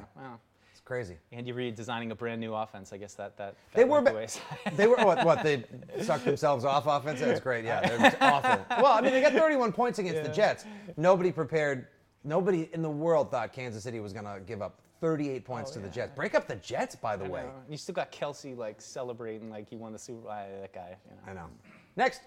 It's 0.70 0.80
crazy. 0.80 1.18
Andy 1.32 1.52
Reid 1.52 1.74
designing 1.74 2.10
a 2.10 2.14
brand 2.14 2.40
new 2.40 2.54
offense. 2.54 2.92
I 2.92 2.96
guess 2.96 3.14
that 3.14 3.36
that, 3.36 3.54
that 3.54 3.76
They 3.76 3.84
were, 3.84 4.00
ba- 4.00 4.26
they 4.76 4.86
were 4.86 4.96
what? 4.96 5.24
What 5.26 5.42
they 5.42 5.64
sucked 6.02 6.24
themselves 6.24 6.64
off 6.64 6.86
offense. 6.86 7.20
That's 7.20 7.40
great. 7.40 7.64
Yeah, 7.64 7.80
they're 7.86 8.16
awful. 8.20 8.64
Well, 8.82 8.92
I 8.92 9.00
mean, 9.02 9.12
they 9.12 9.20
got 9.20 9.32
31 9.32 9.72
points 9.72 9.98
against 9.98 10.22
the 10.22 10.30
Jets. 10.30 10.64
Nobody 10.96 11.32
prepared. 11.32 11.88
Nobody 12.24 12.70
in 12.72 12.80
the 12.82 12.90
world 12.90 13.30
thought 13.30 13.52
Kansas 13.52 13.82
City 13.82 14.00
was 14.00 14.12
going 14.12 14.24
to 14.26 14.40
give 14.46 14.62
up 14.62 14.80
38 15.00 15.44
points 15.44 15.70
to 15.72 15.78
the 15.78 15.88
Jets. 15.88 16.12
Break 16.14 16.34
up 16.34 16.46
the 16.46 16.56
Jets, 16.56 16.94
by 16.94 17.16
the 17.16 17.24
way. 17.28 17.42
Uh, 17.42 17.60
you 17.68 17.76
still 17.76 17.94
got 17.94 18.12
Kelce 18.12 18.56
like 18.56 18.80
celebrating 18.80 19.50
like 19.50 19.68
he 19.68 19.76
won 19.76 19.92
the 19.92 19.98
Super 19.98 20.20
Bowl. 20.20 20.32
That 20.60 20.72
guy. 20.72 20.96
You 21.08 21.16
know. 21.16 21.30
I 21.30 21.34
know. 21.44 21.50
Next. 21.96 22.20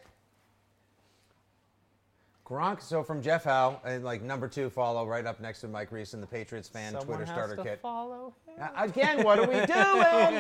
Gronk, 2.46 2.82
so 2.82 3.04
from 3.04 3.22
Jeff 3.22 3.46
Howe, 3.46 3.80
and 3.86 4.04
like 4.04 4.22
number 4.22 4.50
two 4.50 4.70
follow 4.70 5.08
right 5.08 5.26
up 5.26 5.40
next 5.40 5.62
to 5.62 5.68
Mike 5.70 5.94
Reiss 5.94 6.14
in 6.14 6.20
the 6.20 6.28
Patriots 6.28 6.68
fan 6.68 6.92
Someone 6.92 7.06
Twitter 7.06 7.26
has 7.26 7.30
starter 7.30 7.56
to 7.56 7.64
kit. 7.64 7.80
follow 7.82 8.34
him. 8.46 8.68
Again, 8.78 9.24
what 9.24 9.40
are 9.40 9.48
we 9.48 9.54
doing? 9.54 9.66
How 9.66 10.36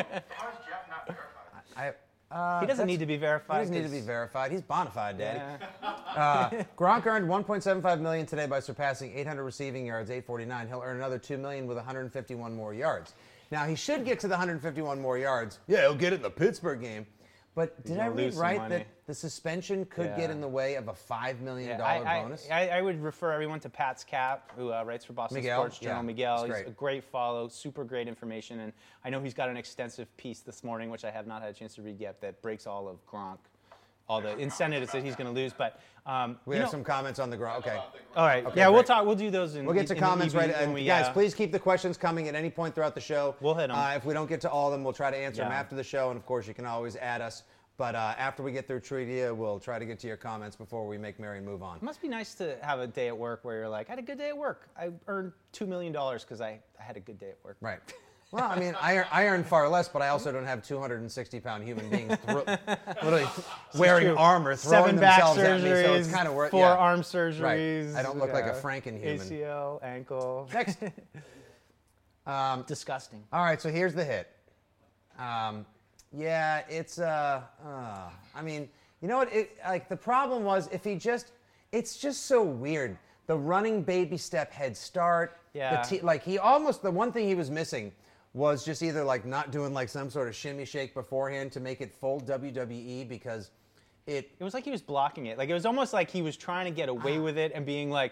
is 0.49 0.57
Jeff 0.67 0.89
not 0.89 1.07
verified? 1.07 1.63
I, 1.77 1.91
uh, 2.33 2.59
He 2.61 2.65
doesn't 2.65 2.87
need 2.87 2.99
to 2.99 3.05
be 3.05 3.17
verified. 3.17 3.55
He 3.55 3.61
doesn't 3.61 3.75
need 3.75 3.81
to 3.83 3.87
'cause- 3.89 4.01
be 4.01 4.05
verified. 4.05 4.51
He's 4.51 4.61
bona 4.61 4.89
fide, 4.89 5.17
Daddy. 5.17 5.39
Yeah. 5.39 5.67
Uh, 6.13 6.47
Gronk 6.77 7.07
earned 7.07 7.27
1.75 7.27 7.99
million 7.99 8.27
today 8.27 8.45
by 8.45 8.59
surpassing 8.59 9.11
800 9.17 9.43
receiving 9.43 9.83
yards, 9.83 10.11
849. 10.11 10.67
He'll 10.67 10.83
earn 10.85 10.97
another 10.97 11.17
2 11.17 11.39
million 11.39 11.65
with 11.65 11.75
151 11.77 12.53
more 12.55 12.71
yards. 12.71 13.13
Now 13.49 13.65
he 13.65 13.73
should 13.73 14.05
get 14.05 14.19
to 14.19 14.27
the 14.27 14.35
151 14.35 15.01
more 15.01 15.17
yards. 15.17 15.57
Yeah, 15.65 15.81
he'll 15.81 15.95
get 15.95 16.13
it 16.13 16.17
in 16.17 16.21
the 16.21 16.29
Pittsburgh 16.29 16.81
game. 16.81 17.07
But 17.55 17.83
did 17.83 17.97
I 17.99 18.05
read 18.07 18.35
right 18.35 18.69
that 18.69 18.85
the 19.05 19.13
suspension 19.13 19.83
could 19.85 20.15
get 20.15 20.29
in 20.29 20.39
the 20.39 20.47
way 20.47 20.75
of 20.75 20.87
a 20.87 20.93
five 20.93 21.41
million 21.41 21.69
Yeah, 21.69 21.77
dollar 21.77 22.07
I, 22.07 22.19
I- 22.19 22.23
bonus? 22.23 22.47
I, 22.51 22.67
I 22.69 22.81
would 22.81 23.01
refer 23.01 23.31
everyone 23.33 23.59
to 23.61 23.69
Pat's 23.69 24.03
Cap, 24.03 24.51
who 24.55 24.71
uh, 24.71 24.83
writes 24.85 25.03
for 25.03 25.13
Boston 25.13 25.37
Miguel? 25.37 25.59
Sports 25.61 25.79
Journal. 25.79 25.97
Yeah, 25.97 26.01
Miguel, 26.03 26.37
he's 26.37 26.45
he's 26.45 26.51
great. 26.63 26.67
a 26.67 26.71
great 26.71 27.03
follow, 27.03 27.47
super 27.49 27.83
great 27.83 28.07
information, 28.07 28.59
and 28.61 28.71
I 29.03 29.09
know 29.09 29.21
he's 29.21 29.33
got 29.33 29.49
an 29.49 29.57
extensive 29.57 30.15
piece 30.17 30.39
this 30.39 30.63
morning, 30.63 30.89
which 30.89 31.03
I 31.03 31.11
have 31.11 31.27
not 31.27 31.41
had 31.41 31.51
a 31.51 31.53
chance 31.53 31.75
to 31.75 31.81
read 31.81 31.99
yet, 31.99 32.21
that 32.21 32.41
breaks 32.41 32.65
all 32.65 32.87
of 32.87 33.05
Gronk, 33.05 33.39
all 34.07 34.21
the 34.21 34.37
incentives 34.37 34.91
that 34.93 35.03
he's 35.03 35.15
going 35.17 35.27
to 35.27 35.33
lose. 35.33 35.51
But 35.51 35.81
um, 36.05 36.37
we 36.45 36.55
you 36.55 36.61
have 36.61 36.67
know- 36.67 36.71
some 36.71 36.83
comments 36.85 37.19
on 37.19 37.29
the 37.29 37.37
Gronk. 37.37 37.57
Okay. 37.57 37.77
All 38.15 38.25
right, 38.25 38.45
yeah, 38.55 38.67
we'll 38.69 38.77
great. 38.79 38.85
talk. 38.87 39.05
We'll 39.05 39.15
do 39.15 39.29
those. 39.29 39.55
In, 39.55 39.65
We'll 39.65 39.73
get 39.75 39.87
to 39.87 39.93
in 39.95 39.99
the 39.99 40.05
comments 40.05 40.33
right. 40.33 40.49
when 40.49 40.59
And 40.61 40.73
we, 40.73 40.85
guys, 40.85 41.07
uh, 41.07 41.13
please 41.13 41.33
keep 41.33 41.51
the 41.51 41.59
questions 41.59 41.97
coming 41.97 42.29
at 42.29 42.35
any 42.35 42.49
point 42.49 42.73
throughout 42.73 42.95
the 42.95 43.01
show. 43.01 43.35
We'll 43.41 43.53
hit 43.55 43.69
'em. 43.69 43.75
Uh, 43.75 43.95
if 43.97 44.05
we 44.05 44.13
don't 44.13 44.29
get 44.29 44.39
to 44.41 44.49
all 44.49 44.67
of 44.67 44.71
them, 44.71 44.85
we'll 44.85 44.93
try 44.93 45.11
to 45.11 45.17
answer 45.17 45.41
them 45.41 45.51
Yeah. 45.51 45.59
after 45.59 45.75
the 45.75 45.83
show. 45.83 46.09
And 46.09 46.17
of 46.17 46.25
course, 46.25 46.47
you 46.47 46.53
can 46.53 46.65
always 46.65 46.95
add 46.95 47.19
us. 47.19 47.43
But 47.77 47.95
uh, 47.95 48.13
after 48.17 48.43
we 48.43 48.51
get 48.51 48.67
through 48.67 48.81
Treatia, 48.81 49.35
we'll 49.35 49.59
try 49.59 49.79
to 49.79 49.85
get 49.85 49.99
to 49.99 50.07
your 50.07 50.17
comments 50.17 50.55
before 50.55 50.87
we 50.87 50.97
make 50.97 51.19
Mary 51.19 51.41
move 51.41 51.63
on. 51.63 51.77
It 51.77 51.83
must 51.83 52.01
be 52.01 52.07
nice 52.07 52.35
to 52.35 52.55
have 52.61 52.79
a 52.79 52.87
day 52.87 53.07
at 53.07 53.17
work 53.17 53.43
where 53.43 53.57
you're 53.57 53.69
like, 53.69 53.89
I 53.89 53.93
had 53.93 53.99
a 53.99 54.03
good 54.03 54.19
day 54.19 54.29
at 54.29 54.37
work. 54.37 54.69
I 54.77 54.89
earned 55.07 55.31
two 55.51 55.65
million 55.65 55.91
dollars 55.91 56.23
because 56.23 56.39
I, 56.39 56.59
I 56.79 56.83
had 56.83 56.97
a 56.97 56.99
good 56.99 57.17
day 57.17 57.29
at 57.29 57.37
work. 57.43 57.57
Right. 57.61 57.79
Well, 58.31 58.49
I 58.49 58.59
mean, 58.59 58.75
I, 58.81 58.97
earn- 58.97 59.05
I 59.11 59.27
earn 59.27 59.43
far 59.43 59.69
less, 59.69 59.87
but 59.87 60.01
I 60.01 60.09
also 60.09 60.31
don't 60.31 60.45
have 60.45 60.63
260 60.63 61.39
pound 61.39 61.63
human 61.63 61.87
beings 61.89 62.15
thro- 62.25 62.43
literally 63.03 63.27
wearing 63.75 64.07
true. 64.07 64.17
armor, 64.17 64.55
throwing 64.55 64.85
Seven 64.85 64.99
back 64.99 65.19
themselves 65.19 65.39
at 65.39 65.61
me. 65.61 65.69
So 65.69 65.75
surgeries, 65.75 65.99
it's 65.99 66.11
kind 66.11 66.27
of 66.27 66.33
worth 66.33 66.49
four 66.49 66.61
yeah. 66.61 66.75
arm 66.75 67.01
surgeries. 67.01 67.93
Right. 67.93 67.99
I 67.99 68.01
don't 68.01 68.17
look 68.17 68.33
like 68.33 68.45
a 68.45 68.47
yeah. 68.47 68.59
Frankenhuman. 68.61 69.19
ACL, 69.19 69.83
ankle. 69.83 70.49
Next. 70.53 70.77
Um, 72.25 72.63
Disgusting. 72.67 73.21
All 73.33 73.43
right, 73.43 73.61
so 73.61 73.69
here's 73.69 73.93
the 73.93 74.05
hit. 74.05 74.29
Um, 75.19 75.65
yeah, 76.15 76.61
it's 76.69 76.99
uh, 76.99 77.41
uh, 77.65 78.09
I 78.35 78.41
mean, 78.41 78.69
you 79.01 79.07
know 79.07 79.17
what? 79.17 79.33
It, 79.33 79.57
like 79.65 79.89
the 79.89 79.97
problem 79.97 80.43
was 80.43 80.69
if 80.71 80.83
he 80.83 80.95
just, 80.95 81.31
it's 81.71 81.97
just 81.97 82.25
so 82.27 82.43
weird. 82.43 82.97
The 83.27 83.37
running 83.37 83.83
baby 83.83 84.17
step 84.17 84.51
head 84.51 84.75
start. 84.75 85.37
Yeah. 85.53 85.81
The 85.81 85.87
t- 85.97 86.01
like 86.01 86.23
he 86.23 86.37
almost 86.37 86.81
the 86.83 86.91
one 86.91 87.11
thing 87.11 87.27
he 87.27 87.35
was 87.35 87.49
missing 87.49 87.91
was 88.33 88.65
just 88.65 88.81
either 88.83 89.03
like 89.03 89.25
not 89.25 89.51
doing 89.51 89.73
like 89.73 89.87
some 89.89 90.09
sort 90.09 90.27
of 90.27 90.35
shimmy 90.35 90.65
shake 90.65 90.93
beforehand 90.93 91.51
to 91.53 91.59
make 91.59 91.79
it 91.81 91.93
full 91.93 92.19
WWE 92.21 93.07
because 93.07 93.51
it 94.07 94.31
It 94.39 94.43
was 94.43 94.53
like 94.53 94.65
he 94.65 94.71
was 94.71 94.81
blocking 94.81 95.27
it. 95.27 95.37
Like 95.37 95.49
it 95.49 95.53
was 95.53 95.65
almost 95.65 95.93
like 95.93 96.09
he 96.09 96.21
was 96.21 96.35
trying 96.35 96.65
to 96.65 96.71
get 96.71 96.89
away 96.89 97.17
Ah. 97.17 97.21
with 97.21 97.37
it 97.37 97.51
and 97.55 97.65
being 97.65 97.89
like, 97.89 98.11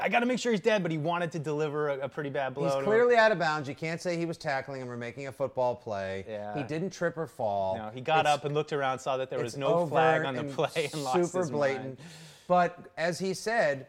I 0.00 0.08
got 0.08 0.20
to 0.20 0.26
make 0.26 0.38
sure 0.38 0.52
he's 0.52 0.60
dead, 0.60 0.82
but 0.82 0.90
he 0.92 0.98
wanted 0.98 1.32
to 1.32 1.38
deliver 1.38 1.88
a, 1.88 2.00
a 2.00 2.08
pretty 2.08 2.30
bad 2.30 2.54
blow. 2.54 2.64
He's 2.64 2.72
to 2.74 2.78
him. 2.80 2.84
clearly 2.84 3.16
out 3.16 3.32
of 3.32 3.38
bounds. 3.38 3.68
You 3.68 3.74
can't 3.74 4.00
say 4.00 4.16
he 4.16 4.26
was 4.26 4.36
tackling 4.38 4.80
him 4.82 4.90
or 4.90 4.96
making 4.96 5.26
a 5.26 5.32
football 5.32 5.74
play. 5.74 6.24
Yeah. 6.28 6.56
He 6.56 6.62
didn't 6.62 6.90
trip 6.90 7.16
or 7.18 7.26
fall. 7.26 7.76
No, 7.76 7.90
he 7.94 8.00
got 8.00 8.20
It's- 8.20 8.34
up 8.34 8.44
and 8.44 8.54
looked 8.54 8.72
around, 8.72 8.98
saw 8.98 9.16
that 9.16 9.30
there 9.30 9.40
was 9.42 9.56
no 9.56 9.86
flag 9.86 10.24
on 10.24 10.34
the 10.36 10.44
play, 10.54 10.88
and 10.92 11.02
lost 11.02 11.24
super 11.32 11.38
his 11.38 11.50
blatant. 11.50 11.84
mind. 11.84 11.98
But 12.48 12.78
as 12.96 13.18
he 13.18 13.34
said, 13.34 13.86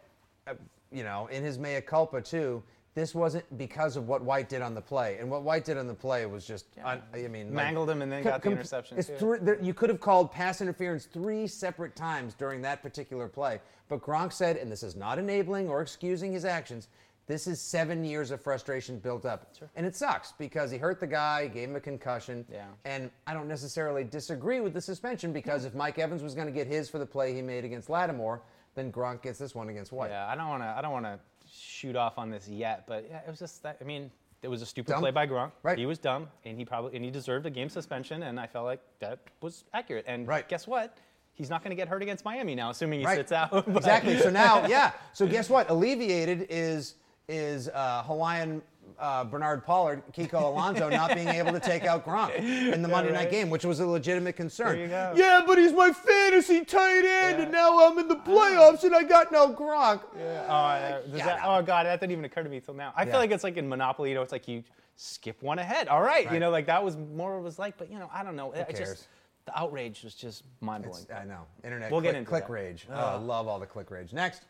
uh, 0.48 0.54
you 0.92 1.04
know, 1.04 1.28
in 1.28 1.44
his 1.44 1.58
mea 1.58 1.82
culpa 1.82 2.22
too, 2.22 2.62
this 2.94 3.16
wasn't 3.16 3.46
because 3.58 3.96
of 3.96 4.08
what 4.08 4.22
White 4.22 4.50
did 4.50 4.62
on 4.62 4.74
the 4.76 4.82
play, 4.82 5.18
and 5.20 5.30
what 5.30 5.44
White 5.44 5.64
did 5.64 5.78
on 5.78 5.88
the 5.88 5.94
play 5.94 6.26
was 6.26 6.46
just, 6.46 6.66
un- 6.84 7.02
I 7.14 7.28
mean, 7.28 7.48
like- 7.48 7.54
Mangled 7.66 7.90
him 7.90 8.02
and 8.02 8.12
then 8.12 8.22
Com- 8.24 8.32
got 8.34 8.42
the 8.42 8.50
com- 8.50 8.54
interception, 8.54 8.98
it's 8.98 9.08
too. 9.08 9.16
three- 9.18 9.40
there- 9.40 9.62
you 9.62 9.74
could 9.74 9.90
have 9.90 10.02
called 10.02 10.32
pass 10.32 10.60
interference 10.62 11.06
three 11.06 11.48
separate 11.48 11.96
times 11.96 12.34
during 12.34 12.62
that 12.64 12.82
particular 12.82 13.28
play. 13.30 13.62
But 13.88 14.02
Gronk 14.02 14.34
said, 14.34 14.58
and 14.58 14.72
this 14.72 14.84
is 14.84 14.96
not 14.96 15.20
enabling 15.20 15.70
or 15.70 15.82
excusing 15.82 16.34
his 16.34 16.44
actions, 16.46 16.90
this 17.28 17.48
is 17.48 17.62
seven 17.62 18.04
years 18.04 18.30
of 18.32 18.42
frustration 18.42 19.00
built 19.00 19.26
up. 19.26 19.54
And 19.78 19.86
it 19.86 19.96
sucks 19.96 20.34
because 20.34 20.70
he 20.70 20.78
hurt 20.78 21.00
the 21.00 21.08
guy, 21.08 21.48
gave 21.48 21.70
him 21.70 21.76
a 21.78 21.80
concussion. 21.80 22.46
Yeah. 22.52 22.66
And 22.84 23.10
I 23.26 23.34
don't 23.34 23.48
necessarily 23.48 24.04
disagree 24.04 24.60
with 24.60 24.74
the 24.74 24.82
suspension 24.82 25.32
because 25.32 25.64
if 25.64 25.74
Mike 25.74 25.98
Evans 25.98 26.24
was 26.24 26.36
going 26.36 26.48
to 26.48 26.54
get 26.54 26.68
his 26.68 26.90
for 26.90 27.00
the 27.00 27.06
play 27.06 27.34
he 27.34 27.42
made 27.42 27.64
against 27.64 27.90
Lattimore, 27.90 28.42
then 28.76 28.92
Gronk 28.92 29.22
gets 29.22 29.40
this 29.40 29.56
one 29.56 29.70
against 29.70 29.92
White. 29.94 30.10
Yeah, 30.12 30.28
I 30.28 30.36
don't 30.36 30.48
want 30.50 30.64
to. 30.64 30.68
I 30.68 30.82
don't 30.82 30.92
want 30.94 31.06
to 31.06 31.20
shoot 31.62 31.96
off 31.96 32.18
on 32.18 32.30
this 32.30 32.48
yet, 32.48 32.86
but 32.88 33.06
yeah, 33.10 33.20
it 33.26 33.30
was 33.30 33.40
just 33.40 33.62
that. 33.64 33.78
I 33.82 33.84
mean, 33.84 34.10
it 34.42 34.48
was 34.48 34.62
a 34.62 34.66
stupid 34.66 34.92
Dumb. 34.92 35.02
play 35.02 35.12
by 35.12 35.28
Gronk. 35.28 35.52
Right. 35.64 35.78
He 35.78 35.86
was 35.86 36.00
dumb, 36.00 36.28
and 36.46 36.58
he 36.58 36.66
probably 36.66 36.96
and 36.96 37.06
he 37.06 37.12
deserved 37.12 37.46
a 37.46 37.50
game 37.50 37.70
suspension, 37.70 38.24
and 38.24 38.40
I 38.40 38.48
felt 38.48 38.66
like 38.66 38.82
that 39.00 39.20
was 39.42 39.64
accurate. 39.74 40.06
And 40.08 40.28
Right. 40.28 40.48
guess 40.48 40.68
what? 40.68 40.98
He's 41.34 41.50
not 41.50 41.64
going 41.64 41.70
to 41.72 41.76
get 41.76 41.88
hurt 41.88 42.02
against 42.02 42.26
Miami 42.26 42.56
now, 42.56 42.70
assuming 42.72 43.00
he 43.00 43.06
Right. 43.06 43.16
sits 43.18 43.32
out. 43.32 43.52
But- 43.66 43.78
exactly. 43.78 44.18
So 44.20 44.30
now, 44.30 44.66
yeah. 44.68 44.92
So 45.14 45.28
guess 45.28 45.50
what? 45.50 45.70
Alleviated 45.70 46.48
is 46.50 46.96
is 47.30 47.70
uh, 47.70 48.04
Hawaiian 48.04 48.62
uh, 49.02 49.24
Bernard 49.24 49.66
Pollard, 49.66 50.04
Kiko 50.14 50.44
Alonso 50.44 50.88
not 50.90 51.14
being 51.16 51.28
able 51.28 51.52
to 51.52 51.60
take 51.60 51.86
out 51.86 52.06
Gronk 52.06 52.36
in 52.38 52.82
the 52.82 52.88
Monday 52.96 53.12
night 53.12 53.32
game, 53.32 53.50
which 53.50 53.66
was 53.66 53.80
a 53.80 53.86
legitimate 53.86 54.36
concern. 54.36 54.76
There 54.76 54.84
you 54.84 54.88
go. 54.88 55.14
Yeah, 55.16 55.42
but 55.46 55.58
he's 55.58 55.74
my 55.74 55.92
fantasy 55.92 56.64
tight 56.64 57.00
end, 57.00 57.38
Yeah. 57.38 57.44
and 57.44 57.52
now 57.52 57.88
I'm 57.90 57.98
in 57.98 58.08
the 58.08 58.16
playoffs, 58.18 58.84
and 58.84 58.96
I 58.96 59.04
got 59.04 59.32
no 59.32 59.52
Gronk. 59.54 60.02
Oh, 60.16 60.20
uh, 60.22 61.02
does 61.02 61.12
that, 61.20 61.40
oh 61.44 61.62
God, 61.64 61.86
that 61.88 62.00
didn't 62.00 62.12
even 62.12 62.26
occur 62.26 62.44
to 62.44 62.50
me 62.50 62.60
till 62.60 62.76
now. 62.76 62.94
I 62.96 63.04
Yeah. 63.04 63.12
feel 63.12 63.20
like 63.20 63.32
it's 63.32 63.44
like 63.44 63.58
in 63.58 63.68
Monopoly, 63.68 64.10
you 64.10 64.16
know, 64.16 64.22
it's 64.22 64.32
like 64.32 64.48
you 64.48 64.64
skip 64.96 65.42
one 65.42 65.58
ahead. 65.58 65.88
All 65.88 66.02
right, 66.02 66.26
Right. 66.26 66.34
you 66.34 66.40
know, 66.40 66.52
like 66.52 66.68
that 66.68 66.84
was 66.84 66.96
more 66.96 67.32
what 67.34 67.40
it 67.40 67.44
was 67.44 67.58
like. 67.58 67.78
But 67.78 67.92
you 67.92 67.98
know, 67.98 68.10
I 68.14 68.24
don't 68.24 68.36
know. 68.36 68.52
It 68.52 68.68
cares? 68.70 68.78
just 68.90 69.08
the 69.46 69.58
outrage 69.60 70.04
was 70.04 70.14
just 70.14 70.44
mind 70.60 70.84
blowing. 70.84 71.04
I 71.16 71.26
know. 71.26 71.48
Internet 71.64 71.92
We'll 71.92 72.02
get 72.02 72.10
click, 72.10 72.18
into 72.20 72.30
click 72.30 72.44
that. 72.48 72.54
rage. 72.54 72.88
I 72.94 73.16
love 73.16 73.48
all 73.48 73.58
the 73.60 73.66
click 73.66 73.90
rage. 73.90 74.14
Next. 74.14 74.44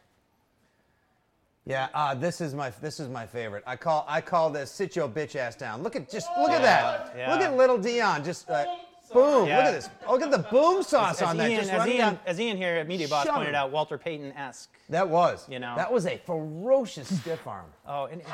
Yeah, 1.65 1.89
uh, 1.93 2.15
this 2.15 2.41
is 2.41 2.56
my 2.56 2.71
this 2.82 3.00
is 3.00 3.08
my 3.08 3.26
favorite. 3.26 3.63
I 3.67 3.76
call 3.76 4.06
I 4.08 4.19
call 4.19 4.50
this 4.50 4.71
sit 4.71 4.95
your 4.95 5.08
bitch 5.08 5.36
ass 5.36 5.56
down. 5.56 5.84
Look 5.84 5.95
at 5.95 6.10
just 6.10 6.28
look 6.39 6.50
at 6.50 6.63
that. 6.63 7.13
Yeah. 7.15 7.32
Look 7.32 7.41
at 7.41 7.56
little 7.56 7.78
Dion. 7.78 8.24
Just 8.24 8.50
uh, 8.50 8.65
Boom! 9.13 9.47
Yeah. 9.47 9.58
Look 9.58 9.65
at 9.65 9.71
this. 9.74 9.89
Look 10.10 10.21
at 10.21 10.32
the 10.32 10.50
boom 10.50 10.84
sauce 10.84 11.21
as, 11.21 11.28
on 11.28 11.38
that. 11.38 11.50
Ian, 11.50 11.60
Just 11.60 11.71
as, 11.71 11.88
Ian, 11.88 11.97
down. 11.97 12.19
as 12.26 12.39
Ian 12.39 12.58
here 12.58 12.76
at 12.76 12.88
Media 12.88 13.08
Boss 13.08 13.26
Shove 13.26 13.36
pointed 13.36 13.50
him. 13.50 13.56
out, 13.56 13.71
Walter 13.71 13.97
Payton 13.97 14.32
esque. 14.34 14.69
That 14.89 15.08
was. 15.08 15.47
You 15.50 15.60
know. 15.60 15.76
That 15.76 15.91
was 15.91 16.06
a 16.06 16.17
ferocious 16.17 17.19
stiff 17.19 17.45
arm. 17.45 17.65
Oh, 17.86 18.06
and 18.06 18.21
it's, 18.21 18.30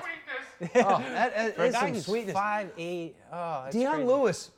Sweetness. 0.59 0.85
Oh, 0.85 0.99
that, 0.99 1.35
that 1.35 1.55
for 1.55 1.63
a 1.65 1.71
guy 1.71 1.91
some 1.91 2.01
sweetness. 2.01 2.33
five 2.33 2.71
eight. 2.77 3.15
Oh, 3.31 3.67
Dion 3.71 3.95
crazy. 3.95 4.07
Lewis. 4.07 4.51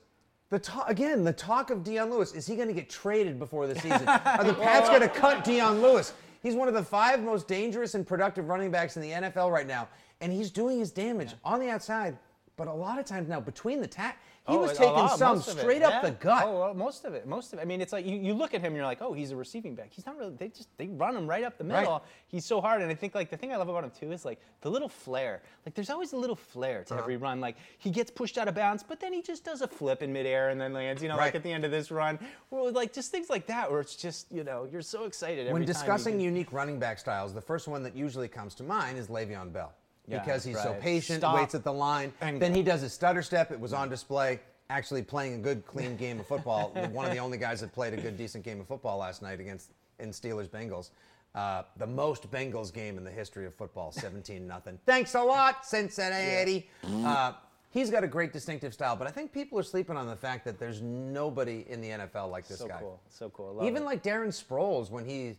The 0.49 0.59
talk, 0.59 0.89
again, 0.89 1.23
the 1.23 1.33
talk 1.33 1.69
of 1.69 1.83
Dion 1.83 2.09
Lewis 2.09 2.33
is 2.33 2.47
he 2.47 2.55
going 2.55 2.67
to 2.69 2.73
get 2.73 2.89
traded 2.89 3.37
before 3.37 3.67
the 3.67 3.75
season? 3.75 4.07
Are 4.07 4.43
the 4.43 4.55
Pats 4.55 4.89
going 4.89 5.01
to 5.01 5.09
cut 5.09 5.43
Dion 5.43 5.81
Lewis? 5.81 6.13
He's 6.41 6.55
one 6.55 6.67
of 6.67 6.73
the 6.73 6.83
five 6.83 7.21
most 7.21 7.47
dangerous 7.47 7.95
and 7.95 8.07
productive 8.07 8.47
running 8.47 8.71
backs 8.71 8.95
in 8.95 9.01
the 9.01 9.11
NFL 9.11 9.51
right 9.51 9.67
now, 9.67 9.87
and 10.21 10.31
he's 10.31 10.49
doing 10.49 10.79
his 10.79 10.91
damage 10.91 11.33
on 11.43 11.59
the 11.59 11.69
outside. 11.69 12.17
But 12.55 12.67
a 12.67 12.73
lot 12.73 12.99
of 12.99 13.05
times 13.05 13.29
now, 13.29 13.39
between 13.39 13.81
the 13.81 13.87
tack, 13.87 14.19
he 14.49 14.55
Oh, 14.55 14.59
was 14.61 14.77
taking 14.77 15.07
some 15.09 15.35
most 15.37 15.47
of 15.49 15.57
it, 15.57 15.61
straight 15.61 15.81
up 15.83 15.91
yeah. 15.91 16.01
the 16.01 16.11
gut. 16.11 16.43
Oh, 16.45 16.59
well, 16.59 16.73
most 16.73 17.05
of 17.05 17.13
it, 17.13 17.27
most 17.27 17.53
of 17.53 17.59
it. 17.59 17.61
I 17.61 17.65
mean, 17.65 17.81
it's 17.81 17.93
like 17.93 18.05
you, 18.05 18.15
you 18.17 18.33
look 18.33 18.53
at 18.53 18.61
him 18.61 18.67
and 18.67 18.75
you're 18.75 18.85
like, 18.85 19.01
oh, 19.01 19.13
he's 19.13 19.31
a 19.31 19.35
receiving 19.35 19.75
back. 19.75 19.89
He's 19.91 20.05
not 20.05 20.17
really. 20.17 20.33
They 20.35 20.49
just 20.49 20.69
they 20.77 20.87
run 20.87 21.15
him 21.15 21.27
right 21.27 21.43
up 21.43 21.57
the 21.57 21.63
Right. 21.63 21.79
middle. 21.81 22.03
He's 22.27 22.45
so 22.45 22.59
hard, 22.61 22.81
and 22.81 22.91
I 22.91 22.95
think 22.95 23.15
like 23.15 23.29
the 23.29 23.37
thing 23.37 23.53
I 23.53 23.57
love 23.57 23.69
about 23.69 23.83
him 23.83 23.91
too 23.91 24.11
is 24.11 24.25
like 24.25 24.39
the 24.61 24.69
little 24.69 24.89
flair. 24.89 25.41
Like 25.65 25.75
there's 25.75 25.89
always 25.89 26.13
a 26.13 26.17
little 26.17 26.35
flair 26.35 26.79
Uh-huh. 26.79 26.95
to 26.95 27.01
every 27.01 27.17
run. 27.17 27.39
Like 27.39 27.55
he 27.77 27.89
gets 27.91 28.09
pushed 28.11 28.37
out 28.37 28.47
of 28.47 28.55
bounds, 28.55 28.83
but 28.83 28.99
then 28.99 29.13
he 29.13 29.21
just 29.21 29.43
does 29.45 29.61
a 29.61 29.67
flip 29.67 30.01
in 30.01 30.11
midair 30.11 30.49
and 30.49 30.59
then 30.59 30.73
lands. 30.73 31.01
You 31.01 31.09
know, 31.09 31.17
Right. 31.17 31.25
like 31.25 31.35
at 31.35 31.43
the 31.43 31.51
end 31.51 31.63
of 31.65 31.71
this 31.71 31.91
run, 31.91 32.19
or 32.51 32.71
like 32.71 32.93
just 32.93 33.11
things 33.11 33.29
like 33.29 33.45
that, 33.47 33.71
where 33.71 33.79
it's 33.81 33.95
just 33.95 34.31
you 34.31 34.43
know 34.43 34.67
you're 34.71 34.81
so 34.81 35.05
excited. 35.05 35.41
Every 35.47 35.53
when 35.53 35.65
discussing 35.65 36.19
unique 36.19 36.51
running 36.53 36.79
back 36.79 36.99
styles, 36.99 37.33
the 37.33 37.41
first 37.41 37.67
one 37.67 37.83
that 37.83 37.95
usually 37.95 38.27
comes 38.27 38.55
to 38.55 38.63
mind 38.63 38.97
is 38.97 39.07
Le'Veon 39.07 39.51
Bell. 39.53 39.73
Yeah, 40.09 40.19
because 40.19 40.43
he's 40.43 40.61
so 40.61 40.75
patient, 40.81 41.19
Stop 41.19 41.35
waits 41.35 41.55
at 41.55 41.63
the 41.63 41.73
line. 41.73 42.11
and 42.21 42.41
then 42.41 42.51
go. 42.51 42.57
he 42.57 42.63
does 42.63 42.81
his 42.81 42.93
stutter 42.93 43.21
step. 43.21 43.51
It 43.51 43.59
was 43.59 43.73
on 43.73 43.89
display. 43.89 44.39
Actually 44.71 45.01
playing 45.03 45.33
a 45.35 45.37
good, 45.37 45.65
clean 45.65 45.95
game 45.95 46.19
of 46.19 46.27
football. 46.27 46.69
One 46.91 47.05
of 47.05 47.11
the 47.11 47.17
only 47.19 47.37
guys 47.37 47.61
that 47.61 47.73
played 47.73 47.93
a 47.93 47.97
good, 47.97 48.17
decent 48.17 48.43
game 48.43 48.59
of 48.59 48.67
football 48.67 48.97
last 48.97 49.21
night 49.21 49.39
against 49.39 49.71
in 49.99 50.09
Steelers 50.09 50.47
Bengals. 50.47 50.89
Uh, 51.35 51.63
the 51.77 51.87
most 51.87 52.29
Bengals 52.31 52.73
game 52.73 52.97
in 52.97 53.03
the 53.03 53.11
history 53.11 53.45
of 53.45 53.53
football, 53.55 53.91
17 53.93 54.47
nothing. 54.47 54.79
Thanks 54.85 55.13
a 55.15 55.21
lot, 55.21 55.65
Cincinnati. 55.65 56.69
Uh, 56.83 57.33
he's 57.69 57.89
got 57.91 58.03
a 58.03 58.07
great 58.07 58.33
distinctive 58.33 58.73
style, 58.73 58.95
but 58.95 59.07
I 59.07 59.11
think 59.11 59.31
people 59.31 59.57
are 59.59 59.63
sleeping 59.63 59.95
on 59.95 60.07
the 60.07 60.15
fact 60.15 60.43
that 60.45 60.59
there's 60.59 60.81
nobody 60.81 61.65
in 61.69 61.81
the 61.81 61.89
NFL 61.89 62.31
like 62.31 62.47
this 62.47 62.59
so 62.59 62.67
guy. 62.67 62.79
So 62.79 62.79
cool, 62.79 63.01
so 63.09 63.29
cool. 63.29 63.53
Love 63.55 63.65
Even 63.67 63.83
it. 63.83 63.85
like 63.85 64.03
Darren 64.03 64.29
Sproles 64.29 64.89
when 64.89 65.05
he 65.05 65.35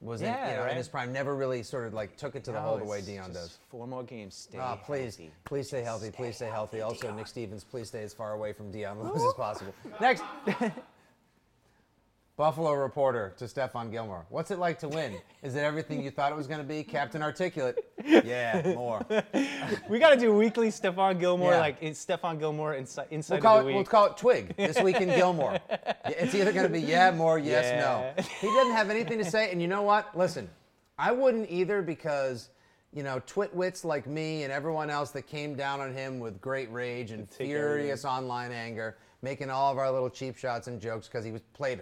was 0.00 0.22
in, 0.22 0.28
you 0.28 0.32
know, 0.32 0.48
in 0.52 0.58
right. 0.60 0.76
his 0.76 0.88
prime, 0.88 1.12
never 1.12 1.34
really 1.34 1.62
sort 1.62 1.86
of 1.86 1.92
like 1.94 2.16
took 2.16 2.36
it 2.36 2.44
to 2.44 2.52
the 2.52 2.60
No, 2.60 2.66
hole 2.66 2.78
the 2.78 2.84
way 2.84 3.00
Dion 3.00 3.32
does. 3.32 3.58
Four 3.68 3.86
more 3.86 4.02
games. 4.04 4.34
Stay 4.48 4.58
Ah, 4.58 4.76
please, 4.76 5.16
healthy. 5.16 5.32
please 5.44 5.66
stay 5.66 5.82
healthy. 5.82 6.06
Stay 6.08 6.16
please 6.16 6.36
stay 6.36 6.46
healthy. 6.46 6.78
healthy, 6.78 7.02
Also. 7.02 7.14
Nick 7.16 7.26
Stevens, 7.26 7.64
please 7.64 7.88
stay 7.88 8.02
as 8.02 8.14
far 8.14 8.32
away 8.34 8.52
from 8.52 8.70
Dion 8.70 9.02
Lewis 9.02 9.22
as 9.26 9.34
possible. 9.34 9.74
Next, 10.00 10.22
Buffalo 12.38 12.72
reporter 12.72 13.34
to 13.38 13.46
Stephon 13.46 13.90
Gilmore. 13.90 14.24
What's 14.28 14.52
it 14.52 14.60
like 14.60 14.78
to 14.78 14.88
win? 14.88 15.16
Is 15.42 15.56
it 15.56 15.58
everything 15.64 16.00
you 16.00 16.12
thought 16.12 16.30
it 16.30 16.36
was 16.36 16.46
going 16.46 16.60
to 16.60 16.64
be? 16.64 16.84
Captain 16.84 17.20
Articulate. 17.20 17.76
Yeah, 18.04 18.74
more. 18.76 19.04
We 19.90 19.98
got 19.98 20.10
to 20.10 20.16
do 20.16 20.32
weekly 20.32 20.68
Stephon 20.68 21.18
Gilmore, 21.18 21.50
Yeah. 21.50 21.58
like 21.58 21.78
it's 21.80 22.02
Stephon 22.06 22.38
Gilmore 22.38 22.74
inside 22.74 23.08
inside 23.10 23.34
We'll 23.34 23.42
call 23.42 23.58
of 23.58 23.64
it. 23.66 23.70
the 23.70 23.74
We'll 23.74 23.84
call 23.84 24.06
it 24.06 24.16
Twig 24.16 24.56
this 24.56 24.80
week 24.80 25.00
in 25.00 25.08
Gilmore. 25.08 25.58
It's 26.06 26.32
either 26.34 26.52
going 26.52 26.66
to 26.66 26.72
be 26.72 26.80
yeah, 26.80 27.10
more, 27.10 27.38
yes, 27.40 27.64
Yeah. 27.66 27.80
no. 28.16 28.22
He 28.40 28.46
doesn't 28.46 28.72
have 28.72 28.88
anything 28.88 29.18
to 29.18 29.24
say, 29.24 29.50
and 29.50 29.60
you 29.60 29.66
know 29.68 29.82
what? 29.82 30.16
Listen, 30.16 30.48
I 30.96 31.10
wouldn't 31.12 31.50
either 31.50 31.82
because 31.82 32.50
you 32.94 33.02
know 33.02 33.20
twitwits 33.26 33.84
like 33.84 34.06
me 34.06 34.44
and 34.44 34.52
everyone 34.52 34.90
else 34.90 35.10
that 35.10 35.26
came 35.26 35.56
down 35.56 35.80
on 35.80 35.92
him 35.92 36.20
with 36.20 36.40
great 36.40 36.70
rage 36.72 37.10
and 37.10 37.28
furious 37.28 38.04
online 38.04 38.52
anger, 38.52 38.96
making 39.22 39.50
all 39.50 39.72
of 39.72 39.76
our 39.78 39.90
little 39.90 40.08
cheap 40.08 40.36
shots 40.36 40.68
and 40.68 40.80
jokes 40.80 41.08
because 41.08 41.24
he 41.24 41.32
was 41.32 41.42
played 41.52 41.80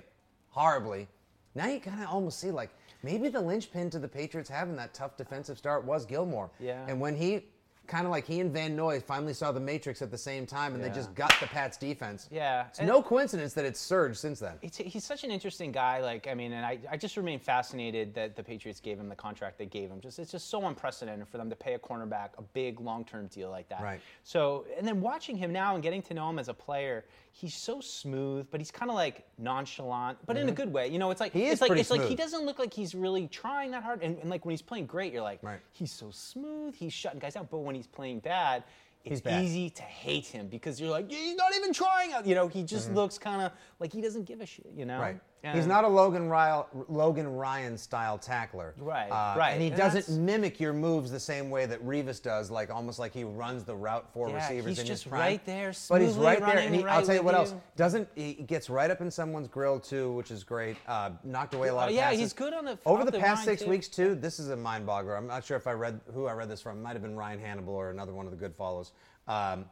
horribly. 0.56 1.06
Now 1.54 1.66
you 1.66 1.80
kind 1.80 2.02
of 2.02 2.08
almost 2.08 2.40
see 2.40 2.50
like 2.50 2.70
maybe 3.02 3.28
the 3.28 3.40
linchpin 3.40 3.90
to 3.90 3.98
the 3.98 4.08
Patriots 4.08 4.48
having 4.50 4.74
that 4.76 4.94
tough 4.94 5.16
defensive 5.16 5.58
start 5.58 5.84
was 5.84 6.04
Gilmore. 6.06 6.50
Yeah. 6.58 6.84
And 6.88 7.00
when 7.00 7.14
he 7.14 7.44
kind 7.86 8.04
of 8.06 8.10
like 8.10 8.26
he 8.26 8.40
and 8.40 8.52
Van 8.52 8.74
Noy 8.76 9.00
finally 9.00 9.32
saw 9.32 9.52
the 9.52 9.60
Matrix 9.60 10.02
at 10.02 10.10
the 10.10 10.18
same 10.18 10.46
time, 10.46 10.74
and 10.74 10.82
they 10.82 10.90
just 10.90 11.14
got 11.14 11.32
the 11.40 11.46
Pats 11.46 11.76
defense. 11.76 12.28
Yeah, 12.30 12.66
It's 12.68 12.78
and- 12.80 12.88
no 12.88 13.02
coincidence 13.02 13.54
that 13.54 13.64
it's 13.64 13.80
surged 13.80 14.18
since 14.18 14.40
then. 14.40 14.54
He's 14.62 15.04
such 15.04 15.24
an 15.24 15.30
interesting 15.30 15.72
guy. 15.72 16.00
Like, 16.02 16.26
I 16.28 16.34
mean, 16.34 16.52
and 16.52 16.64
I, 16.66 16.78
I 16.90 16.96
just 16.96 17.16
remain 17.16 17.38
fascinated 17.38 18.14
that 18.14 18.36
the 18.36 18.42
Patriots 18.42 18.80
gave 18.80 18.98
him 18.98 19.08
the 19.08 19.14
contract 19.16 19.58
they 19.58 19.66
gave 19.66 19.90
him. 19.90 20.00
Just 20.00 20.18
it's 20.18 20.32
just 20.32 20.50
so 20.50 20.66
unprecedented 20.66 21.28
for 21.28 21.38
them 21.38 21.48
to 21.50 21.56
pay 21.56 21.74
a 21.74 21.78
cornerback 21.78 22.30
a 22.38 22.42
big 22.42 22.80
long-term 22.80 23.28
deal 23.28 23.50
like 23.50 23.68
that. 23.68 23.82
Right. 23.82 24.00
So, 24.24 24.66
and 24.76 24.86
then 24.86 25.00
watching 25.00 25.36
him 25.36 25.52
now 25.52 25.74
and 25.74 25.82
getting 25.82 26.02
to 26.02 26.14
know 26.14 26.28
him 26.30 26.38
as 26.38 26.48
a 26.48 26.54
player, 26.54 27.04
he's 27.32 27.54
so 27.54 27.80
smooth, 27.80 28.46
but 28.50 28.60
he's 28.60 28.70
kind 28.70 28.90
of 28.90 28.94
like 28.96 29.24
nonchalant, 29.38 30.18
but 30.26 30.36
in 30.36 30.48
a 30.48 30.52
good 30.52 30.72
way. 30.72 30.88
You 30.88 30.98
know, 30.98 31.10
it's 31.10 31.20
like 31.20 31.26
Mm-hmm. 31.32 31.38
He 31.38 31.46
is 31.46 31.52
it's 31.60 31.60
like 31.68 31.78
it's 31.78 31.90
like 31.90 32.02
he 32.08 32.14
doesn't 32.14 32.44
look 32.46 32.58
like 32.58 32.72
he's 32.72 32.94
really 32.94 33.26
trying 33.28 33.70
that 33.72 33.82
hard. 33.82 34.02
And, 34.02 34.18
and 34.18 34.30
like 34.30 34.44
when 34.44 34.52
he's 34.52 34.62
playing 34.62 34.86
great, 34.86 35.12
you're 35.12 35.22
like, 35.22 35.42
Right. 35.42 35.58
he's 35.72 35.92
so 35.92 36.10
smooth, 36.10 36.74
he's 36.74 36.92
shutting 36.92 37.18
guys 37.20 37.34
down. 37.34 37.46
But 37.50 37.58
when 37.58 37.74
he's 37.76 37.86
playing 37.86 38.20
bad. 38.20 38.64
It's 39.04 39.20
bad. 39.20 39.44
easy 39.44 39.70
to 39.70 39.82
hate 39.82 40.26
him 40.26 40.48
because 40.48 40.80
you're 40.80 40.90
like, 40.90 41.08
he's 41.08 41.36
not 41.36 41.54
even 41.54 41.72
trying. 41.72 42.10
You 42.24 42.34
know, 42.34 42.48
he 42.48 42.64
just 42.64 42.92
looks 42.92 43.18
kind 43.18 43.40
of 43.42 43.52
like 43.78 43.92
he 43.92 44.00
doesn't 44.00 44.24
give 44.24 44.40
a 44.40 44.46
shit. 44.46 44.66
You 44.74 44.84
know, 44.84 44.94
Mm-hmm. 44.94 45.02
Right. 45.02 45.20
He's 45.54 45.66
not 45.66 45.84
a 45.84 45.88
Logan 45.88 46.28
Ryan, 46.28 46.64
Logan 46.88 47.28
Ryan 47.36 47.78
style 47.78 48.18
tackler. 48.18 48.74
Right, 48.78 49.08
Uh, 49.08 49.38
right. 49.38 49.52
And 49.52 49.62
he 49.62 49.68
And 49.68 49.76
doesn't 49.76 50.00
that's- 50.00 50.08
mimic 50.18 50.58
your 50.58 50.72
moves 50.72 51.10
the 51.12 51.20
same 51.20 51.50
way 51.50 51.66
that 51.66 51.80
Revis 51.86 52.20
does, 52.20 52.50
like 52.50 52.68
almost 52.68 52.98
like 52.98 53.12
he 53.14 53.22
runs 53.22 53.62
the 53.62 53.76
route 53.76 54.08
for 54.12 54.28
Yeah, 54.28 54.34
receivers 54.36 54.70
he's 54.70 54.78
in 54.80 54.86
just 54.86 55.04
his 55.04 55.10
prime. 55.10 55.20
right 55.20 55.44
there, 55.46 55.72
But 55.88 56.00
he's 56.00 56.14
right 56.16 56.40
there, 56.40 56.58
and 56.58 56.74
he, 56.74 56.84
I'll 56.84 57.04
tell 57.06 57.14
you 57.14 57.22
what 57.22 57.36
else. 57.36 57.54
Doesn't 57.76 58.08
he 58.16 58.34
gets 58.34 58.68
right 58.68 58.90
up 58.90 59.00
in 59.00 59.08
someone's 59.08 59.46
grill 59.46 59.78
too, 59.78 60.12
which 60.14 60.32
is 60.32 60.42
great. 60.42 60.76
Uh, 60.88 61.10
knocked 61.22 61.54
away 61.54 61.68
a 61.68 61.74
lot 61.74 61.84
Oh, 61.84 61.88
of 61.90 61.94
yeah, 61.94 62.06
passes. 62.06 62.20
he's 62.20 62.32
good 62.32 62.52
on 62.52 62.64
the- 62.64 62.78
Over 62.84 63.04
the 63.04 63.12
the 63.12 63.20
past 63.20 63.44
six 63.44 63.62
too. 63.62 63.70
weeks 63.70 63.86
too. 63.86 64.16
This 64.16 64.40
is 64.40 64.50
a 64.50 64.56
mind 64.56 64.84
boggler. 64.84 65.16
I'm 65.16 65.28
not 65.28 65.44
sure 65.44 65.56
if 65.56 65.68
I 65.68 65.72
read 65.72 66.00
who 66.12 66.26
I 66.26 66.32
read 66.32 66.48
this 66.48 66.60
from. 66.60 66.78
It 66.78 66.82
might 66.82 66.94
have 66.94 67.02
been 67.02 67.16
Ryan 67.16 67.38
Hannable 67.38 67.68
or 67.68 67.90
another 67.90 68.12
one 68.12 68.24
of 68.26 68.32
the 68.32 68.36
good 68.38 68.54
follows. 68.56 68.90
Um, 69.28 69.66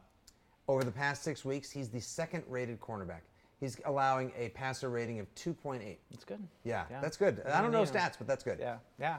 over 0.69 0.85
the 0.85 0.91
past 0.91 1.21
six 1.23 1.43
weeks, 1.43 1.69
he's 1.69 1.89
the 1.89 1.99
second 1.99 2.43
rated 2.47 2.79
cornerback. 2.79 3.21
He's 3.59 3.79
allowing 3.85 4.31
a 4.37 4.49
passer 4.49 4.89
rating 4.89 5.19
of 5.19 5.33
2.8. 5.35 5.97
That's 6.11 6.25
good. 6.25 6.45
Yeah, 6.63 6.83
that's 7.01 7.17
good. 7.17 7.41
I 7.45 7.61
don't 7.61 7.71
know 7.71 7.81
Yeah. 7.83 7.85
stats, 7.89 8.17
but 8.17 8.27
that's 8.27 8.43
good. 8.43 8.59
Yeah, 8.59 8.77
yeah. 8.99 9.17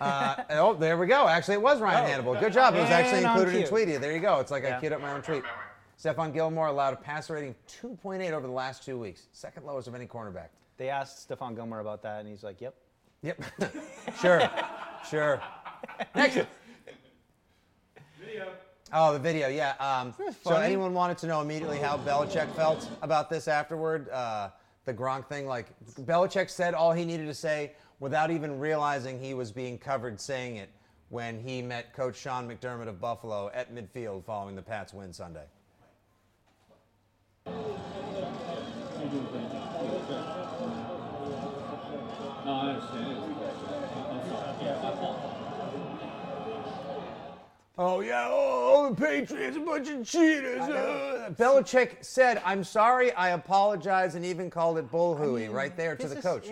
Uh, 0.00 0.42
oh, 0.50 0.74
there 0.74 0.98
we 0.98 1.06
go. 1.06 1.28
Actually, 1.28 1.54
it 1.54 1.62
was 1.62 1.80
Ryan 1.80 2.04
Oh. 2.04 2.22
Hannable. 2.22 2.40
Good 2.40 2.52
job. 2.52 2.74
It 2.74 2.80
was 2.80 2.90
actually 2.90 3.22
included 3.24 3.54
in 3.54 3.60
cue. 3.62 3.68
Tweety. 3.68 3.96
There 3.96 4.12
you 4.12 4.18
go. 4.20 4.40
It's 4.40 4.50
like 4.50 4.64
I 4.64 4.68
Yeah. 4.68 4.80
queued 4.80 4.92
up 4.92 5.00
my 5.00 5.12
own 5.12 5.22
tweet. 5.22 5.44
Stephon 6.02 6.32
Gilmore 6.34 6.66
allowed 6.66 6.92
a 6.94 6.96
passer 6.96 7.34
rating 7.34 7.50
of 7.50 7.66
2.8 7.66 8.32
over 8.32 8.46
the 8.46 8.52
last 8.52 8.84
two 8.84 8.98
weeks, 8.98 9.28
second 9.32 9.64
lowest 9.64 9.86
of 9.88 9.94
any 9.94 10.06
cornerback. 10.06 10.48
They 10.76 10.90
asked 10.90 11.26
Stephon 11.28 11.54
Gilmore 11.54 11.80
about 11.80 12.02
that, 12.02 12.20
and 12.20 12.28
he's 12.28 12.42
like, 12.42 12.60
"Yep." 12.60 12.74
Yep. 13.22 13.42
sure. 14.20 14.50
Sure. 15.08 15.40
Next. 16.14 16.38
Oh, 18.92 19.12
the 19.12 19.18
video, 19.18 19.48
yeah. 19.48 19.74
Um, 19.80 20.14
so 20.44 20.54
anyone 20.56 20.94
wanted 20.94 21.18
to 21.18 21.26
know 21.26 21.40
immediately 21.40 21.78
how 21.78 21.98
Belichick 21.98 22.48
felt 22.54 22.88
about 23.02 23.28
this 23.28 23.48
afterward? 23.48 24.08
Uh, 24.10 24.50
the 24.84 24.94
Gronk 24.94 25.26
thing, 25.26 25.46
like 25.46 25.66
Belichick 26.02 26.48
said 26.48 26.72
all 26.72 26.92
he 26.92 27.04
needed 27.04 27.26
to 27.26 27.34
say 27.34 27.72
without 27.98 28.30
even 28.30 28.60
realizing 28.60 29.18
he 29.18 29.34
was 29.34 29.50
being 29.50 29.76
covered 29.76 30.20
saying 30.20 30.56
it 30.56 30.70
when 31.08 31.40
he 31.40 31.62
met 31.62 31.92
Coach 31.94 32.16
Sean 32.16 32.48
McDermott 32.48 32.86
of 32.86 33.00
Buffalo 33.00 33.50
at 33.52 33.74
midfield 33.74 34.24
following 34.24 34.54
the 34.54 34.62
Pats 34.62 34.94
win 34.94 35.12
Sunday. 35.12 35.46
No, 37.44 37.52
I 42.46 42.70
understand. 42.70 43.34
I'm 44.10 44.28
sorry. 44.30 44.46
Oh 47.78 48.00
yeah, 48.00 48.26
oh 48.30 48.88
the 48.94 48.96
Patriots, 49.06 49.56
a 49.56 49.60
bunch 49.60 49.88
of 49.90 50.06
cheaters. 50.06 50.60
uh. 50.62 51.30
Belichick 51.38 52.02
said, 52.02 52.40
"I'm 52.44 52.64
sorry, 52.64 53.12
I 53.12 53.30
apologize," 53.30 54.14
and 54.14 54.24
even 54.24 54.48
called 54.48 54.78
it 54.78 54.90
bull 54.90 55.14
hooey 55.14 55.48
right 55.48 55.76
there 55.76 55.94
to 55.94 56.08
the 56.08 56.16
is- 56.16 56.22
coach. 56.24 56.48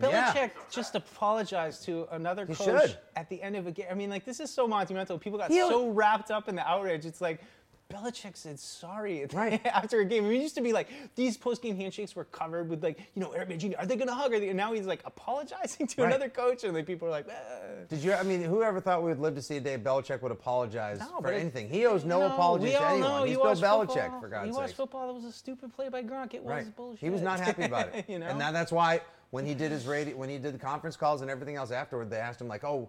Belichick 0.00 0.34
Yeah. 0.34 0.48
just 0.70 0.94
apologized 0.96 1.84
to 1.84 2.08
another 2.10 2.44
He 2.44 2.54
coach 2.54 2.66
should. 2.90 2.98
at 3.14 3.28
the 3.28 3.40
end 3.40 3.54
of 3.56 3.66
a 3.68 3.70
game. 3.72 3.86
I 3.90 3.94
mean, 3.94 4.10
like 4.10 4.24
this 4.24 4.40
is 4.40 4.52
so 4.52 4.66
monumental. 4.66 5.18
People 5.18 5.38
got 5.38 5.50
He- 5.50 5.58
so 5.60 5.88
wrapped 5.88 6.30
up 6.30 6.48
in 6.48 6.54
the 6.56 6.68
outrage. 6.68 7.04
It's 7.06 7.20
like 7.20 7.40
Belichick 7.88 8.36
said 8.36 8.58
sorry 8.58 9.24
Right. 9.32 9.64
after 9.64 10.00
a 10.00 10.04
game. 10.04 10.24
I 10.24 10.28
mean, 10.28 10.40
it 10.40 10.42
used 10.42 10.56
to 10.56 10.60
be 10.60 10.72
like 10.72 10.88
these 11.14 11.36
post-game 11.36 11.76
handshakes 11.76 12.16
were 12.16 12.24
covered 12.24 12.68
with 12.68 12.82
like, 12.82 12.98
you 13.14 13.22
know, 13.22 13.30
Eric 13.32 13.50
Mangini, 13.50 13.78
are 13.78 13.86
they 13.86 13.94
going 13.94 14.08
to 14.08 14.14
hug? 14.14 14.32
Are 14.32 14.40
they? 14.40 14.48
And 14.48 14.56
now 14.56 14.72
he's 14.72 14.86
like 14.86 15.02
apologizing 15.04 15.86
to 15.88 16.02
Right. 16.02 16.08
another 16.08 16.28
coach, 16.28 16.64
and 16.64 16.74
like 16.74 16.84
people 16.86 17.06
are 17.06 17.12
like, 17.12 17.26
"Ah." 17.30 17.84
Did 17.88 18.00
you? 18.00 18.12
I 18.12 18.24
mean, 18.24 18.42
whoever 18.42 18.80
thought 18.80 19.02
we 19.02 19.10
would 19.10 19.20
live 19.20 19.34
to 19.36 19.42
see 19.42 19.56
a 19.58 19.60
day 19.60 19.78
Belichick 19.78 20.20
would 20.22 20.32
apologize 20.32 20.98
No, 20.98 21.20
for 21.20 21.28
anything? 21.30 21.68
He 21.68 21.86
owes 21.86 22.04
no 22.04 22.20
know, 22.20 22.26
apologies 22.34 22.72
to 22.72 22.82
anyone. 22.88 23.00
know 23.02 23.22
He's 23.22 23.32
you 23.36 23.42
Bill 23.42 23.54
Belichick, 23.54 23.86
football- 23.88 24.20
for 24.20 24.28
God's 24.28 24.46
You 24.48 24.52
sake. 24.52 24.60
watch 24.62 24.72
football. 24.74 25.06
That 25.06 25.14
was 25.14 25.24
a 25.24 25.32
stupid 25.32 25.72
play 25.74 25.88
by 25.88 26.02
Gronk. 26.02 26.34
It 26.34 26.42
was 26.42 26.50
Right. 26.50 26.76
bullshit. 26.76 27.00
He 27.00 27.10
was 27.10 27.22
not 27.22 27.38
happy 27.38 27.62
about 27.64 27.88
it. 27.94 28.08
you 28.08 28.18
know? 28.18 28.26
And 28.26 28.38
now 28.38 28.50
that's 28.50 28.72
why 28.72 29.00
when 29.30 29.46
he 29.46 29.54
did 29.54 29.70
his 29.70 29.86
radio, 29.86 30.16
when 30.16 30.28
he 30.28 30.38
did 30.38 30.54
the 30.54 30.58
conference 30.58 30.96
calls 30.96 31.20
and 31.22 31.30
everything 31.30 31.54
else 31.56 31.70
afterward, 31.70 32.10
they 32.10 32.18
asked 32.18 32.40
him 32.40 32.48
like, 32.48 32.64
"Oh, 32.64 32.88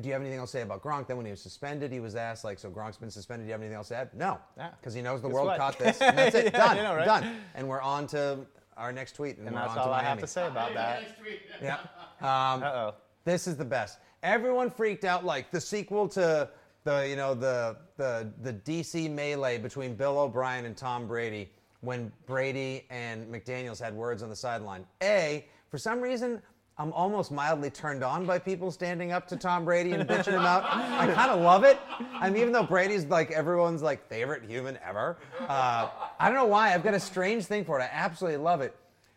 do 0.00 0.06
you 0.08 0.12
have 0.12 0.22
anything 0.22 0.38
else 0.38 0.50
to 0.52 0.58
say 0.58 0.62
about 0.62 0.82
Gronk? 0.82 1.06
Then 1.06 1.16
when 1.16 1.26
he 1.26 1.30
was 1.32 1.40
suspended, 1.42 1.90
he 1.92 2.00
was 2.00 2.14
asked 2.16 2.44
like, 2.44 2.58
so 2.58 2.70
Gronk's 2.70 2.96
been 2.96 3.10
suspended. 3.10 3.44
Do 3.44 3.48
you 3.48 3.52
have 3.52 3.60
anything 3.60 3.76
else 3.76 3.88
to 3.88 3.96
add? 3.96 4.14
No, 4.14 4.38
Yeah. 4.56 4.70
because 4.80 4.94
he 4.94 5.02
knows 5.02 5.22
the 5.22 5.28
Guess 5.28 5.34
world 5.34 5.46
what? 5.48 5.58
caught 5.58 5.78
this. 5.78 5.98
And 6.02 6.16
that's 6.18 6.34
it. 6.34 6.52
Yeah, 6.52 6.64
I 6.64 6.74
Done. 6.74 6.84
know, 6.84 6.94
right? 6.96 7.04
Done. 7.06 7.36
And 7.54 7.68
we're 7.68 7.80
on 7.80 8.06
to 8.08 8.38
our 8.76 8.92
next 8.92 9.12
tweet, 9.12 9.38
and, 9.38 9.46
And 9.46 9.56
we're 9.56 9.62
that's 9.62 9.72
on 9.72 9.78
all 9.78 9.84
to 9.86 9.90
I 9.90 9.96
Miami. 10.02 10.08
have 10.08 10.18
to 10.20 10.26
say 10.26 10.46
about 10.46 10.74
that. 10.74 11.02
Yeah. 11.62 11.78
Um, 12.20 12.62
Uh 12.62 12.66
oh. 12.66 12.94
this 13.24 13.46
is 13.46 13.56
the 13.56 13.64
best. 13.64 13.98
Everyone 14.22 14.70
freaked 14.70 15.04
out 15.04 15.24
like 15.24 15.50
the 15.50 15.60
sequel 15.60 16.08
to 16.10 16.48
the 16.84 17.06
you 17.08 17.16
know 17.16 17.34
the 17.34 17.76
the 17.96 18.32
the 18.42 18.52
DC 18.52 19.10
melee 19.10 19.58
between 19.58 19.94
Bill 19.94 20.18
O'Brien 20.18 20.64
and 20.64 20.76
Tom 20.76 21.06
Brady 21.08 21.50
when 21.80 22.10
Brady 22.26 22.86
and 22.90 23.26
McDaniels 23.32 23.80
had 23.80 23.94
words 23.94 24.22
on 24.22 24.28
the 24.30 24.36
sideline. 24.36 24.84
A, 25.02 25.46
for 25.68 25.78
some 25.78 26.00
reason, 26.00 26.40
I'm 26.80 26.92
almost 26.92 27.32
mildly 27.32 27.70
turned 27.70 28.04
on 28.04 28.24
by 28.24 28.38
people 28.38 28.70
standing 28.70 29.10
up 29.10 29.26
to 29.28 29.36
Tom 29.36 29.64
Brady 29.64 29.92
and 29.92 30.08
bitching 30.08 30.34
him 30.34 30.42
out. 30.46 30.62
I 30.64 31.12
kind 31.12 31.30
of 31.30 31.40
love 31.40 31.64
it. 31.64 31.78
I 32.14 32.30
mean, 32.30 32.40
even 32.40 32.52
though 32.52 32.62
Brady's 32.62 33.04
like 33.06 33.32
everyone's 33.32 33.82
like 33.82 34.08
favorite 34.08 34.44
human 34.48 34.78
ever, 34.86 35.16
uh, 35.48 35.88
I 36.20 36.28
don't 36.28 36.36
know 36.36 36.46
why. 36.46 36.72
I've 36.74 36.84
got 36.84 36.94
a 36.94 37.00
strange 37.00 37.46
thing 37.46 37.64
for 37.64 37.80
it. 37.80 37.82
I 37.82 37.88
absolutely 37.92 38.38
love 38.38 38.60
it. 38.60 38.76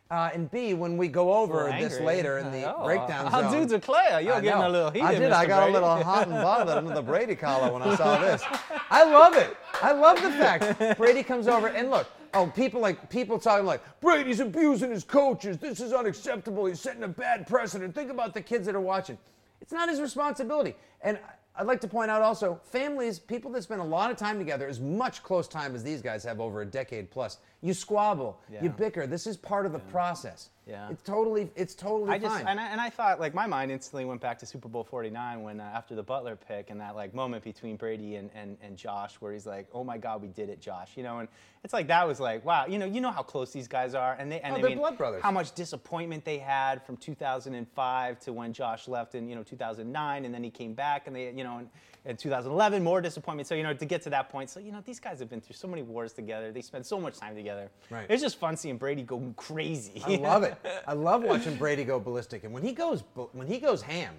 Uh, 0.10 0.30
and 0.34 0.52
B, 0.52 0.74
when 0.74 0.98
we 0.98 1.08
go 1.08 1.34
over 1.36 1.74
this 1.80 1.98
later 2.02 2.40
in 2.40 2.52
the 2.52 2.76
Oh, 2.76 2.84
breakdown 2.84 3.28
how 3.32 3.44
zone, 3.44 3.54
dudes 3.62 3.72
are 3.72 3.80
clear. 3.80 4.20
You're 4.20 4.34
I 4.34 4.42
getting 4.42 4.62
a 4.64 4.68
little 4.68 4.92
heated. 4.92 5.06
I 5.08 5.16
did. 5.20 5.32
I 5.32 5.46
got 5.46 5.60
Brady. 5.62 5.70
a 5.70 5.74
little 5.74 6.04
hot 6.04 6.28
and 6.28 6.34
bothered 6.36 6.78
under 6.78 6.94
the 6.94 7.02
Brady 7.02 7.36
collar 7.36 7.72
when 7.72 7.82
I 7.82 7.96
saw 7.96 8.20
this. 8.20 8.44
I 8.90 9.06
love 9.06 9.36
it. 9.38 9.56
I 9.82 9.94
love 9.94 10.22
the 10.22 10.32
fact 10.32 10.98
Brady 10.98 11.24
comes 11.24 11.48
over 11.48 11.68
and 11.68 11.90
look. 11.92 12.08
Oh, 12.34 12.48
people 12.48 12.80
like 12.80 13.10
people 13.10 13.38
talking 13.38 13.66
like 13.66 13.82
Brady's 14.00 14.40
abusing 14.40 14.92
his 14.92 15.04
coaches. 15.04 15.58
This 15.58 15.80
is 15.80 15.92
unacceptable. 15.92 16.66
He's 16.66 16.80
setting 16.80 17.04
a 17.04 17.08
bad 17.08 17.46
precedent. 17.48 17.94
Think 17.94 18.10
about 18.10 18.34
the 18.34 18.42
kids 18.42 18.66
that 18.68 18.76
are 18.76 18.82
watching. 18.82 19.18
It's 19.62 19.74
not 19.74 19.90
his 19.90 20.00
responsibility. 20.00 20.76
And 21.02 21.20
I'd 21.56 21.68
like 21.68 21.82
to 21.82 21.88
point 21.88 22.10
out 22.10 22.22
also, 22.22 22.60
families, 22.64 23.20
people 23.20 23.52
that 23.52 23.64
spend 23.64 23.82
a 23.82 23.86
lot 23.86 24.10
of 24.10 24.18
time 24.18 24.40
together, 24.40 24.68
as 24.68 24.80
much 24.80 25.22
close 25.22 25.48
time 25.48 25.76
as 25.76 25.84
these 25.84 26.02
guys 26.02 26.24
have 26.24 26.40
over 26.40 26.62
a 26.62 26.66
decade 26.66 27.12
plus. 27.12 27.40
You 27.62 27.74
squabble, 27.74 28.40
you 28.62 28.70
bicker. 28.70 29.06
This 29.06 29.28
is 29.28 29.36
part 29.36 29.66
of 29.66 29.74
the 29.74 29.80
process. 29.80 30.50
Yeah. 30.72 30.90
It's 30.90 31.04
totally, 31.04 31.52
it's 31.56 31.76
totally 31.76 32.12
I 32.12 32.18
just 32.18 32.34
fine. 32.34 32.48
and 32.48 32.60
I, 32.60 32.68
and 32.70 32.80
I 32.80 32.90
thought 32.90 33.20
like 33.20 33.34
my 33.34 33.46
mind 33.46 33.72
instantly 33.72 34.06
went 34.06 34.22
back 34.22 34.40
to 34.40 34.46
Super 34.46 34.70
Bowl 34.70 34.84
49 34.86 35.44
when 35.44 35.60
uh, 35.60 35.64
after 35.76 35.96
the 35.96 36.04
Butler 36.04 36.38
pick 36.38 36.70
and 36.70 36.80
that 36.80 36.96
like 36.96 37.14
moment 37.14 37.44
between 37.44 37.76
Brady 37.76 38.16
and, 38.16 38.30
and, 38.34 38.58
and 38.62 38.78
Josh 38.78 39.16
where 39.20 39.34
he's 39.34 39.46
like, 39.46 39.68
oh 39.74 39.84
my 39.84 39.98
God, 39.98 40.22
we 40.22 40.30
did 40.30 40.48
it, 40.50 40.62
Josh. 40.62 40.92
You 40.96 41.04
know, 41.04 41.20
and 41.20 41.28
it's 41.64 41.74
like 41.74 41.88
that 41.88 42.08
was 42.08 42.20
like 42.20 42.44
wow, 42.46 42.66
you 42.68 42.80
know, 42.80 42.86
you 42.86 43.02
know 43.02 43.12
how 43.12 43.22
close 43.22 43.52
these 43.52 43.68
guys 43.68 43.94
are, 43.94 44.16
and 44.18 44.32
they 44.32 44.40
and 44.40 44.56
Oh, 44.56 44.60
I 44.60 44.62
mean 44.62 44.78
blood 44.78 44.98
brothers. 44.98 45.22
how 45.22 45.32
much 45.32 45.54
disappointment 45.54 46.24
they 46.26 46.40
had 46.40 46.82
from 46.86 46.96
2005 46.98 48.20
to 48.22 48.34
when 48.34 48.54
Josh 48.54 48.88
left 48.88 49.16
in 49.16 49.28
you 49.30 49.36
know 49.36 49.44
2009, 49.44 50.26
and 50.26 50.34
then 50.34 50.44
he 50.44 50.50
came 50.50 50.74
back 50.74 51.08
and 51.08 51.16
they 51.16 51.32
you 51.32 51.44
know 51.44 51.60
in, 51.60 51.70
in 52.06 52.18
2011 52.18 52.84
more 52.84 53.02
disappointment. 53.02 53.48
So 53.48 53.56
you 53.56 53.64
know 53.64 53.74
to 53.74 53.86
get 53.86 54.02
to 54.04 54.10
that 54.12 54.30
point, 54.30 54.50
so 54.50 54.60
you 54.60 54.72
know 54.72 54.82
these 54.86 55.00
guys 55.00 55.20
have 55.20 55.30
been 55.30 55.42
through 55.42 55.56
so 55.56 55.68
many 55.68 55.84
wars 55.84 56.14
together. 56.14 56.52
They 56.52 56.62
spend 56.62 56.86
so 56.86 57.00
much 57.00 57.20
time 57.20 57.36
together. 57.36 57.70
Right. 57.90 58.06
It's 58.10 58.22
just 58.22 58.38
fun 58.38 58.58
seeing 58.58 58.78
Brady 58.78 59.04
go 59.04 59.22
crazy. 59.36 60.02
I 60.06 60.16
love 60.16 60.44
it. 60.44 60.56
I 60.88 60.94
love 60.94 61.24
watching 61.24 61.56
Brady 61.56 61.84
go 61.84 62.00
ballistic, 62.00 62.44
and 62.44 62.54
when 62.54 62.64
he 62.64 62.72
goes 62.74 63.04
when 63.34 63.48
he 63.48 63.60
goes 63.60 63.82
ham, 63.82 64.14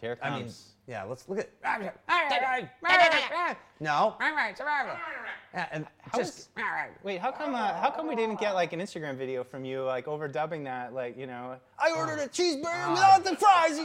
Here 0.00 0.12
it 0.12 0.18
I 0.22 0.28
comes. 0.30 0.42
mean, 0.42 0.52
yeah. 0.94 1.02
Let's 1.04 1.28
look 1.28 1.38
at. 1.40 1.50
No. 3.80 4.14
Yeah, 5.54 5.66
and 5.72 5.86
just 6.14 6.50
Wait, 7.02 7.18
how 7.20 7.30
come? 7.32 7.54
Uh, 7.54 7.74
how 7.74 7.90
come 7.90 8.06
we 8.08 8.14
didn't 8.14 8.38
get 8.40 8.54
like 8.54 8.72
an 8.72 8.80
Instagram 8.80 9.16
video 9.16 9.42
from 9.44 9.64
you, 9.64 9.82
like 9.84 10.06
overdubbing 10.06 10.64
that? 10.64 10.92
Like, 10.92 11.16
you 11.16 11.26
know, 11.26 11.56
I 11.78 11.92
ordered 11.92 12.18
a 12.20 12.28
cheeseburger 12.28 12.90
without 12.90 13.24
the 13.24 13.36
fries. 13.36 13.78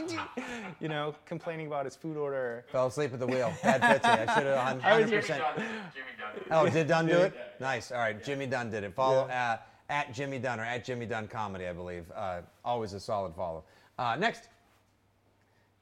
you 0.80 0.88
know, 0.88 1.14
complaining 1.26 1.66
about 1.66 1.84
his 1.86 1.96
food 1.96 2.16
order. 2.16 2.64
fell 2.72 2.86
asleep 2.88 3.12
at 3.14 3.20
the 3.20 3.26
wheel. 3.26 3.52
Bad 3.62 3.80
Fitzy. 3.80 4.04
I 4.28 4.34
should 4.34 4.46
have 4.46 4.58
I 4.58 4.74
was 4.74 4.82
hundred 4.82 5.08
here- 5.08 5.20
percent. 5.20 5.42
Jimmy 5.56 6.06
Dunn. 6.18 6.44
Oh, 6.50 6.68
did 6.68 6.86
Dunn 6.88 7.06
do 7.06 7.18
it? 7.18 7.34
Nice. 7.60 7.90
All 7.92 7.98
right, 7.98 8.22
Jimmy 8.22 8.46
Dunn 8.46 8.70
did 8.70 8.84
it. 8.84 8.94
Follow 8.94 9.22
uh, 9.28 9.58
at 9.88 10.12
Jimmy 10.14 10.38
Dunn 10.38 10.60
or 10.60 10.64
at 10.64 10.84
Jimmy 10.84 11.06
Dunn 11.06 11.28
Comedy, 11.28 11.66
I 11.66 11.72
believe. 11.72 12.04
Uh, 12.14 12.40
always 12.64 12.92
a 12.92 13.00
solid 13.00 13.34
follow. 13.34 13.64
Uh, 13.98 14.16
next. 14.18 14.48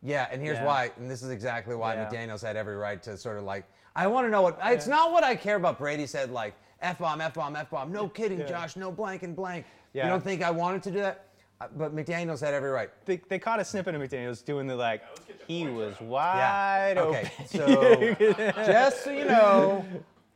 Yeah, 0.02 0.28
and 0.30 0.40
here's 0.42 0.56
Yeah. 0.58 0.64
why, 0.64 0.90
and 0.96 1.10
this 1.10 1.22
is 1.22 1.30
exactly 1.30 1.74
why 1.76 1.94
Yeah. 1.94 2.08
McDaniels 2.08 2.42
had 2.42 2.56
every 2.56 2.76
right 2.76 3.02
to 3.02 3.16
sort 3.16 3.36
of 3.38 3.44
like. 3.44 3.64
I 3.94 4.06
want 4.06 4.26
to 4.26 4.30
know 4.30 4.42
what. 4.42 4.58
It's 4.64 4.86
not 4.86 5.12
what 5.12 5.24
I 5.24 5.34
care 5.36 5.56
about. 5.56 5.78
Brady 5.78 6.06
said 6.06 6.30
like 6.30 6.54
f 6.80 6.98
bomb, 6.98 7.20
f 7.20 7.34
bomb, 7.34 7.54
f 7.56 7.68
bomb. 7.70 7.92
No 7.92 8.08
kidding, 8.08 8.46
Josh. 8.46 8.76
No 8.76 8.90
blank 8.90 9.22
and 9.24 9.36
blank. 9.36 9.66
Yeah. 9.92 10.04
You 10.04 10.10
don't 10.10 10.22
think 10.24 10.42
I 10.42 10.50
wanted 10.50 10.82
to 10.84 10.90
do 10.90 11.00
that? 11.00 11.26
Uh, 11.60 11.66
But 11.76 11.94
McDaniels 11.94 12.40
had 12.40 12.54
every 12.54 12.70
right. 12.70 12.88
They, 13.04 13.16
they 13.28 13.38
caught 13.38 13.60
a 13.60 13.64
snippet 13.64 13.94
of 13.94 14.00
McDaniel's 14.00 14.40
doing 14.40 14.66
the 14.66 14.76
like. 14.76 15.02
He 15.46 15.66
was 15.66 15.94
Yeah. 16.00 16.06
wide 16.06 16.94
Okay. 16.98 17.30
open. 17.38 17.46
So 17.46 18.14
just 18.64 19.04
so 19.04 19.10
you 19.10 19.24
know, 19.26 19.84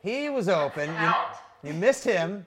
he 0.02 0.28
was 0.28 0.48
open. 0.50 0.90
You, 1.00 1.12
you 1.70 1.72
missed 1.74 2.04
him. 2.04 2.44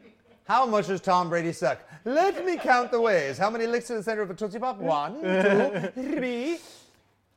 How 0.47 0.65
much 0.65 0.87
does 0.87 1.01
Tom 1.01 1.29
Brady 1.29 1.51
suck? 1.51 1.79
Let 2.05 2.45
me 2.45 2.55
count 2.57 2.91
the 2.91 3.01
ways. 3.01 3.37
How 3.37 3.49
many 3.49 3.67
licks 3.67 3.87
to 3.87 3.95
the 3.95 4.03
center 4.03 4.21
of 4.21 4.29
a 4.31 4.33
Tootsie 4.33 4.59
Pop? 4.59 4.77
One, 4.77 5.21
two, 5.21 5.91
three. 5.93 6.59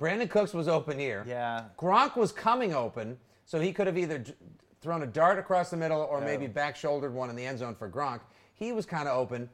Brandin 0.01 0.31
Cooks 0.31 0.55
was 0.55 0.69
open 0.69 0.99
here. 0.99 1.25
Yeah. 1.29 1.65
Gronk 1.79 2.17
was 2.17 2.31
coming 2.33 2.73
open, 2.75 3.19
so 3.45 3.59
he 3.61 3.73
could 3.73 3.87
have 3.87 3.99
either 3.99 4.19
j- 4.21 4.35
thrown 4.81 5.03
a 5.03 5.07
dart 5.07 5.39
across 5.39 5.71
the 5.71 5.77
middle 5.77 6.01
or 6.03 6.21
Yeah. 6.21 6.25
maybe 6.25 6.47
back 6.47 6.77
shouldered 6.77 7.13
one 7.13 7.29
in 7.31 7.37
the 7.37 7.45
end 7.45 7.59
zone 7.59 7.75
for 7.75 7.89
Gronk. 7.91 8.21
He 8.55 8.73
was 8.73 8.87
kind 8.87 9.09
of 9.09 9.17
open. 9.19 9.51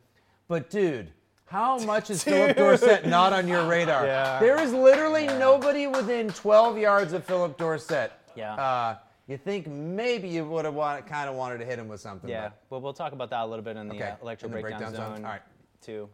But 0.48 0.70
dude, 0.70 1.10
how 1.46 1.78
much 1.84 2.10
is 2.10 2.22
Phillip 2.22 2.56
Dorsett 2.56 3.06
not 3.06 3.32
on 3.32 3.48
your 3.48 3.66
radar? 3.66 4.06
Yeah. 4.06 4.38
There 4.38 4.60
is 4.60 4.72
literally 4.72 5.26
nobody 5.26 5.86
within 5.86 6.28
12 6.28 6.78
yards 6.78 7.12
of 7.12 7.24
Phillip 7.24 7.56
Dorsett. 7.56 8.12
Yeah. 8.36 8.54
Uh, 8.54 8.96
you 9.26 9.36
think 9.36 9.66
maybe 9.66 10.28
you 10.28 10.44
would 10.44 10.64
have 10.64 10.74
wanted, 10.74 11.06
kind 11.06 11.28
of 11.28 11.34
wanted 11.36 11.58
to 11.58 11.64
hit 11.64 11.78
him 11.78 11.88
with 11.88 12.00
something. 12.00 12.30
Yeah, 12.30 12.50
well, 12.70 12.80
we'll 12.80 12.92
talk 12.92 13.12
about 13.12 13.30
that 13.30 13.42
a 13.42 13.46
little 13.46 13.64
bit 13.64 13.76
in 13.76 13.88
the 13.88 13.94
Okay, 13.94 14.04
uh, 14.10 14.16
electro 14.22 14.46
in 14.48 14.54
the 14.54 14.60
breakdown, 14.60 14.82
breakdown 14.92 15.14
zone. 15.16 15.24
All 15.24 15.30
right. 15.32 15.42
Too. 15.80 16.08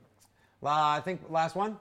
but- 0.63 0.69
Uh, 0.71 0.97
I 0.97 1.01
think 1.01 1.21
last 1.29 1.55
one. 1.57 1.77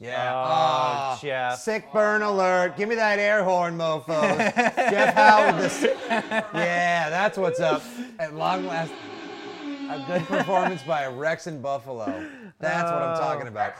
Yeah. 0.00 0.32
Oh, 0.32 0.36
Ah, 0.46 1.18
Jeff. 1.20 1.58
Sick 1.58 1.92
burn 1.92 2.22
alert. 2.22 2.76
Give 2.76 2.88
me 2.88 2.94
that 2.94 3.18
air 3.18 3.42
horn, 3.42 3.76
mofos. 3.76 4.06
Jeff 4.90 5.14
Howard. 5.14 5.56
The 5.70 6.44
yeah, 6.54 7.10
that's 7.10 7.36
what's 7.36 7.58
up. 7.58 7.82
At 8.20 8.32
long 8.34 8.64
last, 8.66 8.92
a 9.90 10.04
good 10.06 10.22
performance 10.26 10.82
by 10.84 11.02
a 11.02 11.10
Rex 11.10 11.48
in 11.48 11.60
Buffalo. 11.60 12.24
That's 12.60 12.90
what 12.92 13.02
I'm 13.02 13.18
talking 13.18 13.48
about. 13.48 13.74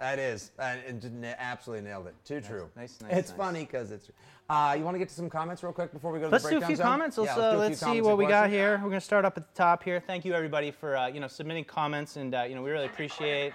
That 0.00 0.18
is, 0.18 0.50
and 0.58 0.80
it 0.86 1.00
just 1.00 1.12
na- 1.14 1.34
absolutely 1.38 1.88
nailed 1.88 2.06
it. 2.06 2.14
Too 2.24 2.40
true. 2.40 2.68
nice, 2.76 2.98
nice, 3.02 3.12
It's 3.16 3.28
nice. 3.30 3.36
funny 3.36 3.60
because 3.60 3.90
it's. 3.90 4.10
Uh, 4.48 4.74
you 4.78 4.84
want 4.84 4.94
to 4.94 4.98
get 5.00 5.08
to 5.08 5.14
some 5.14 5.28
comments 5.28 5.62
real 5.64 5.72
quick 5.72 5.92
before 5.92 6.12
we 6.12 6.20
go 6.20 6.26
to 6.26 6.30
Let's 6.30 6.44
the 6.44 6.50
do 6.50 6.56
a 6.56 6.60
breakdown 6.60 6.68
few 6.68 6.76
zone? 6.76 6.86
comments. 6.86 7.18
Let's, 7.18 7.36
Yeah, 7.36 7.42
uh, 7.42 7.50
do 7.50 7.56
a 7.56 7.60
few 7.60 7.68
let's 7.68 7.80
see 7.80 8.00
what 8.00 8.16
we 8.18 8.26
got 8.26 8.48
here. 8.48 8.80
We're 8.82 8.90
gonna 8.90 9.00
start 9.00 9.24
up 9.24 9.36
at 9.36 9.48
the 9.48 9.54
top 9.54 9.82
here. 9.82 9.98
Thank 10.06 10.24
you 10.24 10.34
everybody 10.34 10.70
for 10.70 10.96
uh, 10.96 11.08
you 11.08 11.18
know 11.20 11.26
submitting 11.28 11.64
comments, 11.64 12.16
and 12.16 12.34
uh, 12.34 12.42
you 12.42 12.54
know 12.54 12.62
we 12.62 12.70
really 12.70 12.86
appreciate. 12.86 13.52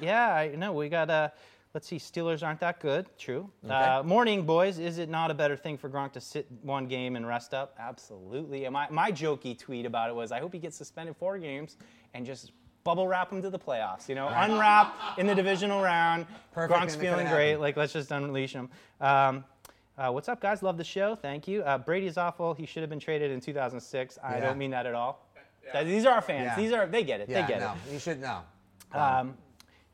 Yeah, 0.00 0.34
I 0.34 0.48
know 0.56 0.72
we 0.72 0.88
got. 0.90 1.08
Uh, 1.08 1.28
let's 1.72 1.86
see, 1.86 1.96
Steelers 1.96 2.44
aren't 2.46 2.60
that 2.60 2.80
good. 2.80 3.06
True. 3.16 3.48
Uh, 3.66 4.02
morning, 4.04 4.42
boys. 4.42 4.78
Is 4.78 4.98
it 4.98 5.08
not 5.08 5.30
a 5.30 5.34
better 5.34 5.56
thing 5.56 5.78
for 5.78 5.88
Gronk 5.88 6.12
to 6.12 6.20
sit 6.20 6.46
one 6.62 6.86
game 6.86 7.16
and 7.16 7.26
rest 7.26 7.54
up? 7.54 7.76
Absolutely. 7.78 8.64
And 8.66 8.72
my 8.74 8.88
my 8.90 9.10
jokey 9.10 9.58
tweet 9.58 9.86
about 9.86 10.10
it 10.10 10.14
was, 10.14 10.32
I 10.32 10.40
hope 10.40 10.52
he 10.52 10.58
gets 10.58 10.76
suspended 10.76 11.16
four 11.16 11.38
games 11.38 11.76
and 12.14 12.26
just. 12.26 12.52
Bubble 12.82 13.06
wrap 13.06 13.30
them 13.30 13.42
to 13.42 13.50
the 13.50 13.58
playoffs, 13.58 14.08
you 14.08 14.14
know. 14.14 14.28
Unwrap 14.28 15.18
in 15.18 15.26
the 15.26 15.34
divisional 15.34 15.82
round. 15.82 16.26
Perfect, 16.52 16.80
Gronk's 16.80 16.96
feeling 16.96 17.26
great. 17.28 17.56
Like, 17.56 17.76
let's 17.76 17.92
just 17.92 18.10
unleash 18.10 18.52
him. 18.54 18.70
Um, 19.00 19.44
uh, 19.98 20.10
what's 20.10 20.28
up, 20.30 20.40
guys? 20.40 20.62
Love 20.62 20.78
the 20.78 20.84
show. 20.84 21.14
Thank 21.14 21.46
you. 21.46 21.62
Uh, 21.62 21.76
Brady's 21.76 22.16
awful. 22.16 22.54
He 22.54 22.64
should 22.64 22.80
have 22.82 22.88
been 22.88 23.00
traded 23.00 23.30
in 23.30 23.40
2006. 23.40 24.18
I 24.22 24.36
Yeah. 24.36 24.40
don't 24.40 24.56
mean 24.58 24.70
that 24.70 24.86
at 24.86 24.94
all. 24.94 25.26
That- 25.72 25.84
these 25.84 26.06
are 26.06 26.14
our 26.14 26.22
fans. 26.22 26.46
Yeah. 26.46 26.56
These 26.56 26.72
are 26.72 26.86
they 26.86 27.04
get 27.04 27.20
it. 27.20 27.28
Yeah, 27.28 27.42
they 27.42 27.48
get 27.48 27.60
no, 27.60 27.72
it. 27.86 27.92
you 27.92 27.98
should 27.98 28.20
know. 28.20 28.40
Um, 28.92 29.36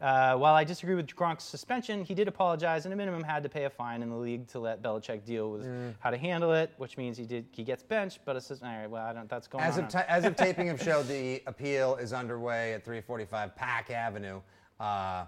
uh, 0.01 0.36
while 0.36 0.55
I 0.55 0.62
disagree 0.64 0.94
with 0.94 1.07
Gronk's 1.09 1.44
suspension, 1.44 2.05
he 2.05 2.14
did 2.14 2.28
apologize 2.28 2.84
and 2.84 2.92
a 2.92 2.97
minimum 2.97 3.22
had 3.24 3.42
to 3.44 3.49
pay 3.49 3.64
a 3.64 3.70
fine 3.70 4.03
in 4.03 4.11
the 4.11 4.16
league 4.16 4.47
to 4.49 4.59
let 4.59 4.82
Belichick 4.82 5.24
deal 5.24 5.51
with 5.51 5.64
Mm. 5.64 5.94
how 6.01 6.11
to 6.11 6.18
handle 6.18 6.53
it, 6.53 6.72
which 6.76 6.97
means 6.99 7.16
he 7.16 7.24
did 7.24 7.47
he 7.53 7.64
gets 7.64 7.82
benched. 7.82 8.20
But 8.24 8.36
it's 8.36 8.49
just, 8.49 8.62
all 8.62 8.68
right. 8.68 8.90
Well, 8.90 9.05
I 9.05 9.12
don't. 9.14 9.28
That's 9.28 9.49
going 9.49 9.64
As 9.64 9.78
on. 9.78 9.84
of, 9.84 9.90
ta- 9.90 10.05
as 10.09 10.24
of 10.26 10.36
taping 10.36 10.68
of 10.68 10.82
show, 10.82 11.03
the 11.03 11.42
appeal 11.47 11.97
is 11.97 12.12
underway 12.12 12.74
at 12.74 12.84
345 12.84 13.57
Park 13.57 13.90
Avenue. 13.90 14.40
Uh, 14.78 15.24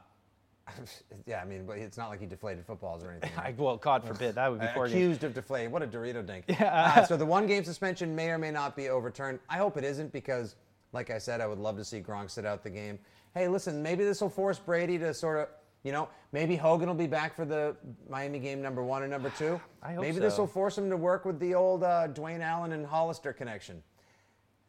yeah, 1.26 1.40
I 1.40 1.46
mean, 1.46 1.64
but 1.64 1.78
it's 1.78 1.96
not 1.96 2.10
like 2.10 2.20
he 2.20 2.26
deflated 2.26 2.66
footballs 2.66 3.02
or 3.02 3.10
anything. 3.10 3.30
I, 3.38 3.44
right? 3.44 3.58
well, 3.58 3.78
God 3.78 4.04
forbid 4.04 4.34
that 4.34 4.50
would 4.50 4.60
be 4.60 4.66
games. 4.74 4.92
accused 4.92 5.24
of 5.24 5.32
deflating. 5.32 5.70
What 5.70 5.82
a 5.82 5.86
Dorito 5.86 6.24
dink. 6.26 6.44
Uh, 6.60 7.04
so 7.06 7.16
the 7.16 7.24
one 7.24 7.46
game 7.46 7.64
suspension 7.64 8.14
may 8.14 8.28
or 8.28 8.36
may 8.36 8.50
not 8.50 8.76
be 8.76 8.90
overturned. 8.90 9.38
I 9.48 9.56
hope 9.56 9.78
it 9.78 9.84
isn't 9.84 10.12
because, 10.12 10.56
like 10.92 11.08
I 11.10 11.16
said, 11.16 11.40
I 11.40 11.46
would 11.46 11.58
love 11.58 11.76
to 11.78 11.84
see 11.84 12.00
Gronk 12.00 12.30
sit 12.30 12.44
out 12.44 12.62
the 12.62 12.68
game. 12.70 12.98
Hey, 13.38 13.46
listen, 13.46 13.80
maybe 13.84 14.04
this 14.04 14.20
will 14.20 14.30
force 14.30 14.58
Brady 14.58 14.98
to 14.98 15.14
sort 15.14 15.38
of, 15.38 15.48
you 15.84 15.92
know, 15.92 16.08
maybe 16.32 16.56
Hogan 16.56 16.88
will 16.88 16.96
be 16.96 17.06
back 17.06 17.36
for 17.36 17.44
the 17.44 17.76
Miami 18.10 18.40
game 18.40 18.60
number 18.60 18.82
one 18.82 19.04
and 19.04 19.12
number 19.12 19.30
two. 19.38 19.60
I 19.82 19.92
hope 19.92 20.02
maybe 20.02 20.18
this 20.18 20.38
will 20.38 20.48
force 20.48 20.76
him 20.76 20.90
to 20.90 20.96
work 20.96 21.24
with 21.24 21.38
the 21.38 21.54
old 21.54 21.84
uh, 21.84 22.08
Dwayne 22.08 22.40
Allen 22.40 22.72
and 22.72 22.84
Hollister 22.84 23.32
connection. 23.32 23.80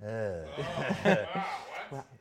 Ugh. 0.06 0.46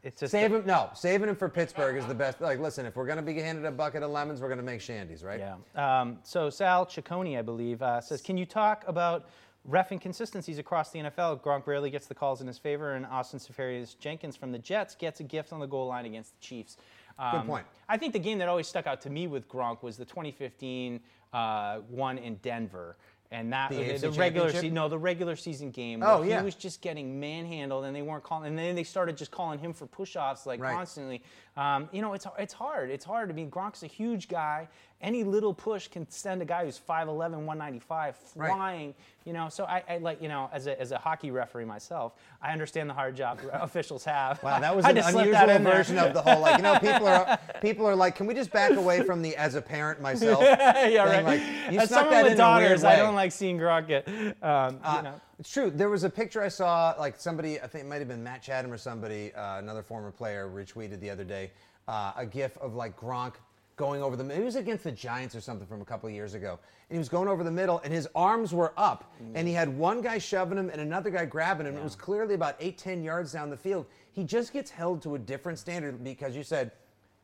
It's 0.02 0.20
just 0.20 0.30
Save 0.30 0.54
him. 0.54 0.62
No, 0.64 0.88
saving 0.94 1.28
him 1.28 1.36
for 1.36 1.46
Pittsburgh 1.50 1.96
is 1.98 2.06
the 2.06 2.14
best. 2.14 2.40
Like, 2.40 2.58
listen, 2.58 2.86
if 2.86 2.96
we're 2.96 3.04
gonna 3.04 3.20
be 3.20 3.34
handed 3.34 3.66
a 3.66 3.70
bucket 3.70 4.02
of 4.02 4.10
lemons, 4.10 4.40
we're 4.40 4.48
gonna 4.48 4.62
make 4.62 4.80
shandies, 4.80 5.22
right? 5.22 5.38
Yeah. 5.38 6.00
Um, 6.00 6.20
so 6.22 6.48
Sal 6.48 6.86
Ciccone, 6.86 7.38
I 7.38 7.42
believe, 7.42 7.82
uh, 7.82 8.00
says, 8.00 8.22
"Can 8.22 8.38
you 8.38 8.46
talk 8.46 8.82
about 8.86 9.28
ref 9.68 9.92
inconsistencies 9.92 10.58
across 10.58 10.90
the 10.90 10.98
NFL? 11.00 11.40
Gronk 11.42 11.66
rarely 11.66 11.90
gets 11.90 12.06
the 12.06 12.14
calls 12.14 12.40
in 12.40 12.46
his 12.46 12.58
favor, 12.58 12.94
and 12.94 13.06
Austin 13.06 13.38
Seferian-Jenkins 13.38 14.36
from 14.36 14.50
the 14.50 14.58
Jets 14.58 14.94
gets 14.94 15.20
a 15.20 15.24
gift 15.24 15.52
on 15.52 15.60
the 15.60 15.66
goal 15.66 15.86
line 15.86 16.06
against 16.06 16.34
the 16.34 16.40
Chiefs." 16.40 16.76
Um, 17.18 17.46
point. 17.46 17.66
I 17.88 17.96
think 17.96 18.12
the 18.12 18.18
game 18.20 18.38
that 18.38 18.48
always 18.48 18.68
stuck 18.68 18.86
out 18.86 19.00
to 19.02 19.10
me 19.10 19.26
with 19.26 19.48
Gronk 19.48 19.82
was 19.82 19.96
the 19.96 20.04
2015 20.04 21.00
uh, 21.32 21.78
one 21.88 22.18
in 22.18 22.36
Denver. 22.36 22.96
And 23.30 23.52
that 23.52 23.70
The 23.70 23.98
the, 23.98 24.10
regular 24.12 24.50
season, 24.50 24.72
no, 24.72 24.88
the 24.88 24.98
regular 24.98 25.36
season 25.36 25.70
game. 25.70 26.02
Oh, 26.02 26.20
where 26.20 26.28
yeah. 26.28 26.38
He 26.38 26.44
was 26.46 26.54
just 26.54 26.80
getting 26.80 27.20
manhandled, 27.20 27.84
and 27.84 27.94
they 27.94 28.00
weren't 28.00 28.24
calling. 28.24 28.48
And 28.48 28.58
then 28.58 28.74
they 28.74 28.84
started 28.84 29.18
just 29.18 29.30
calling 29.30 29.58
him 29.58 29.74
for 29.74 29.86
push-offs 29.86 30.46
like 30.46 30.60
Right. 30.62 30.72
constantly. 30.74 31.22
Um, 31.58 31.88
you 31.90 32.02
know, 32.02 32.12
it's 32.12 32.24
it's 32.38 32.54
hard. 32.54 32.88
It's 32.88 33.04
hard. 33.04 33.30
I 33.30 33.32
mean, 33.32 33.50
Gronk's 33.50 33.82
a 33.82 33.88
huge 33.88 34.28
guy. 34.28 34.68
Any 35.00 35.24
little 35.24 35.52
push 35.52 35.88
can 35.88 36.08
send 36.08 36.40
a 36.40 36.44
guy 36.44 36.64
who's 36.64 36.78
5'11", 36.78 37.44
195 37.44 38.16
Right. 38.36 38.48
flying. 38.50 38.94
You 39.24 39.32
know, 39.32 39.48
so 39.48 39.64
I, 39.64 39.82
I 39.88 39.98
like 39.98 40.22
you 40.22 40.28
know, 40.28 40.48
as 40.52 40.68
a 40.68 40.80
as 40.80 40.92
a 40.92 40.98
hockey 40.98 41.32
referee 41.32 41.64
myself, 41.64 42.12
I 42.40 42.52
understand 42.52 42.88
the 42.88 42.94
hard 42.94 43.16
job 43.16 43.40
officials 43.52 44.04
have. 44.04 44.40
Wow, 44.40 44.60
that 44.60 44.74
was 44.76 44.84
an 44.84 44.98
unusual 44.98 45.58
version 45.58 45.98
of 45.98 46.14
the 46.14 46.22
whole 46.22 46.40
like 46.40 46.58
you 46.58 46.62
know 46.62 46.78
people 46.78 47.08
are 47.08 47.38
people 47.60 47.86
are 47.86 47.96
like, 47.96 48.14
can 48.14 48.26
we 48.26 48.34
just 48.34 48.52
back 48.52 48.70
away 48.72 49.02
from 49.02 49.20
the 49.20 49.34
as 49.34 49.56
a 49.56 49.62
parent 49.62 50.00
myself? 50.00 50.40
yeah, 50.42 51.02
right. 51.04 51.24
Like, 51.24 51.40
you 51.72 51.80
As 51.80 51.88
snuck 51.88 52.08
that 52.10 52.22
with 52.22 52.32
in 52.32 52.38
daughters, 52.38 52.84
I 52.84 52.96
don't 52.96 53.16
like 53.16 53.32
seeing 53.32 53.58
Gronk 53.58 53.88
get. 53.88 54.06
Um, 54.08 54.78
Uh, 54.84 54.94
you 54.98 55.02
know. 55.02 55.20
It's 55.38 55.50
true. 55.52 55.70
There 55.70 55.88
was 55.88 56.02
a 56.02 56.10
picture 56.10 56.42
I 56.42 56.48
saw, 56.48 56.94
like 56.98 57.18
somebody, 57.18 57.60
I 57.60 57.68
think 57.68 57.84
it 57.84 57.88
might 57.88 58.00
have 58.00 58.08
been 58.08 58.24
Matt 58.24 58.42
Chatham 58.42 58.72
or 58.72 58.76
somebody, 58.78 59.32
uh, 59.34 59.58
another 59.58 59.82
former 59.82 60.10
player, 60.10 60.48
retweeted 60.52 60.98
the 60.98 61.10
other 61.10 61.22
day, 61.22 61.52
uh, 61.86 62.12
a 62.16 62.26
GIF 62.26 62.56
of 62.58 62.74
like 62.74 62.98
Gronk 62.98 63.34
going 63.76 64.02
over 64.02 64.16
the. 64.16 64.24
Maybe 64.24 64.42
it 64.42 64.46
was 64.46 64.56
against 64.56 64.82
the 64.82 64.90
Giants 64.90 65.36
or 65.36 65.40
something 65.40 65.66
from 65.68 65.80
a 65.80 65.84
couple 65.84 66.08
of 66.08 66.14
years 66.14 66.34
ago, 66.34 66.58
and 66.90 66.96
he 66.96 66.98
was 66.98 67.08
going 67.08 67.28
over 67.28 67.44
the 67.44 67.52
middle, 67.52 67.80
and 67.84 67.92
his 67.92 68.08
arms 68.16 68.52
were 68.52 68.72
up, 68.76 69.12
and 69.34 69.46
he 69.46 69.54
had 69.54 69.68
one 69.68 70.00
guy 70.00 70.18
shoving 70.18 70.58
him 70.58 70.70
and 70.70 70.80
another 70.80 71.10
guy 71.10 71.24
grabbing 71.24 71.68
him. 71.68 71.76
It 71.76 71.84
was 71.84 71.94
clearly 71.94 72.34
about 72.34 72.56
eight, 72.58 72.76
ten 72.76 73.04
yards 73.04 73.32
down 73.32 73.48
the 73.48 73.56
field. 73.56 73.86
He 74.10 74.24
just 74.24 74.52
gets 74.52 74.72
held 74.72 75.02
to 75.02 75.14
a 75.14 75.18
different 75.20 75.58
standard 75.58 76.02
because 76.02 76.34
you 76.34 76.42
said. 76.42 76.72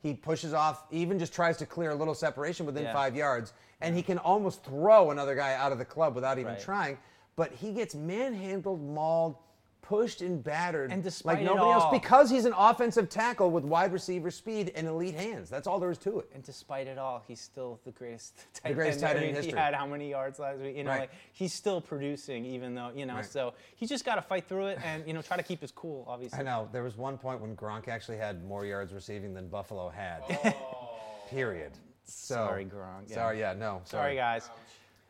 He 0.03 0.13
pushes 0.13 0.53
off, 0.53 0.85
even 0.91 1.19
just 1.19 1.33
tries 1.33 1.57
to 1.57 1.65
clear 1.65 1.89
a 1.93 1.95
little 1.95 2.13
separation 2.15 2.67
within 2.67 2.83
Yeah. 2.83 2.93
five 2.93 3.17
yards, 3.17 3.55
and 3.81 3.97
he 3.97 4.03
can 4.03 4.19
almost 4.19 4.63
throw 4.63 5.13
another 5.13 5.35
guy 5.35 5.55
out 5.55 5.73
of 5.73 5.79
the 5.79 5.85
club 5.87 6.15
without 6.15 6.39
even 6.39 6.53
Right. 6.53 6.61
trying 6.61 6.99
but 7.37 7.53
he 7.53 7.73
gets 7.73 7.95
manhandled, 7.95 8.83
mauled, 8.83 9.37
pushed, 9.83 10.23
and 10.23 10.43
battered 10.43 10.91
And 10.91 11.03
despite 11.03 11.37
like 11.37 11.45
nobody 11.45 11.67
else 11.71 11.85
all- 11.85 11.93
because 11.93 12.31
he's 12.31 12.47
an 12.47 12.55
offensive 12.57 13.11
tackle 13.11 13.51
with 13.51 13.65
wide 13.65 13.93
receiver 13.93 14.31
speed 14.31 14.73
and 14.75 14.87
elite 14.87 15.15
hands. 15.15 15.51
That's 15.51 15.67
all 15.67 15.79
there 15.79 15.91
is 15.91 15.99
to 15.99 16.21
it. 16.21 16.31
And 16.35 16.43
despite 16.43 16.87
it 16.87 16.97
all, 16.97 17.23
he's 17.29 17.41
still 17.41 17.79
the 17.85 17.91
greatest 17.91 18.35
tight 18.55 18.75
greatest 18.75 19.03
end. 19.03 19.09
tight 19.09 19.17
end 19.17 19.27
mean, 19.27 19.35
history. 19.35 19.53
He 19.53 19.59
had 19.59 19.75
how 19.75 19.87
many 19.87 20.09
yards 20.09 20.39
last 20.39 20.61
week? 20.61 20.75
You 20.77 20.85
know, 20.85 20.91
Right. 20.91 21.01
like 21.01 21.11
he's 21.33 21.53
still 21.53 21.83
producing, 21.83 22.47
even 22.47 22.75
though 22.75 22.93
you 22.95 23.05
know. 23.05 23.17
Right. 23.17 23.27
So 23.27 23.53
he's 23.77 23.91
just 23.91 24.07
got 24.07 24.15
to 24.15 24.23
fight 24.23 24.49
through 24.49 24.69
it 24.69 24.79
and 24.83 25.07
you 25.07 25.13
know 25.13 25.21
try 25.21 25.37
to 25.37 25.43
keep 25.43 25.61
his 25.61 25.71
cool. 25.71 26.07
Obviously. 26.09 26.39
I 26.39 26.43
know 26.43 26.67
there 26.73 26.83
was 26.83 26.97
one 26.97 27.19
point 27.19 27.43
when 27.43 27.55
Gronk 27.55 27.87
actually 27.89 28.17
had 28.17 28.43
more 28.43 28.65
yards 28.65 28.93
receiving 28.95 29.35
than 29.35 29.49
Buffalo 29.49 29.91
had. 29.91 30.23
Oh. 30.31 30.97
Period. 31.29 31.73
So, 32.07 32.35
Sorry, 32.35 32.67
Gronk, 32.67 33.09
yeah. 33.09 33.15
Sorry, 33.15 33.41
yeah, 33.41 33.55
no, 33.55 33.81
sorry. 33.85 34.03
Sorry, 34.03 34.17
guys. 34.17 34.51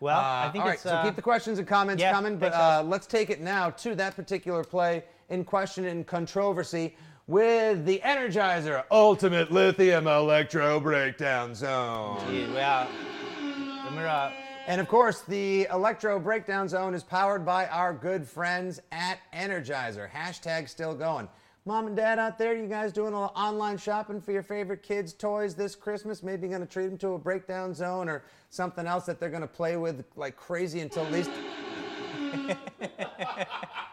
Well, 0.01 0.19
I 0.19 0.47
Uh, 0.47 0.53
think 0.53 0.65
all 0.65 0.71
right, 0.71 0.81
so 0.81 0.91
uh, 0.91 1.05
keep 1.05 1.17
the 1.17 1.23
questions 1.23 1.59
and 1.59 1.67
comments 1.67 2.01
yeah, 2.01 2.13
coming, 2.13 2.37
but 2.37 2.53
uh, 2.53 2.83
let's 2.85 3.07
take 3.07 3.31
it 3.31 3.41
now 3.41 3.71
to 3.71 3.95
that 3.95 4.17
particular 4.17 4.65
play 4.65 5.05
in 5.31 5.45
question 5.45 5.87
and 5.87 6.07
controversy 6.07 6.97
with 7.27 7.87
the 7.87 8.01
Energizer 8.05 8.85
Ultimate 8.91 9.51
Lithium 9.51 10.07
Electro 10.07 10.79
Breakdown 10.81 11.55
Zone. 11.55 12.19
Dude, 12.31 12.53
well, 12.53 12.87
uh, 12.87 14.31
And 14.67 14.81
of 14.81 14.89
course, 14.89 15.23
the 15.23 15.67
Electro 15.73 16.19
Breakdown 16.19 16.69
Zone 16.69 16.95
is 16.95 17.03
powered 17.03 17.45
by 17.45 17.67
our 17.69 17.95
good 17.95 18.29
friends 18.29 18.81
at 18.93 19.19
Energizer. 19.33 20.11
Hashtag 20.11 20.69
still 20.69 20.95
going. 20.95 21.29
Mom 21.67 21.87
and 21.87 21.97
dad 21.97 22.19
out 22.19 22.37
there, 22.37 22.55
you 22.55 22.67
guys 22.67 22.93
doing 22.93 23.15
a 23.15 23.17
little 23.21 23.33
online 23.35 23.79
shopping 23.79 24.21
for 24.21 24.33
your 24.33 24.43
favorite 24.43 24.83
kids' 24.83 25.15
toys 25.15 25.55
this 25.55 25.75
Christmas? 25.75 26.23
Maybe 26.23 26.47
going 26.47 26.61
to 26.61 26.67
treat 26.67 26.89
them 26.89 26.99
to 26.99 27.13
a 27.15 27.19
breakdown 27.19 27.73
zone 27.73 28.07
or 28.07 28.23
something 28.51 28.87
else 28.87 29.07
that 29.07 29.19
they're 29.19 29.31
going 29.31 29.41
to 29.41 29.47
play 29.49 29.79
with 29.79 30.05
like 30.15 30.37
crazy 30.37 30.81
until 30.81 31.07
at 31.07 31.13
least. 31.13 31.31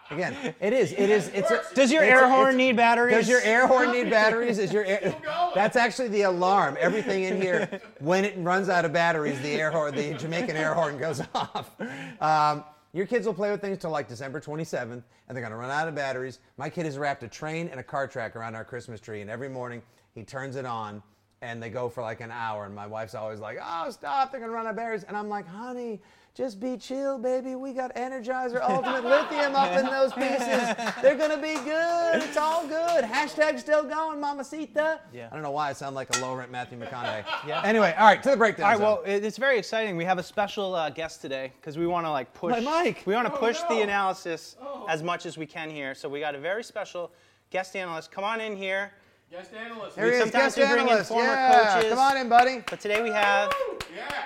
Again, 0.10 0.54
it 0.60 0.74
is. 0.74 0.92
It 0.92 1.10
is. 1.10 1.30
It's 1.30 1.50
a, 1.50 1.62
Does 1.74 1.94
your 1.94 2.04
it's 2.04 2.12
air 2.12 2.26
a- 2.26 2.30
horn 2.30 2.58
need 2.58 2.76
batteries? 2.76 3.16
Does 3.16 3.30
your 3.30 3.40
air 3.40 3.66
horn 3.68 3.94
need 3.94 4.10
batteries? 4.10 4.60
Is 4.60 4.74
your 4.74 4.84
air, 4.84 5.16
that's 5.56 5.78
actually 5.78 6.10
the 6.10 6.24
alarm. 6.24 6.76
Everything 6.78 7.24
in 7.24 7.42
here, 7.42 7.80
when 8.00 8.26
it 8.26 8.36
runs 8.40 8.68
out 8.68 8.84
of 8.84 8.92
batteries, 8.92 9.40
the 9.42 9.54
air 9.54 9.72
horn, 9.72 9.96
the 9.96 10.14
Jamaican 10.16 10.58
air 10.58 10.74
horn 10.74 10.98
goes 10.98 11.22
off. 11.34 11.72
Um, 12.20 12.66
your 12.94 13.06
kids 13.06 13.26
will 13.26 13.34
play 13.34 13.52
with 13.52 13.62
things 13.62 13.78
till 13.78 13.90
like 13.90 14.08
December 14.08 14.40
27th, 14.42 14.92
and 14.92 15.04
they're 15.30 15.42
gonna 15.42 15.58
run 15.58 15.70
out 15.72 15.88
of 15.88 15.96
batteries. 15.96 16.40
My 16.58 16.70
kid 16.70 16.86
has 16.86 16.98
wrapped 16.98 17.24
a 17.24 17.28
train 17.28 17.68
and 17.70 17.80
a 17.80 17.84
car 17.84 18.08
track 18.08 18.36
around 18.36 18.56
our 18.56 18.66
Christmas 18.66 19.00
tree, 19.00 19.22
and 19.22 19.30
every 19.30 19.50
morning 19.50 19.82
he 20.14 20.24
turns 20.24 20.56
it 20.56 20.66
on, 20.66 21.02
and 21.42 21.62
they 21.62 21.70
go 21.70 21.90
for 21.90 22.02
like 22.02 22.22
an 22.22 22.32
hour. 22.32 22.66
And 22.66 22.76
my 22.76 22.88
wife's 22.88 23.16
always 23.16 23.40
like, 23.40 23.58
"Oh, 23.62 23.90
stop! 23.92 24.32
They're 24.32 24.42
gonna 24.42 24.52
run 24.52 24.66
out 24.66 24.72
of 24.72 24.76
batteries." 24.76 25.04
And 25.04 25.16
I'm 25.16 25.30
like, 25.30 25.48
"Honey." 25.48 26.02
Just 26.34 26.62
be 26.62 26.78
chill, 26.78 27.18
baby. 27.18 27.56
We 27.56 27.74
got 27.74 27.94
Energizer 27.94 28.62
Ultimate 28.70 29.04
Lithium 29.04 29.54
up 29.54 29.78
in 29.78 29.86
those 29.86 30.14
pieces. 30.14 30.94
They're 31.02 31.18
gonna 31.18 31.36
be 31.36 31.56
good. 31.56 32.24
It's 32.24 32.38
all 32.38 32.66
good. 32.66 33.04
Hashtag 33.04 33.60
still 33.60 33.84
going, 33.84 34.22
Mamacita. 34.22 35.02
Yeah. 35.14 35.28
I 35.30 35.34
don't 35.34 35.44
know 35.44 35.52
why 35.52 35.70
I 35.70 35.74
sound 35.74 35.94
like 35.94 36.16
a 36.16 36.22
low 36.22 36.34
rent 36.34 36.50
Matthew 36.50 36.80
McConaughey. 36.80 37.26
Yeah. 37.48 37.62
Anyway, 37.64 37.94
all 37.98 38.06
right, 38.06 38.22
to 38.24 38.30
the 38.30 38.38
breakdown. 38.38 38.66
All 38.66 38.72
right, 38.72 38.78
zone. 38.78 39.00
well, 39.04 39.24
it's 39.26 39.38
very 39.38 39.58
exciting. 39.58 39.98
We 39.98 40.06
have 40.06 40.20
a 40.20 40.24
special 40.24 40.76
uh, 40.76 40.90
guest 40.90 41.22
today 41.22 41.52
because 41.60 41.78
we 41.78 41.88
want 41.88 42.06
to 42.06 42.12
like 42.12 42.34
push. 42.34 42.64
My 42.64 42.84
mic. 42.84 43.04
We 43.06 43.14
want 43.14 43.28
to 43.28 43.38
push 43.38 43.60
the 43.62 43.76
no. 43.76 43.82
analysis 43.82 44.56
as 44.88 45.02
much 45.04 45.26
as 45.26 45.38
we 45.38 45.46
can 45.46 45.70
here. 45.70 45.96
So 45.96 46.08
we 46.08 46.20
got 46.20 46.36
a 46.36 46.40
very 46.40 46.64
special 46.64 47.12
guest 47.50 47.76
analyst. 47.76 48.12
Come 48.12 48.24
on 48.24 48.40
in 48.40 48.56
here. 48.56 48.92
Guest 49.32 49.54
analyst. 49.54 49.98
Here 49.98 50.06
he 50.06 50.12
is, 50.12 50.20
sometimes 50.20 50.56
guest 50.56 50.58
we 50.58 50.66
bring 50.66 50.86
in 50.86 50.90
analyst. 50.90 51.10
former 51.10 51.24
yeah, 51.24 51.74
coaches. 51.74 51.90
come 51.90 52.00
on 52.00 52.18
in, 52.18 52.30
buddy. 52.30 52.64
But 52.70 52.80
today 52.80 53.02
we 53.02 53.10
have. 53.10 53.52
Yeah. 53.96 54.26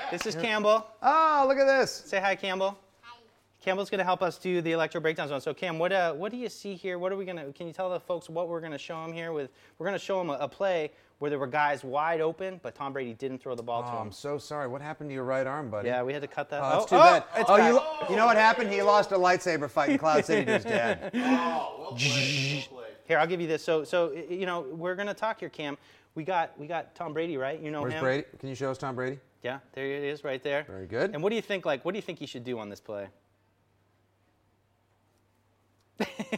Yeah. 0.00 0.10
This 0.10 0.26
is 0.26 0.34
Campbell. 0.34 0.86
Oh, 1.02 1.44
look 1.48 1.58
at 1.58 1.66
this. 1.66 1.90
Say 2.06 2.20
hi, 2.20 2.34
Campbell. 2.34 2.78
Hi. 3.02 3.16
Campbell's 3.62 3.90
going 3.90 3.98
to 3.98 4.04
help 4.04 4.22
us 4.22 4.38
do 4.38 4.60
the 4.62 4.72
electro 4.72 5.00
breakdown 5.00 5.28
zone. 5.28 5.40
So, 5.40 5.52
Cam, 5.52 5.78
what 5.78 5.92
uh, 5.92 6.12
what 6.14 6.32
do 6.32 6.38
you 6.38 6.48
see 6.48 6.74
here? 6.74 6.98
What 6.98 7.12
are 7.12 7.16
we 7.16 7.24
going 7.24 7.36
to? 7.36 7.52
Can 7.52 7.66
you 7.66 7.72
tell 7.72 7.90
the 7.90 8.00
folks 8.00 8.28
what 8.28 8.48
we're 8.48 8.60
going 8.60 8.72
to 8.72 8.78
show 8.78 9.02
them 9.04 9.12
here? 9.12 9.32
With 9.32 9.50
we're 9.78 9.86
going 9.86 9.98
to 9.98 10.04
show 10.04 10.18
them 10.18 10.30
a, 10.30 10.34
a 10.34 10.48
play 10.48 10.90
where 11.18 11.28
there 11.28 11.38
were 11.38 11.46
guys 11.46 11.84
wide 11.84 12.22
open, 12.22 12.58
but 12.62 12.74
Tom 12.74 12.94
Brady 12.94 13.12
didn't 13.12 13.42
throw 13.42 13.54
the 13.54 13.62
ball 13.62 13.82
to 13.82 13.88
Oh, 13.88 13.92
him. 13.92 13.98
I'm 14.06 14.12
so 14.12 14.38
sorry. 14.38 14.68
What 14.68 14.80
happened 14.80 15.10
to 15.10 15.14
your 15.14 15.24
right 15.24 15.46
arm, 15.46 15.68
buddy? 15.68 15.88
Yeah, 15.88 16.02
we 16.02 16.14
had 16.14 16.22
to 16.22 16.28
cut 16.28 16.48
that. 16.48 16.62
Oh, 16.64 16.70
that's 16.70 16.86
too 16.86 16.96
oh, 16.96 17.00
bad. 17.00 17.24
it's 17.36 17.50
oh, 17.50 17.56
back. 17.58 17.72
you, 18.08 18.10
you 18.10 18.16
know 18.16 18.24
what 18.24 18.38
happened? 18.38 18.72
He 18.72 18.80
lost 18.82 19.12
a 19.12 19.16
lightsaber 19.16 19.68
fight 19.68 19.90
in 19.90 19.98
Cloud 19.98 20.24
City 20.24 20.46
to 20.46 20.52
his 20.54 20.64
dad. 20.64 21.10
Oh, 21.14 21.76
well 21.78 21.92
played. 21.92 22.66
Well 22.70 22.80
played. 22.80 22.94
Here, 23.06 23.18
I'll 23.18 23.26
give 23.26 23.40
you 23.42 23.46
this. 23.48 23.62
So, 23.62 23.84
so 23.84 24.12
you 24.30 24.46
know, 24.46 24.60
we're 24.62 24.94
gonna 24.94 25.12
talk 25.12 25.40
here, 25.40 25.48
Cam. 25.50 25.76
We 26.14 26.24
got 26.24 26.58
we 26.58 26.66
got 26.66 26.94
Tom 26.94 27.12
Brady, 27.12 27.36
right? 27.36 27.60
You 27.60 27.70
know 27.70 27.82
Where's 27.82 27.94
him. 27.94 28.00
Brady? 28.02 28.24
Can 28.38 28.48
you 28.48 28.54
show 28.54 28.70
us 28.70 28.78
Tom 28.78 28.94
Brady? 28.94 29.18
Yeah, 29.42 29.60
there 29.72 29.86
it 29.86 30.04
is, 30.04 30.22
right 30.22 30.42
there. 30.42 30.64
Very 30.64 30.86
good. 30.86 31.14
And 31.14 31.22
what 31.22 31.30
do 31.30 31.36
you 31.36 31.42
think? 31.42 31.64
Like, 31.64 31.84
what 31.84 31.92
do 31.92 31.98
you 31.98 32.02
think 32.02 32.18
he 32.18 32.26
should 32.26 32.44
do 32.44 32.58
on 32.58 32.68
this 32.68 32.80
play? 32.80 33.08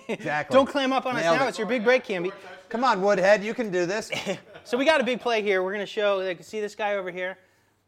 Exactly. 0.09 0.55
Don't 0.55 0.67
clam 0.67 0.93
up 0.93 1.07
on 1.07 1.17
us 1.17 1.23
now. 1.23 1.45
it. 1.45 1.49
It's 1.49 1.59
your 1.59 1.67
big 1.67 1.85
break, 1.85 2.05
Camby. 2.05 2.33
Come 2.69 2.85
on, 2.85 3.01
Woodhead. 3.03 3.45
You 3.45 3.55
can 3.55 3.71
do 3.71 3.87
this. 3.87 4.11
So 4.65 4.79
we 4.79 4.85
got 4.85 5.01
a 5.01 5.05
big 5.05 5.21
play 5.21 5.43
here. 5.43 5.61
We're 5.61 5.73
gonna 5.73 5.85
show. 5.85 6.19
Like, 6.19 6.45
see 6.45 6.61
this 6.61 6.77
guy 6.77 6.95
over 6.95 7.11
here? 7.11 7.37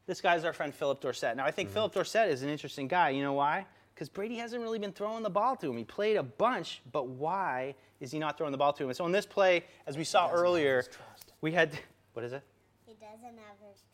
This 0.06 0.20
guy's 0.20 0.44
our 0.44 0.52
friend 0.52 0.74
Phillip 0.74 1.00
Dorsett. 1.00 1.36
Now 1.36 1.44
I 1.44 1.52
think 1.52 1.68
mm-hmm. 1.68 1.74
Phillip 1.74 1.94
Dorsett 1.94 2.28
is 2.30 2.42
an 2.42 2.48
interesting 2.48 2.88
guy. 2.88 3.10
You 3.10 3.22
know 3.22 3.32
why? 3.32 3.64
Because 3.94 4.08
Brady 4.08 4.34
hasn't 4.38 4.60
really 4.60 4.80
been 4.80 4.92
throwing 4.92 5.22
the 5.22 5.30
ball 5.30 5.54
to 5.56 5.70
him. 5.70 5.76
He 5.76 5.84
played 5.84 6.16
a 6.16 6.24
bunch, 6.24 6.82
but 6.90 7.06
why 7.06 7.76
is 8.00 8.10
he 8.10 8.18
not 8.18 8.36
throwing 8.36 8.50
the 8.50 8.58
ball 8.58 8.72
to 8.72 8.82
him? 8.82 8.88
And 8.88 8.96
so 8.96 9.06
in 9.06 9.12
this 9.12 9.24
play, 9.24 9.64
as 9.86 9.96
we 9.96 10.02
saw 10.02 10.30
earlier, 10.32 10.82
we 11.40 11.52
had 11.52 11.78
what 12.12 12.24
is 12.24 12.32
it? 12.32 12.42
He 12.86 12.94
doesn't 12.94 13.22
have 13.22 13.56
his 13.70 13.84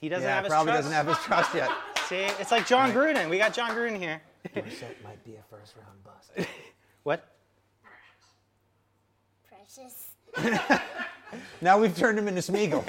He 0.00 0.08
doesn't 0.08 0.24
yeah, 0.24 0.34
have 0.36 0.44
his 0.44 0.50
probably 0.50 0.72
trust. 0.72 0.82
doesn't 0.84 0.92
have 0.96 1.06
his 1.06 1.18
trust 1.18 1.54
yet. 1.54 1.70
See, 2.08 2.16
it's 2.40 2.50
like 2.50 2.66
Jon 2.66 2.92
Gruden. 2.92 3.28
We 3.28 3.38
got 3.38 3.52
Jon 3.52 3.70
Gruden 3.70 3.98
here. 3.98 4.22
Dorsett 4.54 5.02
might 5.04 5.22
be 5.24 5.34
a 5.36 5.42
first 5.50 5.74
round 5.76 6.02
bust. 6.04 6.48
What? 7.04 7.24
Precious. 9.48 10.08
Now 11.60 11.78
we've 11.78 11.94
turned 11.94 12.18
him 12.18 12.26
into 12.26 12.40
Smeagol. 12.40 12.84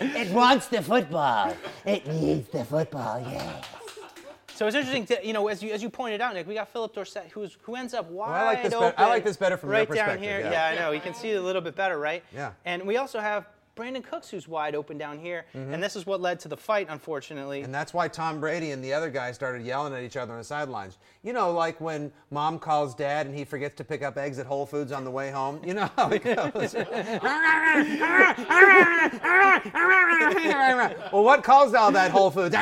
It 0.00 0.30
wants 0.32 0.68
the 0.68 0.80
football. 0.80 1.52
It 1.84 2.06
needs 2.06 2.48
the 2.48 2.64
football, 2.64 3.20
yeah. 3.20 3.62
So 4.54 4.66
it's 4.68 4.76
interesting, 4.76 5.04
to, 5.06 5.26
you 5.26 5.32
know, 5.32 5.48
as 5.48 5.62
you 5.62 5.72
as 5.72 5.82
you 5.82 5.90
pointed 5.90 6.20
out, 6.20 6.32
Nick, 6.34 6.46
we 6.46 6.54
got 6.54 6.68
Phillip 6.68 6.94
Dorsett, 6.94 7.28
who's 7.32 7.58
who 7.62 7.74
ends 7.74 7.92
up 7.92 8.08
wide 8.08 8.40
I 8.40 8.44
like 8.44 8.62
this 8.62 8.72
open. 8.72 8.88
better- 8.90 9.00
I 9.00 9.08
like 9.08 9.24
this 9.24 9.36
better 9.36 9.56
from 9.56 9.70
your 9.70 9.78
right 9.80 9.88
down 9.88 9.96
perspective, 9.96 10.22
here. 10.22 10.40
yeah. 10.40 10.66
I 10.66 10.74
know. 10.76 10.92
You 10.92 11.00
can 11.00 11.12
see 11.12 11.30
it 11.32 11.36
a 11.36 11.42
little 11.42 11.60
bit 11.60 11.74
better, 11.74 11.98
right? 11.98 12.22
Yeah. 12.32 12.52
And 12.64 12.86
we 12.86 12.96
also 12.96 13.18
have 13.18 13.46
Brandin 13.76 14.02
Cooks 14.02 14.30
who's 14.30 14.48
wide 14.48 14.74
open 14.74 14.96
down 14.96 15.18
here, 15.18 15.44
and 15.52 15.82
this 15.82 15.96
is 15.96 16.06
what 16.06 16.20
led 16.20 16.40
to 16.40 16.48
the 16.48 16.56
fight, 16.56 16.86
unfortunately. 16.88 17.58
Mm-hmm. 17.58 17.66
And 17.66 17.74
that's 17.74 17.92
why 17.92 18.08
Tom 18.08 18.40
Brady 18.40 18.70
and 18.70 18.82
the 18.82 18.92
other 18.92 19.10
guy 19.10 19.32
started 19.32 19.66
yelling 19.66 19.92
at 19.92 20.02
each 20.02 20.16
other 20.16 20.32
on 20.32 20.38
the 20.38 20.44
sidelines. 20.44 20.96
You 21.22 21.34
know, 21.34 21.52
like 21.52 21.78
when 21.80 22.10
mom 22.30 22.58
calls 22.58 22.94
dad 22.94 23.26
and 23.26 23.36
he 23.36 23.44
forgets 23.44 23.76
to 23.76 23.84
pick 23.84 24.02
up 24.02 24.16
eggs 24.16 24.38
at 24.38 24.46
Whole 24.46 24.64
Foods 24.64 24.92
on 24.92 25.04
the 25.04 25.10
way 25.10 25.30
home. 25.30 25.60
You 25.62 25.74
know 25.74 25.90
how 25.96 26.08
it 26.08 26.24
goes. 26.24 26.74
well, 31.12 31.22
what 31.22 31.44
caused 31.44 31.74
all 31.74 31.92
that 31.92 32.10
Whole 32.10 32.30
Foods? 32.30 32.54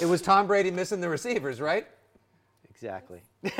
it 0.00 0.06
was 0.06 0.20
Tom 0.20 0.48
Brady 0.48 0.72
missing 0.72 1.00
the 1.00 1.08
receivers, 1.08 1.60
right? 1.60 1.86
Exactly. 2.82 3.20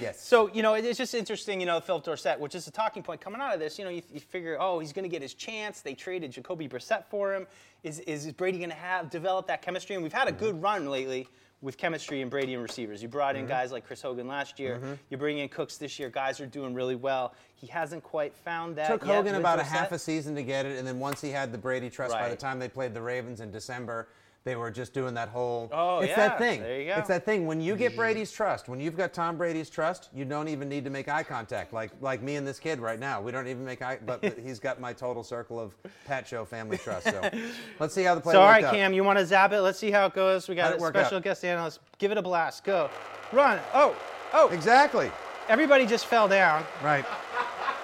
Yes. 0.00 0.20
So, 0.20 0.50
you 0.52 0.62
know, 0.62 0.74
it's 0.74 0.98
just 0.98 1.14
interesting, 1.14 1.60
you 1.60 1.66
know, 1.66 1.80
Phillip 1.80 2.04
Dorsett, 2.04 2.38
which 2.40 2.54
is 2.54 2.66
a 2.66 2.70
talking 2.70 3.02
point 3.02 3.20
coming 3.20 3.40
out 3.40 3.54
of 3.54 3.60
this. 3.60 3.78
You 3.78 3.84
know, 3.84 3.90
you, 3.90 4.02
you 4.12 4.20
figure, 4.20 4.56
oh, 4.58 4.80
he's 4.80 4.92
going 4.92 5.04
to 5.04 5.08
get 5.08 5.22
his 5.22 5.34
chance. 5.34 5.80
They 5.80 5.94
traded 5.94 6.32
Jacoby 6.32 6.68
Brissett 6.68 7.04
for 7.06 7.34
him. 7.34 7.46
Is, 7.84 8.00
is 8.00 8.30
Brady 8.32 8.58
going 8.58 8.70
to 8.70 8.76
have 8.76 9.10
develop 9.10 9.46
that 9.46 9.62
chemistry? 9.62 9.94
And 9.94 10.02
we've 10.02 10.12
had 10.12 10.28
a 10.28 10.32
good 10.32 10.54
mm-hmm. 10.54 10.64
run 10.64 10.90
lately 10.90 11.28
with 11.60 11.78
chemistry 11.78 12.22
and 12.22 12.30
Brady 12.30 12.54
and 12.54 12.62
receivers. 12.62 13.02
You 13.02 13.08
brought 13.08 13.36
in 13.36 13.42
mm-hmm. 13.42 13.50
guys 13.50 13.70
like 13.70 13.86
Chris 13.86 14.02
Hogan 14.02 14.26
last 14.26 14.58
year. 14.58 14.78
Mm-hmm. 14.78 14.92
You 15.10 15.16
bring 15.16 15.38
in 15.38 15.48
Cooks 15.48 15.76
this 15.76 15.98
year. 15.98 16.10
Guys 16.10 16.40
are 16.40 16.46
doing 16.46 16.74
really 16.74 16.96
well. 16.96 17.34
He 17.54 17.68
hasn't 17.68 18.02
quite 18.02 18.34
found 18.34 18.76
that. 18.76 18.88
took 18.88 19.04
Hogan 19.04 19.36
about 19.36 19.60
a 19.60 19.64
half 19.64 19.92
a 19.92 19.98
season 19.98 20.34
to 20.34 20.42
get 20.42 20.66
it, 20.66 20.78
and 20.78 20.86
then 20.86 20.98
once 20.98 21.20
he 21.20 21.30
had 21.30 21.52
the 21.52 21.58
Brady 21.58 21.88
trust, 21.88 22.12
by 22.12 22.28
the 22.28 22.36
time 22.36 22.58
they 22.58 22.68
played 22.68 22.94
the 22.94 23.02
Ravens 23.02 23.40
in 23.40 23.52
December, 23.52 24.08
they 24.44 24.56
were 24.56 24.72
just 24.72 24.92
doing 24.92 25.14
that 25.14 25.28
whole. 25.28 25.70
Oh, 25.72 26.00
it's 26.00 26.10
yeah. 26.10 26.28
that 26.28 26.38
thing. 26.38 26.62
There 26.62 26.80
you 26.80 26.86
go. 26.88 26.94
It's 26.98 27.08
that 27.08 27.24
thing. 27.24 27.46
When 27.46 27.60
you 27.60 27.76
get 27.76 27.92
mm-hmm. 27.92 28.00
Brady's 28.00 28.32
trust, 28.32 28.68
when 28.68 28.80
you've 28.80 28.96
got 28.96 29.12
Tom 29.12 29.36
Brady's 29.36 29.70
trust, 29.70 30.08
you 30.12 30.24
don't 30.24 30.48
even 30.48 30.68
need 30.68 30.82
to 30.84 30.90
make 30.90 31.08
eye 31.08 31.22
contact. 31.22 31.72
Like 31.72 31.92
like 32.00 32.22
me 32.22 32.34
and 32.36 32.46
this 32.46 32.58
kid 32.58 32.80
right 32.80 32.98
now, 32.98 33.20
we 33.20 33.30
don't 33.30 33.46
even 33.46 33.64
make 33.64 33.82
eye. 33.82 33.98
But, 34.04 34.20
but 34.20 34.38
he's 34.44 34.58
got 34.58 34.80
my 34.80 34.92
total 34.92 35.22
circle 35.22 35.60
of 35.60 35.76
Pat 36.06 36.26
Show 36.26 36.44
family 36.44 36.76
trust. 36.76 37.04
So 37.06 37.30
let's 37.78 37.94
see 37.94 38.02
how 38.02 38.16
the 38.16 38.20
play 38.20 38.32
So, 38.32 38.40
all 38.40 38.48
right, 38.48 38.64
out. 38.64 38.74
Cam, 38.74 38.92
you 38.92 39.04
want 39.04 39.18
to 39.18 39.26
zap 39.26 39.52
it? 39.52 39.60
Let's 39.60 39.78
see 39.78 39.92
how 39.92 40.06
it 40.06 40.14
goes. 40.14 40.48
We 40.48 40.56
got 40.56 40.74
a 40.74 40.80
special 40.80 41.18
out? 41.18 41.22
guest 41.22 41.44
analyst. 41.44 41.78
Give 41.98 42.10
it 42.10 42.18
a 42.18 42.22
blast. 42.22 42.64
Go. 42.64 42.90
Run. 43.32 43.60
Oh, 43.72 43.96
oh. 44.32 44.48
Exactly. 44.48 45.10
Everybody 45.48 45.86
just 45.86 46.06
fell 46.06 46.28
down, 46.28 46.64
Right. 46.82 47.04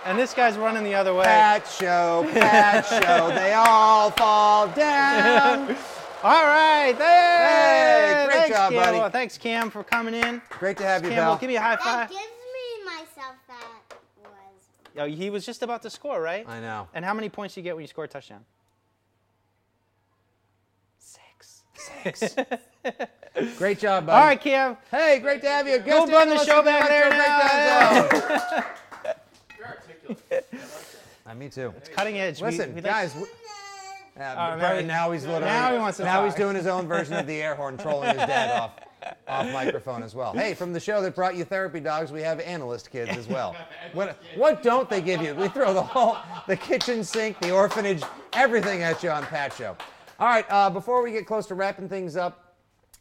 and 0.04 0.18
this 0.18 0.32
guy's 0.32 0.56
running 0.56 0.84
the 0.84 0.94
other 0.94 1.12
way. 1.12 1.24
Pat 1.24 1.68
Show. 1.68 2.26
Pat 2.32 2.86
Show. 2.86 3.28
They 3.34 3.52
all 3.52 4.11
fall 4.12 4.68
down. 4.68 5.76
All 6.22 6.44
right, 6.46 6.92
there. 6.98 8.16
Hey, 8.18 8.24
great 8.26 8.34
thanks, 8.34 8.56
job, 8.56 8.72
Cam. 8.72 8.82
buddy. 8.82 8.98
Well, 8.98 9.10
thanks, 9.10 9.38
Cam, 9.38 9.70
for 9.70 9.84
coming 9.84 10.14
in. 10.14 10.42
Great 10.50 10.76
to 10.78 10.82
have 10.84 11.04
you, 11.04 11.10
Campbell, 11.10 11.32
Bell. 11.34 11.38
give 11.38 11.48
me 11.48 11.56
a 11.56 11.60
high 11.60 11.76
That 11.76 11.82
five. 11.84 12.10
gives 12.10 12.20
me 12.22 12.84
myself 12.84 13.36
that 13.46 13.96
was. 14.24 14.30
Oh, 14.98 15.06
he 15.06 15.30
was 15.30 15.46
just 15.46 15.62
about 15.62 15.82
to 15.82 15.90
score, 15.90 16.20
right? 16.20 16.44
I 16.48 16.58
know. 16.60 16.88
And 16.92 17.04
how 17.04 17.14
many 17.14 17.28
points 17.28 17.54
do 17.54 17.60
you 17.60 17.62
get 17.62 17.76
when 17.76 17.82
you 17.82 17.86
score 17.88 18.02
a 18.04 18.08
touchdown? 18.08 18.44
Six. 20.98 21.62
Six. 22.02 22.34
Great 23.58 23.78
job, 23.78 24.06
buddy. 24.06 24.18
All 24.20 24.26
right, 24.26 24.40
Cam. 24.40 24.76
Hey, 24.90 25.20
great 25.20 25.40
to 25.42 25.48
have 25.48 25.68
you. 25.68 25.78
Go 25.78 26.04
Guest 26.06 26.12
run 26.12 26.28
the 26.30 26.44
show 26.44 26.58
of 26.58 26.64
back 26.64 26.88
there 26.88 27.06
Electro 27.06 27.18
now. 27.18 28.08
Breakdown 28.08 28.40
Zone. 28.50 28.64
You're 29.58 29.66
articulate. 29.68 30.52
Uh, 31.24 31.34
me 31.34 31.48
too. 31.48 31.72
It's 31.76 31.88
cutting 31.88 32.18
edge. 32.18 32.40
Listen, 32.40 32.70
we 32.74 32.80
like- 32.80 32.84
guys. 32.90 33.12
w- 33.12 33.30
Oh, 33.30 33.36
Uh, 34.18 34.56
now 34.56 34.76
he- 34.76 34.84
now 34.84 35.10
he's 35.12 35.24
literally. 35.24 35.44
now 35.46 35.72
he 35.72 35.78
wants 35.78 35.98
to 35.98 36.04
Now 36.04 36.24
he's 36.24 36.34
doing 36.34 36.56
his 36.56 36.66
own 36.66 36.88
version 36.88 37.14
of 37.14 37.26
the 37.26 37.40
air 37.40 37.54
horn, 37.54 37.76
trolling 37.76 38.08
his 38.10 38.18
dad 38.26 38.50
off, 38.60 38.72
off 39.28 39.52
microphone 39.52 40.02
as 40.02 40.14
well. 40.14 40.32
Hey, 40.32 40.54
from 40.54 40.72
the 40.72 40.80
show 40.80 41.00
that 41.02 41.14
brought 41.14 41.36
you 41.36 41.44
therapy 41.44 41.80
dogs, 41.80 42.10
we 42.10 42.20
have 42.22 42.40
analyst 42.40 42.90
kids 42.90 43.16
as 43.16 43.28
well. 43.28 43.54
What 43.92 44.18
what 44.36 44.62
don't 44.62 44.90
they 44.90 45.00
give 45.00 45.22
you? 45.22 45.34
We 45.34 45.48
throw 45.48 45.72
the 45.72 45.82
whole, 45.82 46.16
the 46.46 46.56
kitchen 46.56 47.02
sink, 47.04 47.38
the 47.40 47.50
orphanage, 47.52 48.02
everything 48.34 48.82
at 48.82 49.02
you 49.02 49.10
on 49.10 49.22
Pat 49.24 49.52
Show. 49.54 49.76
All 50.20 50.26
right, 50.28 50.44
uh, 50.50 50.68
before 50.68 51.02
we 51.02 51.12
get 51.12 51.26
close 51.26 51.46
to 51.46 51.54
wrapping 51.54 51.88
things 51.88 52.16
up, 52.16 52.54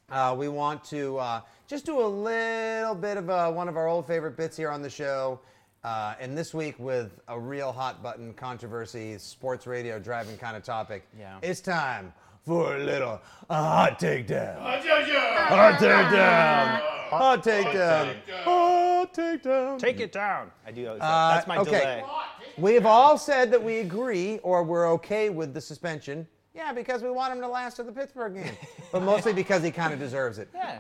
uh, 0.10 0.34
we 0.38 0.48
want 0.48 0.84
to 0.86 1.18
uh, 1.18 1.42
just 1.68 1.86
do 1.86 2.00
a 2.00 2.08
little 2.08 2.96
bit 2.96 3.18
of 3.18 3.30
uh, 3.30 3.52
one 3.52 3.68
of 3.68 3.76
our 3.76 3.88
old 3.88 4.06
favorite 4.08 4.38
bits 4.38 4.56
here 4.56 4.70
on 4.70 4.82
the 4.82 4.90
show. 4.90 5.40
Uh, 5.88 6.16
and 6.20 6.38
this 6.38 6.54
week, 6.54 6.78
with 6.80 7.18
a 7.30 7.40
real 7.40 7.72
hot 7.72 8.04
button 8.04 8.34
controversy, 8.34 9.18
sports 9.18 9.66
radio 9.66 9.98
driving 9.98 10.38
kind 10.38 10.58
of 10.58 10.62
topic, 10.64 11.08
Yeah. 11.18 11.38
it's 11.42 11.62
time 11.62 12.12
for 12.46 12.76
a 12.76 12.80
little 12.80 13.22
uh, 13.50 13.64
hot 13.64 13.98
takedown. 13.98 14.60
Hot 14.60 14.82
takedown. 14.82 15.48
Hot 15.48 15.80
takedown. 15.80 16.82
Hot 17.10 17.42
takedown. 17.42 18.16
Hot 18.44 19.14
takedown. 19.14 19.80
Take 19.80 20.02
it 20.02 20.12
down. 20.12 20.52
I 20.66 20.72
do 20.72 20.88
always. 20.88 21.02
Uh, 21.02 21.36
That's 21.36 21.48
my 21.48 21.58
okay. 21.60 21.72
delay. 21.72 22.04
We've 22.58 22.86
all 22.86 23.18
said 23.18 23.50
that 23.52 23.64
we 23.64 23.78
agree 23.78 24.40
or 24.40 24.64
we're 24.64 24.90
okay 24.96 25.30
with 25.30 25.54
the 25.54 25.62
suspension. 25.62 26.28
Yeah, 26.54 26.74
because 26.74 27.02
we 27.02 27.12
want 27.12 27.32
him 27.32 27.40
to 27.40 27.48
last 27.48 27.78
to 27.78 27.84
the 27.84 27.94
Pittsburgh 27.94 28.36
game, 28.36 28.58
but 28.92 29.04
mostly 29.04 29.32
because 29.32 29.64
he 29.64 29.72
kind 29.72 29.94
of 29.94 30.00
deserves 30.00 30.38
it. 30.38 30.50
Yeah. 30.54 30.80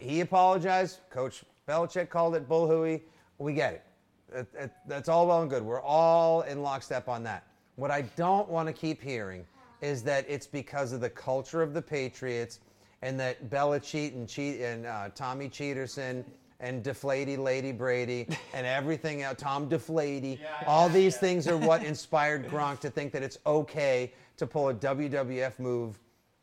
He 0.00 0.20
apologized. 0.20 0.98
Coach 1.10 1.44
Belichick 1.68 2.08
called 2.08 2.34
it 2.34 2.48
bull 2.48 2.66
hooey. 2.66 3.04
We 3.38 3.52
get 3.54 3.74
it. 3.74 3.84
It- 4.32 4.54
it- 4.58 4.70
That's 4.86 5.08
all 5.08 5.26
well 5.26 5.40
and 5.42 5.50
good. 5.50 5.62
We're 5.62 5.82
all 5.82 6.42
in 6.42 6.62
lockstep 6.62 7.08
on 7.08 7.22
that. 7.24 7.44
What 7.76 7.90
I 7.90 8.02
don't 8.02 8.48
want 8.48 8.66
to 8.68 8.72
keep 8.72 9.02
hearing 9.02 9.46
is 9.80 10.02
that 10.04 10.24
it's 10.28 10.46
because 10.46 10.92
of 10.92 11.00
the 11.00 11.10
culture 11.10 11.62
of 11.62 11.74
the 11.74 11.82
Patriots 11.82 12.60
and 13.02 13.18
that 13.20 13.50
Belichick 13.50 14.14
and, 14.14 14.28
che- 14.28 14.62
and 14.62 14.86
uh, 14.86 15.08
Tommy 15.14 15.48
Cheaterson 15.48 16.24
and 16.60 16.82
Deflady 16.82 17.36
Lady 17.36 17.72
Brady 17.72 18.26
and 18.54 18.66
everything 18.66 19.22
else, 19.22 19.38
Tom 19.40 19.68
Deflady, 19.68 20.38
all 20.66 20.88
these 20.88 21.16
things 21.18 21.46
are 21.48 21.56
what 21.58 21.82
inspired 21.92 22.46
Gronk 22.48 22.80
to 22.80 22.90
think 22.90 23.12
that 23.12 23.22
it's 23.22 23.38
okay 23.44 24.12
to 24.36 24.46
pull 24.46 24.68
a 24.70 24.74
WWF 24.74 25.58
move 25.58 25.98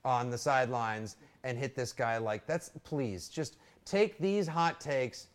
on 0.05 0.29
the 0.29 0.37
sidelines 0.37 1.15
and 1.43 1.57
hit 1.57 1.75
this 1.75 1.91
guy 1.93 2.17
like 2.17 2.45
that's 2.45 2.69
please 2.83 3.27
just 3.29 3.57
take 3.85 4.17
these 4.19 4.47
hot 4.47 4.79
takes 4.79 5.27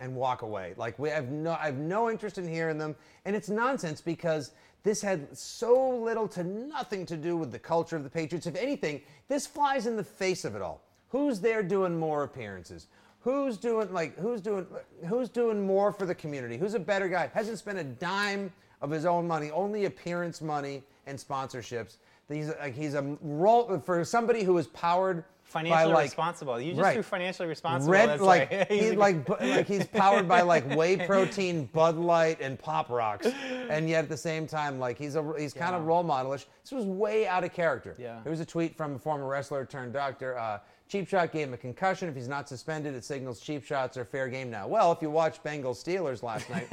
and 0.00 0.14
walk 0.14 0.42
away. 0.42 0.74
Like 0.76 0.98
we 0.98 1.10
have 1.10 1.30
no 1.30 1.52
I 1.52 1.66
have 1.66 1.78
no 1.78 2.10
interest 2.10 2.38
in 2.38 2.46
hearing 2.46 2.78
them 2.78 2.96
and 3.24 3.34
it's 3.34 3.48
nonsense 3.48 4.00
because 4.00 4.52
this 4.82 5.02
had 5.02 5.36
so 5.36 5.90
little 5.90 6.28
to 6.28 6.44
nothing 6.44 7.04
to 7.06 7.16
do 7.16 7.36
with 7.36 7.50
the 7.50 7.58
culture 7.58 7.96
of 7.96 8.04
the 8.04 8.10
Patriots. 8.10 8.46
If 8.46 8.56
anything, 8.56 9.02
this 9.28 9.46
flies 9.46 9.86
in 9.86 9.96
the 9.96 10.04
face 10.04 10.44
of 10.44 10.54
it 10.54 10.62
all. 10.62 10.82
Who's 11.08 11.40
there 11.40 11.62
doing 11.62 11.98
more 11.98 12.22
appearances? 12.22 12.86
Who's 13.20 13.56
doing 13.56 13.92
like 13.92 14.16
who's 14.18 14.40
doing 14.40 14.66
who's 15.06 15.28
doing 15.28 15.66
more 15.66 15.92
for 15.92 16.06
the 16.06 16.14
community? 16.14 16.56
Who's 16.56 16.74
a 16.74 16.80
better 16.80 17.08
guy? 17.08 17.30
Hasn't 17.34 17.58
spent 17.58 17.78
a 17.78 17.84
dime 17.84 18.52
of 18.80 18.90
his 18.90 19.04
own 19.04 19.26
money, 19.26 19.50
only 19.50 19.86
appearance 19.86 20.40
money 20.40 20.82
and 21.06 21.18
sponsorships. 21.18 21.96
He's 22.28 22.48
like 22.60 22.74
he's 22.74 22.94
a 22.94 23.16
role 23.20 23.80
for 23.80 24.04
somebody 24.04 24.44
who 24.44 24.56
is 24.58 24.68
powered 24.68 25.24
Financially 25.48 25.94
like 25.94 26.04
responsible. 26.04 26.60
You 26.60 26.72
just 26.72 26.82
right. 26.82 26.92
threw 26.92 27.02
financially 27.02 27.48
responsible. 27.48 27.90
Red 27.90 28.20
like, 28.20 28.50
like, 28.52 28.68
he, 28.70 28.90
like 28.90 29.26
like 29.40 29.66
he's 29.66 29.86
powered 29.86 30.28
by 30.28 30.42
like 30.42 30.68
whey 30.74 30.96
protein, 31.06 31.64
Bud 31.72 31.96
Light, 31.96 32.38
and 32.42 32.58
Pop 32.58 32.90
Rocks, 32.90 33.28
and 33.70 33.88
yet 33.88 34.04
at 34.04 34.10
the 34.10 34.16
same 34.16 34.46
time 34.46 34.78
like 34.78 34.98
he's 34.98 35.16
a 35.16 35.32
he's 35.38 35.54
kind 35.54 35.74
of 35.74 35.86
role 35.86 36.04
modelish. 36.04 36.44
This 36.62 36.72
was 36.72 36.84
way 36.84 37.26
out 37.26 37.44
of 37.44 37.54
character. 37.54 37.96
Yeah. 37.98 38.20
There 38.22 38.30
was 38.30 38.40
a 38.40 38.46
tweet 38.46 38.76
from 38.76 38.96
a 38.96 38.98
former 38.98 39.26
wrestler 39.26 39.64
turned 39.64 39.94
doctor. 39.94 40.36
Uh, 40.36 40.58
Cheap 40.88 41.06
Shot 41.06 41.32
gave 41.32 41.48
him 41.48 41.54
a 41.54 41.58
concussion. 41.58 42.08
If 42.08 42.14
he's 42.14 42.28
not 42.28 42.48
suspended, 42.48 42.94
it 42.94 43.04
signals 43.04 43.40
cheap 43.40 43.62
shots 43.62 43.98
are 43.98 44.06
fair 44.06 44.28
game 44.28 44.50
now. 44.50 44.66
Well, 44.66 44.90
if 44.90 45.02
you 45.02 45.10
watched 45.10 45.44
Bengals 45.44 45.76
Steelers 45.84 46.22
last 46.22 46.48
night, 46.48 46.66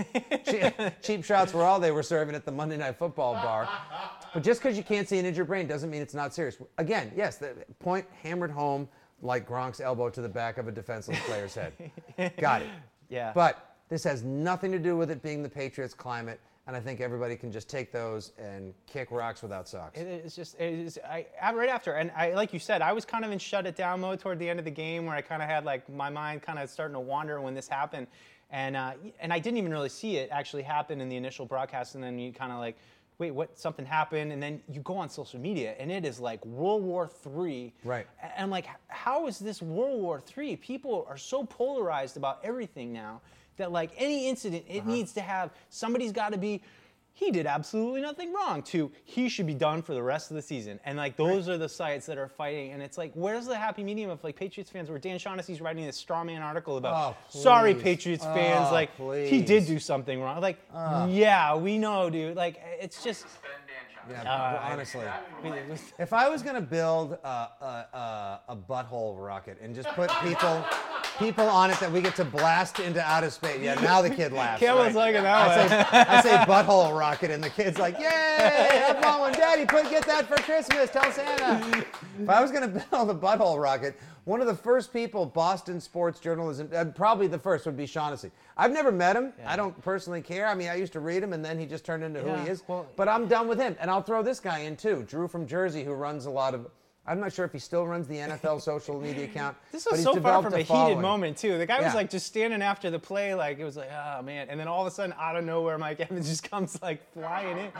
che- 0.45 0.93
cheap 1.01 1.25
shots 1.25 1.53
were 1.53 1.63
all 1.63 1.79
they 1.81 1.91
were 1.91 2.03
serving 2.03 2.33
at 2.33 2.45
the 2.45 2.51
Monday 2.51 2.77
Night 2.77 2.97
Football 2.97 3.33
bar. 3.33 3.67
But 4.33 4.41
just 4.41 4.61
because 4.61 4.77
you 4.77 4.83
can't 4.83 5.07
see 5.07 5.19
an 5.19 5.25
injured 5.25 5.47
brain 5.47 5.67
doesn't 5.67 5.89
mean 5.89 6.01
it's 6.01 6.13
not 6.13 6.33
serious. 6.33 6.57
Again, 6.77 7.11
yes, 7.15 7.37
the 7.37 7.55
point 7.79 8.05
hammered 8.23 8.51
home 8.51 8.87
like 9.21 9.47
Gronk's 9.47 9.81
elbow 9.81 10.09
to 10.09 10.21
the 10.21 10.29
back 10.29 10.57
of 10.57 10.67
a 10.69 10.71
defenseless 10.71 11.19
player's 11.25 11.53
head. 11.55 11.73
Got 12.39 12.61
it. 12.61 12.69
Yeah. 13.09 13.33
But 13.35 13.75
this 13.89 14.03
has 14.05 14.23
nothing 14.23 14.71
to 14.71 14.79
do 14.79 14.95
with 14.95 15.11
it 15.11 15.21
being 15.21 15.43
the 15.43 15.49
Patriots 15.49 15.93
climate, 15.93 16.39
and 16.67 16.75
I 16.75 16.79
think 16.79 16.99
everybody 16.99 17.35
can 17.35 17.51
just 17.51 17.69
take 17.69 17.91
those 17.91 18.31
and 18.39 18.73
kick 18.87 19.11
rocks 19.11 19.41
without 19.43 19.67
socks. 19.67 19.99
It 19.99 20.07
is 20.07 20.35
just 20.35 20.59
it 20.59 20.73
is 20.73 20.99
I, 21.07 21.25
right 21.53 21.69
after. 21.69 21.93
And 21.93 22.11
I 22.17 22.33
like 22.33 22.53
you 22.53 22.59
said 22.59 22.81
I 22.81 22.91
was 22.93 23.05
kind 23.05 23.23
of 23.23 23.31
in 23.31 23.39
shut 23.39 23.65
it 23.67 23.75
down 23.75 24.01
mode 24.01 24.19
toward 24.19 24.39
the 24.39 24.49
end 24.49 24.59
of 24.59 24.65
the 24.65 24.71
game 24.71 25.05
where 25.05 25.15
I 25.15 25.21
kind 25.21 25.41
of 25.41 25.49
had 25.49 25.63
like 25.65 25.87
my 25.89 26.09
mind 26.09 26.41
kind 26.41 26.57
of 26.59 26.69
starting 26.69 26.95
to 26.95 26.99
wander 26.99 27.39
when 27.41 27.53
this 27.53 27.67
happened. 27.67 28.07
And 28.51 28.75
uh, 28.75 28.93
and 29.19 29.31
I 29.31 29.39
didn't 29.39 29.57
even 29.57 29.71
really 29.71 29.89
see 29.89 30.17
it 30.17 30.29
actually 30.31 30.63
happen 30.63 31.01
in 31.01 31.09
the 31.09 31.15
initial 31.17 31.45
broadcast. 31.45 31.95
And 31.95 32.03
then 32.03 32.17
you 32.17 32.31
kind 32.33 32.51
of 32.51 32.59
like 32.59 32.77
wait 33.17 33.31
what 33.31 33.57
something 33.57 33.85
happened? 33.85 34.31
And 34.33 34.41
then 34.43 34.61
you 34.67 34.81
go 34.81 34.97
on 34.97 35.07
social 35.09 35.39
media 35.39 35.75
and 35.79 35.91
it 35.91 36.03
is 36.03 36.19
like 36.19 36.43
World 36.45 36.83
War 36.83 37.09
III 37.25 37.73
Right. 37.83 38.07
and 38.21 38.31
I'm 38.37 38.49
like 38.49 38.67
how 38.87 39.27
is 39.27 39.37
this 39.39 39.61
World 39.61 40.01
War 40.01 40.21
III 40.35 40.55
people 40.57 41.05
are 41.07 41.17
so 41.17 41.45
polarized 41.45 42.17
about 42.17 42.39
everything 42.43 42.91
now 42.91 43.21
that 43.57 43.71
like 43.71 43.91
any 43.97 44.27
incident 44.27 44.65
it 44.67 44.79
uh-huh. 44.79 44.91
needs 44.91 45.13
to 45.13 45.21
have 45.21 45.51
somebody's 45.69 46.11
got 46.11 46.31
to 46.31 46.37
be 46.37 46.61
he 47.15 47.31
did 47.31 47.47
absolutely 47.47 48.01
nothing 48.01 48.33
wrong 48.33 48.61
to 48.61 48.91
he 49.05 49.29
should 49.29 49.47
be 49.47 49.53
done 49.53 49.81
for 49.81 49.93
the 49.93 50.03
rest 50.03 50.31
of 50.31 50.35
the 50.35 50.41
season. 50.41 50.81
And 50.83 50.97
like 50.97 51.15
those 51.15 51.47
are 51.47 51.57
the 51.57 51.69
sites 51.69 52.05
that 52.07 52.17
are 52.17 52.27
fighting. 52.27 52.73
And 52.73 52.83
it's 52.83 52.97
like, 52.97 53.13
where's 53.13 53.45
the 53.45 53.55
happy 53.55 53.85
medium 53.85 54.09
of 54.09 54.21
like 54.21 54.35
Patriots 54.35 54.69
fans 54.69 54.89
where 54.89 54.99
Dan 54.99 55.17
Shaughnessy's 55.17 55.61
writing 55.61 55.85
this 55.85 55.95
straw 55.95 56.25
man 56.25 56.41
article 56.41 56.75
about 56.75 57.15
Oh, 57.15 57.39
sorry 57.39 57.73
please. 57.73 57.83
Patriots 57.83 58.25
fans, 58.25 58.67
Oh, 58.69 58.73
like 58.73 59.29
he 59.29 59.41
did 59.41 59.65
do 59.65 59.79
something 59.79 60.21
wrong. 60.21 60.41
Like, 60.41 60.59
uh. 60.73 61.07
yeah, 61.09 61.55
we 61.55 61.77
know, 61.77 62.09
dude. 62.09 62.35
Like 62.35 62.61
it's 62.81 63.01
just 63.01 63.21
Spend 63.21 63.33
Dan 63.33 63.43
Shaughnessy's. 63.45 63.64
Yeah, 64.09 64.21
Uh, 64.23 64.59
honestly. 64.71 65.05
If 65.97 66.13
I 66.13 66.29
was 66.29 66.41
gonna 66.43 66.61
build 66.61 67.13
a, 67.23 67.27
a, 67.27 67.85
a, 67.93 68.39
a 68.49 68.55
butthole 68.55 69.15
rocket 69.17 69.57
and 69.61 69.73
just 69.73 69.87
put 69.89 70.09
people 70.21 70.63
people 71.17 71.45
on 71.47 71.71
it 71.71 71.79
that 71.79 71.89
we 71.91 72.01
get 72.01 72.13
to 72.17 72.25
blast 72.25 72.79
into 72.79 73.01
outer 73.01 73.29
space, 73.29 73.61
yeah, 73.61 73.73
now 73.75 74.01
the 74.01 74.09
kid 74.09 74.31
laughs. 74.33 74.59
Cameron's 74.59 74.95
right? 74.95 75.13
liking 75.13 75.23
that 75.23 75.35
I 75.35 75.57
one. 75.57 75.69
say, 75.69 75.85
I 76.09 76.21
say 76.21 76.35
butthole 76.51 76.97
rocket, 76.97 77.31
and 77.31 77.43
the 77.43 77.49
kid's 77.49 77.79
like, 77.79 77.97
"Yay! 77.99 78.83
I'm 78.97 79.03
on 79.21 79.31
Daddy, 79.33 79.65
put 79.65 79.89
get 79.89 80.05
that 80.07 80.27
for 80.27 80.35
Christmas. 80.43 80.89
Tell 80.91 81.09
Santa." 81.11 81.85
If 82.21 82.29
I 82.29 82.41
was 82.41 82.51
gonna 82.51 82.67
build 82.91 83.09
a 83.09 83.13
butthole 83.15 83.61
rocket, 83.61 83.99
one 84.25 84.41
of 84.41 84.47
the 84.47 84.55
first 84.55 84.91
people 84.91 85.25
Boston 85.25 85.79
sports 85.79 86.19
journalism, 86.19 86.69
uh, 86.75 86.85
probably 86.85 87.27
the 87.27 87.39
first, 87.39 87.65
would 87.65 87.77
be 87.77 87.85
Shaughnessy. 87.85 88.31
I've 88.57 88.71
never 88.71 88.91
met 88.91 89.15
him. 89.15 89.33
I 89.45 89.55
don't 89.55 89.79
personally 89.83 90.21
care. 90.21 90.47
I 90.47 90.55
mean, 90.55 90.67
I 90.69 90.75
used 90.75 90.93
to 90.93 90.99
read 90.99 91.23
him, 91.23 91.31
and 91.33 91.45
then 91.45 91.57
he 91.59 91.65
just 91.65 91.85
turned 91.85 92.03
into 92.03 92.21
who 92.21 92.33
he 92.43 92.49
is. 92.49 92.63
well- 92.67 92.85
but 92.95 93.07
I'm 93.07 93.27
done 93.27 93.47
with 93.47 93.59
him, 93.59 93.75
and 93.79 93.89
I'll 93.89 94.01
throw 94.01 94.21
this 94.23 94.39
guy 94.39 94.59
in 94.59 94.75
too, 94.75 95.03
Drew 95.07 95.27
from 95.27 95.47
Jersey, 95.47 95.83
who 95.83 95.93
runs 95.93 96.25
a 96.25 96.31
lot 96.31 96.53
of. 96.53 96.67
I'm 97.07 97.19
not 97.19 97.31
sure 97.33 97.45
if 97.45 97.51
he 97.51 97.59
still 97.59 97.85
runs 97.85 98.07
the 98.07 98.15
NFL 98.15 98.59
social 98.73 98.99
media 98.99 99.25
account. 99.25 99.55
This 99.71 99.83
but 99.83 99.91
was 99.91 99.99
he's 99.99 100.05
so 100.05 100.19
far 100.19 100.41
from 100.41 100.53
a, 100.53 100.57
heated 100.57 100.67
following. 100.69 101.01
moment 101.01 101.37
too. 101.37 101.59
The 101.59 101.65
guy 101.67 101.77
was 101.77 101.93
Yeah. 101.93 101.93
like 101.93 102.09
just 102.09 102.25
standing 102.25 102.63
after 102.63 102.89
the 102.89 102.97
play, 102.97 103.35
like 103.35 103.59
it 103.59 103.63
was 103.63 103.77
like, 103.77 103.91
oh 103.91 104.23
man, 104.23 104.47
and 104.49 104.59
then 104.59 104.67
all 104.67 104.81
of 104.81 104.87
a 104.87 104.91
sudden, 104.91 105.13
out 105.19 105.35
of 105.35 105.45
nowhere, 105.45 105.77
Mike 105.77 105.99
Evans 106.09 106.27
just 106.27 106.49
comes 106.49 106.81
like 106.81 106.99
flying 107.13 107.49
in. 107.59 107.65
Moment. 107.65 107.75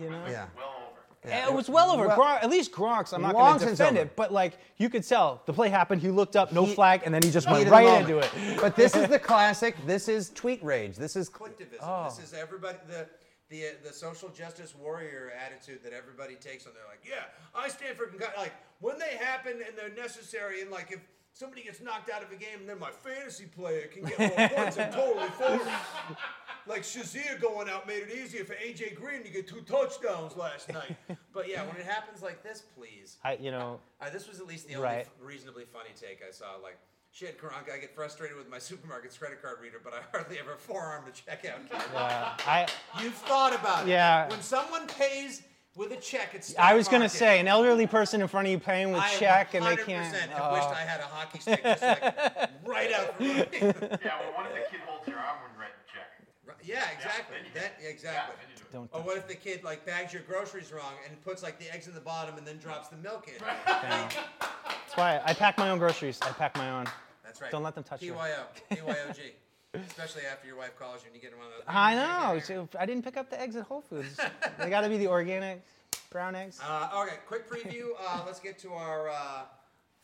You 0.00 0.10
know? 0.10 0.20
Yeah. 0.28 0.46
Well 0.56 0.66
over. 0.78 0.79
Yeah. 1.26 1.48
it 1.48 1.52
was 1.54 1.68
well 1.68 1.90
over. 1.90 2.06
Well- 2.08 2.16
Gronk, 2.18 2.42
at 2.42 2.48
least 2.50 2.72
Gronk's. 2.72 3.12
I'm 3.12 3.20
not 3.22 3.34
going 3.34 3.58
to 3.58 3.66
defend 3.66 3.98
it, 3.98 4.16
but 4.16 4.32
like 4.32 4.58
you 4.78 4.88
could 4.88 5.06
tell 5.06 5.42
the 5.46 5.52
play 5.52 5.68
happened. 5.68 6.00
He 6.00 6.08
looked 6.10 6.34
up, 6.36 6.52
no 6.52 6.64
He- 6.64 6.74
flag, 6.74 7.02
and 7.04 7.14
then 7.14 7.22
he 7.22 7.30
just 7.30 7.46
Heat 7.46 7.52
went 7.52 7.70
right 7.70 8.00
into 8.00 8.18
it. 8.18 8.30
But 8.60 8.74
this 8.76 8.96
is 8.96 9.08
the 9.14 9.18
classic. 9.18 9.76
This 9.86 10.08
is 10.08 10.30
tweet 10.30 10.62
rage. 10.64 10.96
This 10.96 11.16
is 11.16 11.28
collectivism. 11.28 11.80
Oh. 11.82 12.04
This 12.04 12.18
is 12.26 12.32
everybody 12.34 12.78
the 12.88 13.06
the 13.50 13.74
the 13.84 13.92
social 13.92 14.28
justice 14.30 14.74
warrior 14.74 15.32
attitude 15.44 15.82
that 15.84 15.92
everybody 15.92 16.36
takes 16.36 16.66
on. 16.66 16.72
They're 16.72 16.84
like, 16.88 17.02
yeah, 17.06 17.24
I 17.54 17.68
stand 17.68 17.96
for 17.98 18.06
con- 18.06 18.28
like 18.38 18.52
when 18.80 18.98
they 18.98 19.16
happen 19.16 19.60
and 19.66 19.76
they're 19.76 19.94
necessary, 19.94 20.62
and 20.62 20.70
like 20.70 20.90
if 20.90 21.00
somebody 21.34 21.62
gets 21.62 21.80
knocked 21.82 22.10
out 22.10 22.22
of 22.22 22.30
a 22.32 22.36
game, 22.36 22.60
and 22.60 22.68
then 22.68 22.78
my 22.78 22.90
fantasy 22.90 23.44
player 23.44 23.88
can 23.88 24.04
get 24.04 24.18
more 24.18 24.48
points. 24.48 24.78
I'm 24.78 24.92
totally 24.92 25.28
for 25.28 25.54
it. 25.54 25.60
Like 26.66 26.82
Shazier 26.82 27.40
going 27.40 27.68
out 27.68 27.86
made 27.86 28.02
it 28.04 28.10
easier 28.14 28.44
for 28.44 28.54
AJ 28.54 28.94
Green 28.96 29.22
to 29.22 29.28
get 29.30 29.48
two 29.48 29.60
touchdowns 29.62 30.36
last 30.36 30.68
night. 30.72 30.96
But 31.32 31.48
yeah, 31.48 31.62
when 31.66 31.76
it 31.76 31.86
happens 31.86 32.22
like 32.22 32.42
this, 32.42 32.62
please. 32.76 33.16
I, 33.24 33.34
you 33.40 33.50
know, 33.50 33.80
Uh, 34.00 34.10
this 34.10 34.28
was 34.28 34.40
at 34.40 34.46
least 34.46 34.68
the 34.68 34.74
only 34.76 34.84
Right. 34.86 35.00
f- 35.06 35.10
reasonably 35.20 35.64
funny 35.64 35.90
take 36.00 36.20
I 36.26 36.30
saw. 36.30 36.56
Like, 36.62 36.78
shit, 37.12 37.40
Gronk, 37.40 37.72
I 37.72 37.78
get 37.78 37.94
frustrated 37.94 38.36
with 38.36 38.48
my 38.48 38.58
supermarket's 38.68 39.16
credit 39.18 39.42
card 39.42 39.58
reader, 39.60 39.80
but 39.82 39.94
I 39.94 39.98
hardly 40.12 40.38
ever 40.38 40.56
forearm 40.56 41.04
the 41.06 41.12
checkout. 41.12 41.72
uh, 41.94 42.34
I 42.46 42.66
You've 43.02 43.14
thought 43.14 43.54
about 43.54 43.86
it. 43.86 43.90
Yeah. 43.90 44.28
When 44.28 44.42
someone 44.42 44.86
pays 44.86 45.42
with 45.76 45.92
a 45.92 45.96
check, 45.96 46.30
it's. 46.34 46.54
I 46.58 46.74
was 46.74 46.88
gonna 46.88 47.08
say 47.08 47.38
an 47.40 47.46
elderly 47.48 47.86
person 47.86 48.20
in 48.20 48.28
front 48.28 48.46
of 48.48 48.50
you 48.52 48.58
paying 48.58 48.90
with 48.92 49.00
I 49.00 49.08
check 49.16 49.54
and 49.54 49.64
they 49.64 49.76
100% 49.76 49.86
can't. 49.86 50.14
have 50.14 50.52
wished 50.52 50.68
oh. 50.68 50.72
I 50.72 50.80
had 50.80 51.00
a 51.00 51.04
hockey 51.04 51.38
stick 51.38 51.62
just 51.62 51.82
like 51.82 52.02
right 52.66 52.92
out 52.92 53.18
the. 53.18 53.24
Yeah, 53.24 54.18
well, 54.20 54.32
what 54.36 54.46
if 54.46 54.64
the 54.64 54.70
kid 54.70 54.80
holds 54.86 55.06
your 55.08 55.18
arm 55.18 55.38
when 55.42 55.52
you 55.54 55.60
write 55.60 55.70
the 55.78 55.92
check? 55.92 56.49
Yeah, 56.64 56.90
exactly. 56.96 57.36
then 57.36 57.44
you 57.46 57.52
do 57.52 57.60
that, 57.60 57.76
it. 57.80 57.90
exactly. 57.90 58.34
Yeah, 58.40 58.56
do 58.56 58.64
Don't 58.72 58.90
Or 58.92 59.02
what 59.02 59.16
if 59.16 59.28
the 59.28 59.34
kid 59.34 59.64
like 59.64 59.84
bags 59.86 60.12
your 60.12 60.22
groceries 60.22 60.72
wrong 60.72 60.94
and 61.08 61.22
puts 61.24 61.42
like 61.42 61.58
the 61.58 61.72
eggs 61.72 61.86
in 61.86 61.94
the 61.94 62.00
bottom 62.00 62.36
and 62.38 62.46
then 62.46 62.58
drops 62.58 62.88
the 62.88 62.96
milk 62.96 63.28
in? 63.28 63.34
That's 63.66 64.96
why 64.96 65.20
I 65.24 65.34
pack 65.34 65.58
my 65.58 65.70
own 65.70 65.78
groceries. 65.78 66.18
I 66.22 66.30
pack 66.30 66.56
my 66.56 66.70
own. 66.70 66.86
That's 67.24 67.40
right. 67.40 67.50
Don't 67.50 67.62
let 67.62 67.74
them 67.74 67.84
touch 67.84 68.02
you. 68.02 68.14
PYO. 68.14 68.44
PYOG. 68.70 69.32
Especially 69.72 70.22
after 70.30 70.48
your 70.48 70.56
wife 70.56 70.76
calls 70.76 71.02
you 71.02 71.06
and 71.12 71.14
you 71.14 71.22
get 71.22 71.36
one 71.36 71.46
of 71.46 71.52
those. 71.52 71.62
I 71.68 71.94
know. 71.94 72.40
So 72.40 72.68
I 72.78 72.86
didn't 72.86 73.04
pick 73.04 73.16
up 73.16 73.30
the 73.30 73.40
eggs 73.40 73.54
at 73.54 73.62
Whole 73.62 73.82
Foods. 73.82 74.18
they 74.58 74.68
got 74.68 74.80
to 74.80 74.88
be 74.88 74.98
the 74.98 75.06
organic 75.06 75.62
brown 76.10 76.34
eggs. 76.34 76.58
Uh, 76.62 76.88
okay, 77.02 77.16
quick 77.26 77.48
preview. 77.48 77.90
Uh, 78.00 78.22
let's 78.26 78.40
get 78.40 78.58
to 78.58 78.72
our 78.72 79.10
uh, 79.10 79.42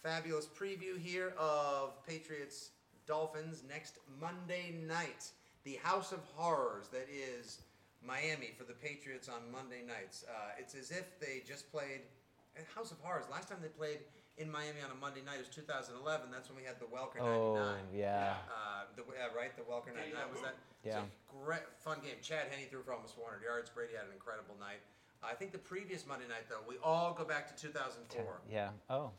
fabulous 0.04 0.46
preview 0.46 0.96
here 0.96 1.34
of 1.36 1.94
Patriots 2.06 2.70
Dolphins 3.06 3.64
next 3.68 3.98
Monday 4.20 4.74
night. 4.86 5.32
The 5.66 5.82
House 5.82 6.12
of 6.12 6.22
Horrors 6.38 6.86
that 6.94 7.10
is 7.10 7.58
Miami 7.98 8.54
for 8.56 8.62
the 8.62 8.72
Patriots 8.72 9.28
on 9.28 9.42
Monday 9.50 9.82
nights. 9.82 10.22
Uh, 10.22 10.54
it's 10.62 10.78
as 10.78 10.94
if 10.94 11.18
they 11.18 11.42
just 11.42 11.66
played 11.74 12.06
uh, 12.54 12.62
House 12.72 12.94
of 12.94 13.02
Horrors. 13.02 13.26
Last 13.28 13.50
time 13.50 13.58
they 13.60 13.74
played 13.74 13.98
in 14.38 14.46
Miami 14.46 14.78
on 14.86 14.94
a 14.94 14.98
Monday 15.02 15.26
night 15.26 15.42
was 15.42 15.50
2011. 15.50 16.30
That's 16.30 16.46
when 16.46 16.54
we 16.54 16.62
had 16.62 16.78
the 16.78 16.86
Welker 16.86 17.18
99. 17.18 17.26
Oh 17.26 17.74
yeah. 17.90 18.38
Uh, 18.46 18.86
the, 18.94 19.02
yeah, 19.10 19.34
right. 19.34 19.50
The 19.58 19.66
Welker 19.66 19.90
99 19.90 20.14
was 20.30 20.46
that. 20.46 20.54
Yeah. 20.86 21.02
It's 21.02 21.10
great, 21.26 21.66
fun 21.82 21.98
game. 21.98 22.22
Chad 22.22 22.46
Henne 22.46 22.70
threw 22.70 22.86
for 22.86 22.94
almost 22.94 23.18
400 23.18 23.42
yards. 23.42 23.66
Brady 23.66 23.98
had 23.98 24.06
an 24.06 24.14
incredible 24.14 24.54
night. 24.62 24.86
I 25.18 25.34
think 25.34 25.50
the 25.50 25.58
previous 25.58 26.06
Monday 26.06 26.30
night, 26.30 26.46
though, 26.46 26.62
we 26.62 26.78
all 26.78 27.10
go 27.10 27.26
back 27.26 27.50
to 27.50 27.58
2004. 27.58 28.22
Yeah. 28.46 28.70
Oh, 28.86 29.10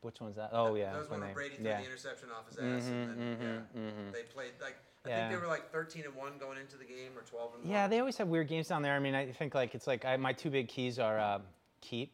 which 0.00 0.16
one's 0.24 0.40
that? 0.40 0.48
Oh 0.56 0.80
yeah. 0.80 0.96
That 0.96 1.04
was 1.04 1.10
when 1.12 1.20
when 1.20 1.28
they- 1.28 1.34
Brady 1.36 1.60
threw 1.60 1.68
yeah. 1.68 1.84
the 1.84 1.84
interception 1.84 2.32
off 2.32 2.48
his 2.48 2.56
ass, 2.56 2.88
and 2.88 3.20
then 3.20 3.66
yeah, 3.76 4.12
they 4.16 4.24
played 4.24 4.56
like 4.64 4.80
I 5.04 5.08
Yeah. 5.08 5.28
think 5.28 5.40
they 5.40 5.46
were 5.46 5.50
like 5.50 5.70
13 5.72 6.04
and 6.04 6.14
one 6.14 6.36
going 6.38 6.58
into 6.58 6.76
the 6.76 6.84
game, 6.84 7.16
or 7.16 7.22
12 7.22 7.54
and 7.54 7.64
one. 7.64 7.72
Yeah, 7.72 7.88
they 7.88 8.00
always 8.00 8.16
have 8.18 8.28
weird 8.28 8.48
games 8.48 8.68
down 8.68 8.82
there. 8.82 8.94
I 8.94 8.98
mean, 8.98 9.14
I 9.14 9.32
think 9.32 9.54
like 9.54 9.74
it's 9.74 9.86
like 9.86 10.04
I, 10.04 10.16
my 10.16 10.32
two 10.32 10.50
big 10.50 10.68
keys 10.68 10.98
are 10.98 11.18
uh, 11.18 11.38
keep 11.80 12.12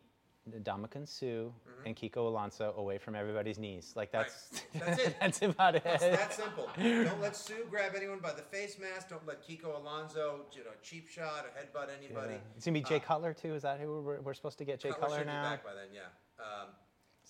Ndamukong 0.49 1.09
Suh 1.09 1.27
Mm-hmm. 1.27 1.87
and 1.87 1.97
Kiko 1.97 2.19
Alonso 2.29 2.73
away 2.77 2.99
from 2.99 3.17
everybody's 3.17 3.59
knees. 3.59 3.93
Like 3.97 4.13
that's 4.13 4.63
That's 4.75 4.99
it. 5.03 5.17
that's 5.21 5.43
about 5.43 5.75
it. 5.75 5.83
It's 5.85 6.03
that 6.05 6.33
simple. 6.33 6.69
Don't 6.79 7.21
let 7.21 7.35
Sue 7.35 7.67
grab 7.69 7.93
anyone 7.97 8.21
by 8.21 8.33
the 8.33 8.43
face 8.43 8.79
mask. 8.79 9.09
Don't 9.11 9.27
let 9.27 9.43
Kiko 9.47 9.75
Alonso, 9.77 10.47
you 10.53 10.63
know, 10.63 10.71
cheap 10.83 11.09
shot 11.09 11.45
or 11.45 11.51
headbutt 11.61 11.89
anybody. 11.99 12.35
Yeah. 12.35 12.39
It's 12.57 12.65
gonna 12.65 12.75
be 12.79 12.83
Jay 12.85 12.97
Uh, 12.97 13.01
Cutler 13.01 13.35
too. 13.35 13.55
Is 13.57 13.63
that 13.63 13.81
who 13.81 14.01
we're, 14.01 14.21
we're 14.21 14.35
supposed 14.35 14.59
to 14.59 14.65
get? 14.65 14.79
Jay 14.79 14.91
Cutler 14.91 15.09
Cutler 15.09 15.25
now. 15.25 15.43
back 15.51 15.65
by 15.65 15.75
then, 15.75 15.89
yeah. 15.93 16.03
Um, 16.39 16.69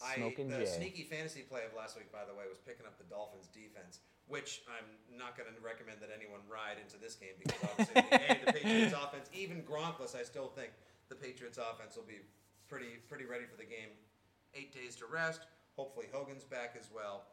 I, 0.04 0.16
Smoking 0.16 0.48
the 0.48 0.58
Jay. 0.58 0.66
sneaky 0.66 1.04
fantasy 1.04 1.40
play 1.40 1.62
of 1.64 1.72
last 1.74 1.96
week, 1.96 2.12
by 2.12 2.24
the 2.28 2.34
way, 2.34 2.44
was 2.50 2.58
picking 2.58 2.84
up 2.84 2.98
the 2.98 3.04
Dolphins 3.04 3.48
defense, 3.48 4.00
which 4.28 4.62
I'm 4.66 4.86
not 5.14 5.38
going 5.38 5.46
to 5.48 5.54
recommend 5.62 6.02
that 6.02 6.10
anyone 6.10 6.42
ride 6.50 6.82
into 6.82 6.98
this 6.98 7.14
game 7.14 7.38
because 7.38 7.62
obviously, 7.62 8.02
a, 8.02 8.46
the 8.46 8.52
Patriots 8.58 8.94
offense, 8.94 9.30
even 9.32 9.62
Gronkless, 9.62 10.18
I 10.18 10.26
still 10.26 10.50
think 10.50 10.70
the 11.08 11.14
Patriots 11.14 11.58
offense 11.58 11.94
will 11.94 12.08
be 12.08 12.20
pretty 12.68 12.98
pretty 13.08 13.24
ready 13.24 13.46
for 13.46 13.56
the 13.56 13.66
game. 13.66 13.94
Eight 14.54 14.74
days 14.74 14.96
to 14.96 15.06
rest. 15.06 15.46
Hopefully, 15.76 16.06
Hogan's 16.10 16.44
back 16.44 16.74
as 16.78 16.88
well. 16.90 17.24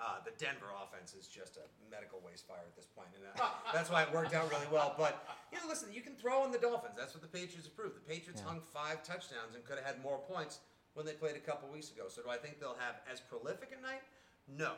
Uh, 0.00 0.24
the 0.24 0.32
Denver 0.40 0.72
offense 0.72 1.12
is 1.12 1.28
just 1.28 1.58
a 1.60 1.66
medical 1.90 2.20
waste 2.24 2.48
fire 2.48 2.64
at 2.64 2.74
this 2.76 2.86
point, 2.88 3.08
and 3.12 3.28
uh, 3.36 3.50
that's 3.74 3.90
why 3.90 4.02
it 4.02 4.12
worked 4.12 4.32
out 4.32 4.48
really 4.48 4.68
well. 4.72 4.94
But 4.96 5.26
you 5.52 5.58
know, 5.58 5.68
listen, 5.68 5.92
you 5.92 6.00
can 6.00 6.14
throw 6.14 6.44
in 6.44 6.52
the 6.52 6.58
Dolphins. 6.58 6.94
That's 6.96 7.12
what 7.12 7.20
the 7.20 7.28
Patriots 7.28 7.68
proved. 7.68 7.96
The 7.96 8.06
Patriots 8.08 8.40
hung 8.40 8.60
five 8.60 9.02
touchdowns 9.02 9.54
and 9.54 9.64
could 9.64 9.76
have 9.76 9.84
had 9.84 10.02
more 10.02 10.18
points 10.18 10.60
when 10.94 11.04
they 11.04 11.12
played 11.12 11.36
a 11.36 11.44
couple 11.44 11.68
weeks 11.68 11.90
ago. 11.90 12.04
So 12.08 12.22
do 12.22 12.30
I 12.30 12.36
think 12.36 12.60
they'll 12.60 12.78
have 12.80 13.00
as 13.10 13.20
prolific 13.20 13.72
a 13.76 13.80
night? 13.82 14.02
No. 14.48 14.72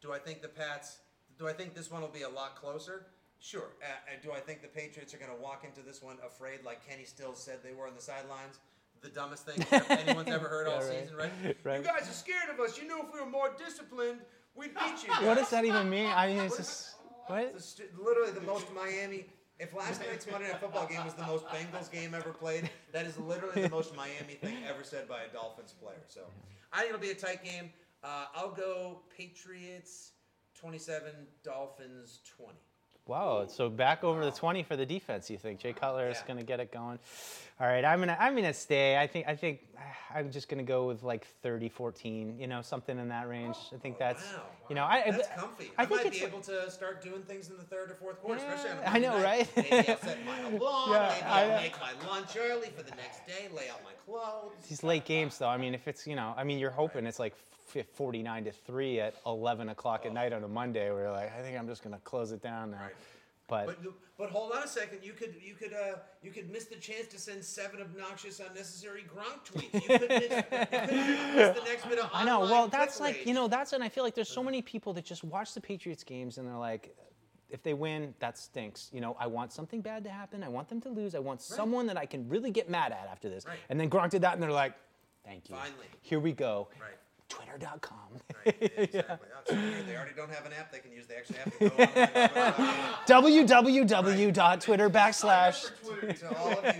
Do 0.00 0.12
I 0.12 0.18
think 0.18 0.42
the 0.42 0.48
Pats? 0.48 0.98
Do 1.38 1.48
I 1.48 1.52
think 1.52 1.74
this 1.74 1.90
one 1.90 2.00
will 2.02 2.08
be 2.08 2.22
a 2.22 2.28
lot 2.28 2.56
closer? 2.56 3.06
Sure. 3.40 3.68
Uh, 3.82 3.86
do 4.22 4.32
I 4.32 4.40
think 4.40 4.62
the 4.62 4.68
Patriots 4.68 5.14
are 5.14 5.18
going 5.18 5.30
to 5.30 5.40
walk 5.40 5.64
into 5.64 5.80
this 5.80 6.02
one 6.02 6.16
afraid, 6.26 6.64
like 6.64 6.86
Kenny 6.88 7.04
Stills 7.04 7.40
said 7.42 7.58
they 7.62 7.72
were 7.72 7.86
on 7.86 7.94
the 7.94 8.02
sidelines? 8.02 8.58
The 9.00 9.08
dumbest 9.10 9.46
thing 9.46 9.64
anyone's 9.90 10.28
ever 10.28 10.48
heard 10.48 10.66
all 10.66 10.80
Yeah, 10.80 10.88
right. 10.88 11.00
season, 11.02 11.16
right? 11.16 11.30
Right. 11.64 11.78
You 11.78 11.84
guys 11.86 12.08
are 12.08 12.12
scared 12.12 12.48
of 12.52 12.58
us. 12.58 12.76
You 12.80 12.88
knew 12.88 12.98
if 13.00 13.14
we 13.14 13.20
were 13.20 13.26
more 13.26 13.54
disciplined, 13.56 14.18
we'd 14.56 14.74
beat 14.74 15.06
you. 15.06 15.26
What 15.26 15.36
does 15.36 15.50
that 15.50 15.64
even 15.64 15.88
mean? 15.88 16.06
I 16.12 16.26
mean, 16.28 16.38
it's 16.38 16.56
just 16.56 16.96
what? 17.28 17.52
It's 17.54 17.80
literally 17.96 18.32
the 18.32 18.40
most 18.40 18.66
Miami. 18.74 19.26
If 19.60 19.74
last 19.74 20.00
night's 20.00 20.28
Monday 20.30 20.48
Night 20.48 20.60
Football 20.60 20.86
game 20.86 21.04
was 21.04 21.14
the 21.14 21.26
most 21.26 21.44
Bengals 21.46 21.90
game 21.92 22.14
ever 22.14 22.30
played, 22.30 22.70
that 22.92 23.06
is 23.06 23.18
literally 23.18 23.62
the 23.62 23.70
most 23.70 23.94
Miami 23.94 24.34
thing 24.34 24.56
ever 24.68 24.82
said 24.84 25.08
by 25.08 25.22
a 25.22 25.32
Dolphins 25.32 25.74
player. 25.80 25.98
So 26.08 26.20
I 26.72 26.78
think 26.80 26.90
it'll 26.94 27.00
be 27.00 27.10
a 27.10 27.14
tight 27.14 27.44
game. 27.44 27.70
Uh, 28.02 28.26
I'll 28.34 28.52
go 28.52 29.00
Patriots 29.16 30.12
27, 30.60 31.12
Dolphins 31.42 32.20
20. 32.36 32.52
Wow. 33.06 33.46
So 33.48 33.70
back 33.70 34.04
over 34.04 34.22
the 34.22 34.30
20 34.30 34.62
for 34.64 34.76
the 34.76 34.84
defense. 34.84 35.30
You 35.30 35.38
think 35.38 35.60
Jay 35.60 35.72
Cutler 35.72 36.10
is 36.10 36.18
going 36.26 36.38
to 36.38 36.44
get 36.44 36.60
it 36.60 36.70
going? 36.70 36.98
All 37.58 37.66
right. 37.66 37.82
I'm 37.82 38.00
gonna 38.00 38.16
I'm 38.20 38.34
gonna 38.36 38.52
stay. 38.52 38.98
I 38.98 39.06
think 39.06 39.26
I 39.26 39.34
think 39.34 39.60
I'm 40.14 40.30
just 40.30 40.50
going 40.50 40.58
to 40.58 40.68
go 40.68 40.86
with 40.86 41.02
like 41.02 41.26
30-14. 41.42 42.38
You 42.38 42.46
know, 42.46 42.60
something 42.60 42.98
in 42.98 43.08
that 43.08 43.26
range. 43.26 43.56
I 43.74 43.78
think 43.78 43.98
that's 43.98 44.22
wow. 44.34 44.42
you 44.68 44.74
know 44.74 44.84
I 44.84 45.10
That's 45.10 45.26
I, 45.26 45.40
comfy. 45.40 45.70
I 45.78 45.82
I, 45.84 45.86
think 45.86 46.04
might 46.04 46.12
be 46.12 46.22
able 46.22 46.40
to 46.42 46.70
start 46.70 47.02
doing 47.02 47.22
things 47.22 47.48
in 47.48 47.56
the 47.56 47.62
third 47.62 47.90
or 47.90 47.94
fourth 47.94 48.20
quarter, 48.20 48.36
especially 48.44 48.72
on 48.72 48.76
a 48.76 48.80
Yeah, 48.82 48.92
I 48.92 48.98
know, 48.98 49.18
night. 49.18 49.24
right? 49.24 49.56
Maybe 49.56 49.88
I'll 49.88 49.98
set 49.98 50.18
my 50.26 50.40
alarm. 50.50 50.92
Yeah, 50.92 51.08
maybe 51.14 51.22
I 51.24 51.42
I'll 51.42 51.48
know. 51.48 51.56
make 51.62 51.74
my 51.80 52.08
lunch 52.08 52.36
early 52.38 52.68
for 52.76 52.82
the 52.82 52.90
next 52.94 53.26
day. 53.26 53.48
Lay 53.56 53.70
out 53.70 53.80
my 53.82 53.92
clothes. 54.04 54.52
these 54.68 54.82
late 54.84 55.06
games 55.06 55.38
though. 55.38 55.48
I 55.48 55.56
mean, 55.56 55.74
if 55.74 55.88
it's 55.88 56.06
you 56.06 56.14
know, 56.14 56.34
I 56.36 56.44
mean, 56.44 56.58
you're 56.58 56.70
hoping 56.70 57.06
it's 57.06 57.18
like 57.18 57.32
f- 57.32 57.57
49 57.68 58.44
to 58.44 58.52
three 58.52 59.00
at 59.00 59.14
11 59.26 59.68
o'clock 59.68 60.06
at 60.06 60.12
night 60.12 60.32
on 60.32 60.44
a 60.44 60.48
Monday, 60.48 60.90
where 60.90 61.04
you're 61.04 61.12
like, 61.12 61.32
I 61.36 61.42
think 61.42 61.58
I'm 61.58 61.66
just 61.66 61.82
going 61.82 61.94
to 61.94 62.00
close 62.02 62.32
it 62.32 62.42
down 62.42 62.70
now. 62.72 62.78
Right. 62.78 62.94
But, 63.48 63.66
But 63.66 63.92
but 64.18 64.30
hold 64.30 64.52
on 64.52 64.62
a 64.62 64.68
second. 64.68 64.98
You 65.02 65.12
could 65.12 65.34
you 65.40 65.54
could 65.54 65.72
uh 65.72 65.96
you 66.22 66.30
could 66.30 66.50
miss 66.50 66.64
the 66.66 66.76
chance 66.76 67.06
to 67.08 67.18
send 67.18 67.42
seven 67.42 67.80
obnoxious 67.80 68.40
unnecessary 68.40 69.04
Gronk 69.08 69.46
tweets. 69.46 69.72
You 69.72 69.98
could 69.98 70.08
miss, 70.08 70.22
you 70.22 70.42
could 70.42 71.34
miss 71.34 71.58
the 71.58 71.64
next 71.64 71.88
bit 71.88 71.98
of 71.98 72.10
I 72.12 72.26
know. 72.26 72.40
Well, 72.40 72.68
that's 72.68 73.00
like 73.00 73.24
you 73.24 73.32
know 73.32 73.48
that's 73.48 73.72
and 73.72 73.82
I 73.82 73.88
feel 73.88 74.04
like 74.04 74.14
there's 74.14 74.28
so 74.28 74.42
many 74.42 74.60
people 74.60 74.92
that 74.92 75.06
just 75.06 75.24
watch 75.24 75.54
the 75.54 75.62
Patriots 75.62 76.04
games 76.04 76.36
and 76.36 76.46
they're 76.46 76.56
like, 76.58 76.94
if 77.48 77.62
they 77.62 77.74
win, 77.74 78.14
that 78.18 78.36
stinks. 78.36 78.90
You 78.92 79.00
know, 79.00 79.16
I 79.18 79.26
want 79.26 79.52
something 79.52 79.80
bad 79.80 80.04
to 80.04 80.10
happen. 80.10 80.42
I 80.42 80.48
want 80.48 80.68
them 80.68 80.80
to 80.82 80.90
lose. 80.90 81.14
I 81.14 81.18
want 81.18 81.40
someone 81.40 81.86
that 81.86 81.96
I 81.96 82.04
can 82.04 82.28
really 82.28 82.50
get 82.50 82.68
mad 82.68 82.92
at 82.92 83.08
after 83.10 83.30
this. 83.30 83.46
Right. 83.46 83.56
And 83.70 83.80
then 83.80 83.88
Gronk 83.88 84.10
did 84.10 84.22
that, 84.22 84.34
and 84.34 84.42
they're 84.42 84.52
like, 84.52 84.74
thank 85.24 85.48
you. 85.48 85.56
Finally. 85.56 85.86
Here 86.02 86.20
we 86.20 86.32
go. 86.32 86.68
Right. 86.78 86.97
Twitter.com. 87.28 87.98
Right, 88.44 88.72
exactly. 88.76 89.28
Oh, 89.34 89.40
so. 89.46 89.54
They 89.54 89.96
already 89.96 90.14
don't 90.16 90.30
have 90.30 90.46
an 90.46 90.52
app 90.52 90.72
they 90.72 90.78
can 90.78 90.92
use. 90.92 91.06
They 91.06 91.16
actually 91.16 91.38
have 91.38 91.58
to 91.58 91.68
go 91.68 91.76
online. 91.76 93.46
www.twitter 93.46 94.90
backslash. 94.90 95.70
to 96.18 96.36
all 96.38 96.52
of 96.58 96.64
you, 96.64 96.72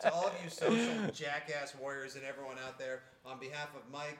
to 0.00 0.12
all 0.12 0.26
of 0.26 0.32
you 0.42 0.50
social 0.50 1.10
jackass 1.12 1.74
warriors 1.80 2.14
and 2.16 2.24
everyone 2.24 2.56
out 2.66 2.78
there, 2.78 3.02
on 3.24 3.38
behalf 3.38 3.68
of 3.74 3.82
Mike, 3.92 4.18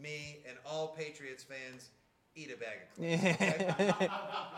me, 0.00 0.38
and 0.48 0.56
all 0.66 0.88
Patriots 0.88 1.44
fans, 1.44 1.90
eat 2.36 2.50
a 2.52 2.56
bag 2.56 2.78
of 2.82 2.88
cookies. 2.96 3.90
okay? 3.90 4.08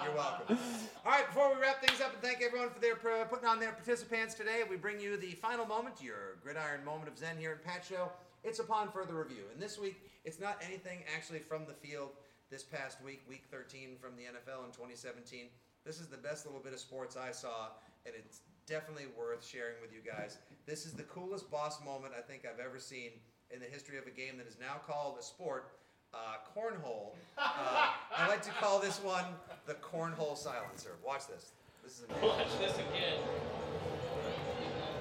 You're 0.05 0.15
welcome. 0.15 0.59
All 1.05 1.13
right, 1.13 1.27
before 1.27 1.55
we 1.55 1.61
wrap 1.61 1.85
things 1.85 2.01
up 2.01 2.13
and 2.15 2.23
thank 2.23 2.43
everyone 2.43 2.71
for 2.71 2.81
their 2.81 2.95
uh, 2.95 3.25
putting 3.25 3.47
on 3.47 3.61
their 3.61 3.73
participants 3.73 4.35
today, 4.35 4.63
we 4.69 4.77
bring 4.77 4.99
you 4.99 5.17
the 5.17 5.33
final 5.33 5.67
moment, 5.67 5.97
your 6.03 6.37
gridiron 6.43 6.85
moment 6.85 7.09
of 7.11 7.19
Zen 7.19 7.37
here 7.39 7.51
at 7.53 7.63
Pat 7.65 7.85
Show. 7.87 8.11
It's 8.47 8.61
upon 8.61 8.93
further 8.93 9.15
review, 9.15 9.43
and 9.53 9.61
this 9.61 9.77
week 9.77 9.97
it's 10.25 10.39
not 10.39 10.63
anything 10.65 11.01
actually 11.17 11.41
from 11.41 11.67
the 11.67 11.75
field. 11.75 12.11
This 12.49 12.63
past 12.63 13.03
week, 13.03 13.23
week 13.29 13.43
13 13.51 13.97
from 14.01 14.15
the 14.15 14.23
NFL 14.23 14.65
in 14.65 14.71
2017. 14.71 15.47
This 15.85 15.99
is 15.99 16.07
the 16.07 16.17
best 16.17 16.47
little 16.47 16.61
bit 16.61 16.73
of 16.73 16.79
sports 16.79 17.17
I 17.17 17.33
saw, 17.33 17.71
and 18.07 18.15
it's 18.17 18.43
definitely 18.69 19.07
worth 19.19 19.45
sharing 19.45 19.75
with 19.83 19.93
you 19.93 19.99
guys. 19.99 20.39
This 20.65 20.87
is 20.87 20.93
the 20.93 21.03
coolest 21.03 21.51
boss 21.51 21.85
moment 21.85 22.15
I 22.17 22.21
think 22.21 22.47
I've 22.47 22.65
ever 22.65 22.79
seen 22.79 23.11
in 23.51 23.59
the 23.59 23.67
history 23.67 23.99
of 23.99 24.07
a 24.07 24.11
game 24.11 24.39
that 24.39 24.47
is 24.47 24.59
now 24.61 24.77
called 24.87 25.17
a 25.19 25.25
sport, 25.25 25.73
uh, 26.15 26.37
cornhole. 26.57 27.15
Uh, 27.37 27.89
I 28.17 28.29
like 28.29 28.43
to 28.43 28.51
call 28.61 28.79
this 28.79 29.03
one 29.03 29.25
the 29.67 29.75
cornhole 29.75 30.39
silencer. 30.39 30.93
Watch 31.05 31.27
this. 31.27 31.51
This 31.83 31.99
is 31.99 32.05
amazing. 32.09 32.29
Watch 32.29 32.59
this 32.61 32.75
again. 32.75 33.19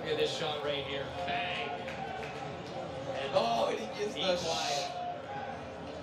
Look 0.01 0.13
at 0.13 0.17
this 0.17 0.35
shot 0.35 0.65
right 0.65 0.83
here. 0.85 1.05
Bang. 1.27 1.94
And 3.21 3.31
Oh, 3.33 3.67
and 3.71 3.79
he 3.79 3.85
gets 3.99 4.13
be 4.15 4.21
the 4.21 4.35
quiet. 4.37 4.91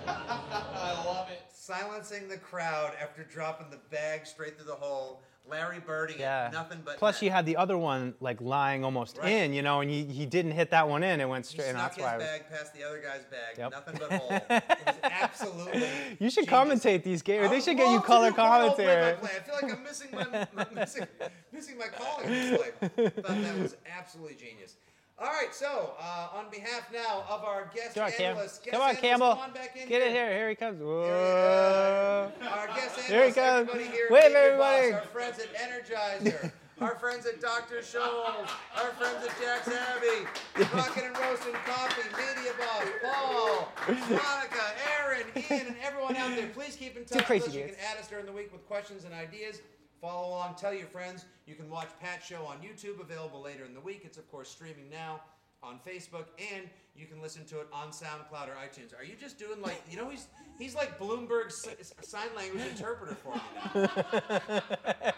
I 0.07 1.03
love 1.05 1.29
it. 1.29 1.41
Silencing 1.53 2.27
the 2.27 2.37
crowd 2.37 2.91
after 3.01 3.23
dropping 3.23 3.69
the 3.69 3.79
bag 3.89 4.25
straight 4.25 4.57
through 4.57 4.67
the 4.67 4.75
hole. 4.75 5.21
Larry 5.45 5.79
birding 5.81 6.19
Yeah. 6.19 6.47
it, 6.47 6.53
nothing 6.53 6.81
but 6.85 6.97
Plus, 6.97 7.15
net. 7.15 7.23
you 7.23 7.29
had 7.31 7.45
the 7.45 7.57
other 7.57 7.77
one 7.77 8.13
like 8.21 8.39
lying 8.39 8.85
almost 8.85 9.17
Right. 9.17 9.27
in, 9.29 9.53
you 9.53 9.61
know, 9.61 9.81
and 9.81 9.89
he, 9.91 10.05
he 10.05 10.25
didn't 10.25 10.53
hit 10.53 10.69
that 10.71 10.87
one 10.87 11.03
in. 11.03 11.19
It 11.19 11.27
went 11.27 11.45
straight, 11.45 11.67
and 11.67 11.77
snuck 11.77 11.95
his 11.95 12.01
why 12.03 12.13
I 12.13 12.17
was. 12.17 12.25
bag 12.25 12.49
past 12.49 12.73
the 12.73 12.83
other 12.85 12.99
guy's 13.01 13.25
bag. 13.25 13.57
Yep. 13.57 13.71
Nothing 13.71 13.99
but 13.99 14.13
hole. 14.13 14.29
It 14.49 14.85
was 14.85 14.95
absolutely. 15.03 15.83
You 16.19 16.29
should 16.29 16.47
genius. 16.47 16.81
commentate 16.81 17.03
these 17.03 17.21
games. 17.21 17.49
They 17.49 17.59
should 17.59 17.75
get 17.75 17.91
you 17.91 17.99
color 17.99 18.31
commentary. 18.31 19.11
I 19.11 19.15
feel 19.17 19.55
like 19.61 19.73
I'm 19.73 19.83
missing 19.83 20.07
my, 20.13 20.47
my 20.53 20.65
missing, 20.73 21.05
missing 21.51 21.77
my 21.77 21.87
calling 21.87 22.25
in 22.27 22.31
this 22.31 22.59
life. 22.61 22.79
Thought 23.15 23.41
that 23.41 23.57
was 23.59 23.75
absolutely 23.97 24.35
genius. 24.35 24.75
All 25.23 25.29
right, 25.29 25.53
so 25.55 25.93
uh, 26.01 26.27
on 26.35 26.49
behalf 26.51 26.91
now 26.91 27.23
of 27.29 27.45
our 27.45 27.71
guest 27.73 27.95
Come 27.95 28.03
on, 28.05 28.11
Cam. 28.11 28.31
analyst, 28.35 28.61
guest 28.61 28.73
Come 28.73 28.81
on, 28.81 28.87
analyst, 28.89 29.01
Campbell. 29.01 29.29
Come 29.29 29.39
on 29.39 29.51
back 29.53 29.77
in 29.81 29.87
Get 29.87 30.01
it 30.01 30.11
here. 30.11 30.27
here. 30.27 30.37
Here 30.37 30.49
he 30.49 30.55
comes. 30.55 30.79
Here 30.79 30.87
Whoa. 30.87 32.31
he 32.39 32.45
is. 32.45 32.51
Our 32.51 32.67
guest 32.67 32.99
Here 32.99 33.25
he 33.27 33.31
comes. 33.31 33.69
everybody 33.69 33.83
here, 33.85 34.07
Wave, 34.11 34.35
everybody. 34.35 34.91
Boss, 34.91 34.99
our 35.01 35.07
friends 35.07 35.39
at 35.39 35.53
Energizer, 35.55 36.51
our 36.81 36.95
friends 36.95 37.25
at 37.25 37.39
Dr. 37.39 37.77
Scholl's, 37.77 38.51
our 38.75 38.91
friends 38.99 39.25
at 39.25 39.31
Jack's 39.39 39.69
Abby, 39.69 40.27
Rockin' 40.75 41.05
and 41.05 41.17
Roasting 41.17 41.53
Coffee, 41.53 42.09
Media 42.19 42.51
Boss, 42.59 42.85
Paul, 43.01 43.71
Monica, 43.87 44.65
Aaron, 44.99 45.23
Ian, 45.37 45.67
and 45.67 45.75
everyone 45.85 46.17
out 46.17 46.35
there. 46.35 46.47
Please 46.47 46.75
keep 46.75 46.97
in 46.97 47.05
touch 47.05 47.29
with 47.29 47.47
us. 47.47 47.53
You 47.55 47.61
can 47.63 47.75
add 47.89 47.97
us 47.97 48.09
during 48.09 48.25
the 48.25 48.33
week 48.33 48.51
with 48.51 48.67
questions 48.67 49.05
and 49.05 49.13
ideas. 49.13 49.61
Follow 50.03 50.27
along, 50.27 50.55
tell 50.55 50.73
your 50.73 50.87
friends. 50.87 51.23
You 51.45 51.55
can 51.55 51.69
watch 51.69 51.87
Pat's 52.01 52.27
show 52.27 52.43
on 52.45 52.57
YouTube, 52.57 52.99
available 52.99 53.41
later 53.41 53.63
in 53.63 53.73
the 53.73 53.79
week. 53.79 54.01
It's, 54.03 54.17
of 54.17 54.29
course, 54.29 54.49
streaming 54.49 54.89
now 54.91 55.21
on 55.63 55.79
Facebook, 55.87 56.25
and 56.53 56.67
you 56.93 57.05
can 57.05 57.21
listen 57.21 57.45
to 57.45 57.61
it 57.61 57.67
on 57.71 57.91
SoundCloud 57.91 58.49
or 58.49 58.55
iTunes. 58.55 58.93
Are 58.99 59.05
you 59.05 59.15
just 59.17 59.39
doing 59.39 59.61
like, 59.61 59.81
you 59.89 59.95
know, 59.95 60.09
he's 60.09 60.27
he's 60.59 60.75
like 60.75 60.99
Bloomberg's 60.99 61.65
sign 62.01 62.27
language 62.35 62.65
interpreter 62.69 63.15
for 63.15 63.35
me 63.35 63.41
now. 63.73 63.81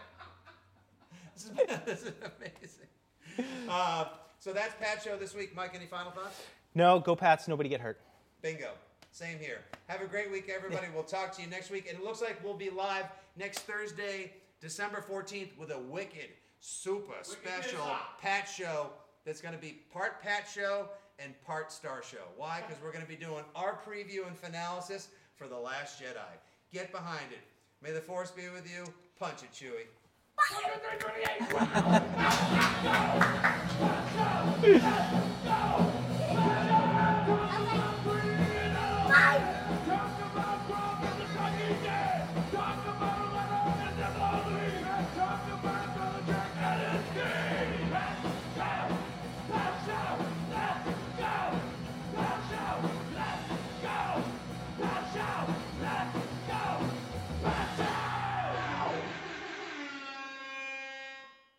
this, 1.34 1.46
is, 1.46 1.52
this 1.86 2.04
is 2.04 2.14
amazing. 2.38 3.50
Uh, 3.68 4.06
so 4.38 4.54
that's 4.54 4.76
Pat's 4.76 5.04
show 5.04 5.18
this 5.18 5.34
week. 5.34 5.56
Mike, 5.56 5.72
any 5.74 5.88
final 5.88 6.12
thoughts? 6.12 6.44
No, 6.76 7.00
go 7.00 7.16
Pats. 7.16 7.48
Nobody 7.48 7.70
get 7.70 7.82
hurt. 7.82 8.00
Bingo. 8.44 8.74
Same 9.12 9.40
here. 9.40 9.62
Have 9.88 10.02
a 10.02 10.06
great 10.06 10.30
week, 10.32 10.52
everybody. 10.54 10.88
We'll 10.94 11.04
talk 11.04 11.34
to 11.38 11.42
you 11.42 11.48
next 11.48 11.72
week. 11.72 11.88
And 11.90 11.98
it 11.98 12.04
looks 12.04 12.22
like 12.22 12.44
we'll 12.44 12.54
be 12.54 12.70
live 12.70 13.06
next 13.38 13.60
Thursday, 13.60 14.34
December 14.66 15.06
14th, 15.08 15.56
with 15.60 15.70
a 15.70 15.78
wicked, 15.78 16.30
super 16.60 17.14
special 17.22 17.86
Pat 18.20 18.50
show 18.50 18.90
that's 19.24 19.40
going 19.40 19.54
to 19.54 19.62
be 19.62 19.84
part 19.94 20.24
Pat 20.24 20.48
show 20.52 20.90
and 21.20 21.36
part 21.46 21.72
Star 21.72 22.02
show. 22.02 22.26
Why? 22.36 22.64
Because 22.68 22.82
we're 22.82 22.92
going 22.92 23.04
to 23.04 23.08
be 23.08 23.16
doing 23.16 23.44
our 23.56 23.78
preview 23.88 24.26
and 24.26 24.36
finalysis 24.36 25.10
for 25.36 25.48
The 25.48 25.56
Last 25.56 26.02
Jedi. 26.02 26.18
Get 26.74 26.92
behind 26.92 27.32
it. 27.32 27.42
May 27.84 27.92
the 27.92 28.02
Force 28.02 28.32
be 28.32 28.50
with 28.50 28.68
you. 28.68 28.86
Punch 29.20 29.44
it, 29.44 29.52
Chewie. 29.54 29.86
Let's 30.36 30.64
go! 35.46 35.85